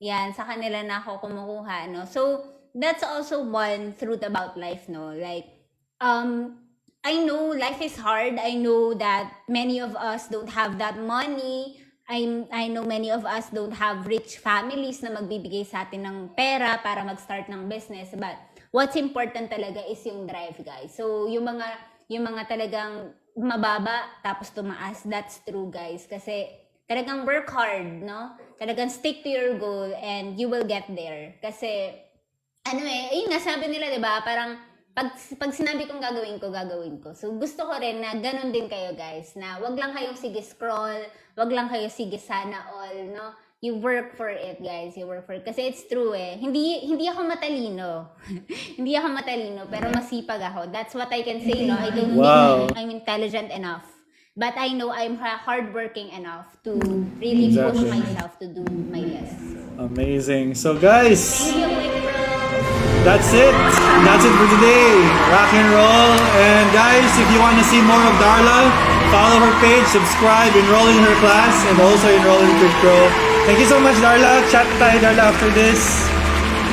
Yan, 0.04 0.36
sa 0.36 0.44
kanila 0.44 0.84
na 0.84 1.00
ako 1.00 1.24
kumukuha, 1.24 1.88
no? 1.88 2.04
So, 2.04 2.44
that's 2.76 3.00
also 3.00 3.40
one 3.40 3.96
truth 3.96 4.20
about 4.20 4.60
life, 4.60 4.84
no? 4.92 5.16
Like, 5.16 5.48
um, 5.96 6.60
I 7.00 7.24
know 7.24 7.56
life 7.56 7.80
is 7.80 7.96
hard. 7.96 8.36
I 8.36 8.52
know 8.52 8.92
that 9.00 9.32
many 9.48 9.80
of 9.80 9.96
us 9.96 10.28
don't 10.28 10.52
have 10.52 10.76
that 10.76 11.00
money. 11.00 11.80
I, 12.04 12.44
I 12.52 12.68
know 12.68 12.84
many 12.84 13.08
of 13.08 13.24
us 13.24 13.48
don't 13.48 13.72
have 13.72 14.04
rich 14.04 14.36
families 14.36 15.00
na 15.00 15.16
magbibigay 15.16 15.64
sa 15.64 15.88
atin 15.88 16.04
ng 16.04 16.36
pera 16.36 16.76
para 16.84 17.00
mag-start 17.00 17.48
ng 17.48 17.64
business. 17.64 18.12
But 18.12 18.36
what's 18.76 19.00
important 19.00 19.48
talaga 19.48 19.80
is 19.88 20.04
yung 20.04 20.28
drive, 20.28 20.60
guys. 20.60 20.92
So, 20.92 21.32
yung 21.32 21.48
mga, 21.48 21.64
yung 22.10 22.26
mga 22.26 22.50
talagang 22.50 23.14
mababa 23.38 24.10
tapos 24.20 24.50
tumaas, 24.50 25.06
that's 25.06 25.38
true, 25.46 25.70
guys. 25.70 26.10
Kasi 26.10 26.50
talagang 26.90 27.22
work 27.22 27.46
hard, 27.54 28.02
no? 28.02 28.34
Talagang 28.58 28.90
stick 28.90 29.22
to 29.22 29.30
your 29.30 29.54
goal 29.62 29.94
and 29.94 30.34
you 30.34 30.50
will 30.50 30.66
get 30.66 30.90
there. 30.90 31.38
Kasi, 31.38 31.94
ano 32.66 32.82
eh, 32.82 33.14
ayun 33.14 33.30
nga, 33.30 33.38
sabi 33.38 33.70
nila, 33.70 33.94
di 33.94 34.02
ba, 34.02 34.18
parang, 34.26 34.58
pag, 34.90 35.14
pag 35.38 35.54
sinabi 35.54 35.86
kong 35.86 36.02
gagawin 36.02 36.42
ko, 36.42 36.50
gagawin 36.50 36.98
ko. 36.98 37.14
So, 37.14 37.30
gusto 37.38 37.70
ko 37.70 37.78
rin 37.78 38.02
na 38.02 38.18
ganun 38.18 38.50
din 38.50 38.66
kayo, 38.66 38.92
guys, 38.98 39.38
na 39.38 39.62
wag 39.62 39.78
lang 39.78 39.94
kayong 39.94 40.18
sige 40.18 40.42
scroll, 40.42 41.06
wag 41.38 41.50
lang 41.54 41.70
kayo 41.70 41.86
sige 41.86 42.18
sana 42.18 42.66
all, 42.74 42.98
no? 43.14 43.38
You 43.60 43.76
work 43.76 44.16
for 44.16 44.32
it, 44.32 44.56
guys. 44.64 44.96
You 44.96 45.04
work 45.04 45.28
for 45.28 45.36
it. 45.36 45.44
Kasi 45.44 45.68
it's 45.68 45.84
true 45.84 46.16
eh. 46.16 46.40
Hindi, 46.40 46.80
hindi 46.80 47.04
ako 47.12 47.28
matalino. 47.28 48.08
hindi 48.80 48.96
ako 48.96 49.12
matalino, 49.12 49.68
pero 49.68 49.92
masipag 49.92 50.40
ako. 50.40 50.72
That's 50.72 50.96
what 50.96 51.12
I 51.12 51.20
can 51.20 51.44
say, 51.44 51.68
no? 51.68 51.76
I 51.76 51.92
don't 51.92 52.16
Wow. 52.16 52.72
think 52.72 52.80
I'm 52.80 52.88
intelligent 52.88 53.52
enough. 53.52 53.84
But 54.32 54.56
I 54.56 54.72
know 54.72 54.88
I'm 54.88 55.20
ha- 55.20 55.44
hardworking 55.44 56.08
enough 56.16 56.48
to 56.64 56.72
really 57.20 57.52
push 57.52 57.84
Exactly. 57.84 58.00
myself 58.00 58.32
to 58.40 58.48
do 58.48 58.64
my 58.88 59.04
best. 59.04 59.36
Amazing. 59.76 60.56
So 60.56 60.80
guys, 60.80 61.20
that's 63.04 63.28
it. 63.36 63.52
That's 64.08 64.24
it 64.24 64.34
for 64.40 64.48
today. 64.56 64.88
Rock 65.28 65.52
and 65.52 65.68
roll. 65.68 66.10
And 66.32 66.64
guys, 66.72 67.12
if 67.12 67.28
you 67.28 67.36
want 67.44 67.60
to 67.60 67.64
see 67.68 67.84
more 67.84 68.00
of 68.00 68.16
Darla, 68.16 68.72
follow 69.12 69.36
her 69.44 69.54
page, 69.60 69.84
subscribe, 69.92 70.48
enroll 70.56 70.88
in 70.88 71.04
her 71.04 71.16
class, 71.20 71.52
and 71.68 71.76
also 71.76 72.08
enroll 72.08 72.40
in 72.40 72.56
Pro. 72.80 73.29
Thank 73.50 73.66
you 73.66 73.66
so 73.66 73.80
much, 73.82 73.96
Darla. 73.98 74.46
Chat 74.46 74.62
tayo, 74.78 75.02
Darla, 75.02 75.34
after 75.34 75.50
this. 75.50 75.82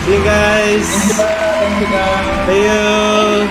See 0.06 0.14
you 0.14 0.22
guys. 0.22 0.86
Thank 1.18 1.82
you, 1.82 1.90
guys. 1.90 2.46
See 2.46 2.70
you. 2.70 3.50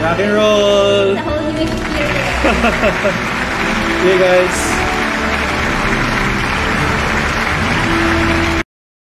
Rock 0.00 0.16
and 0.24 0.32
roll. 0.32 1.12
The 1.12 1.20
whole 1.20 1.44
new 1.44 1.60
experience. 1.60 2.40
See 4.00 4.08
you 4.08 4.16
guys. 4.16 4.95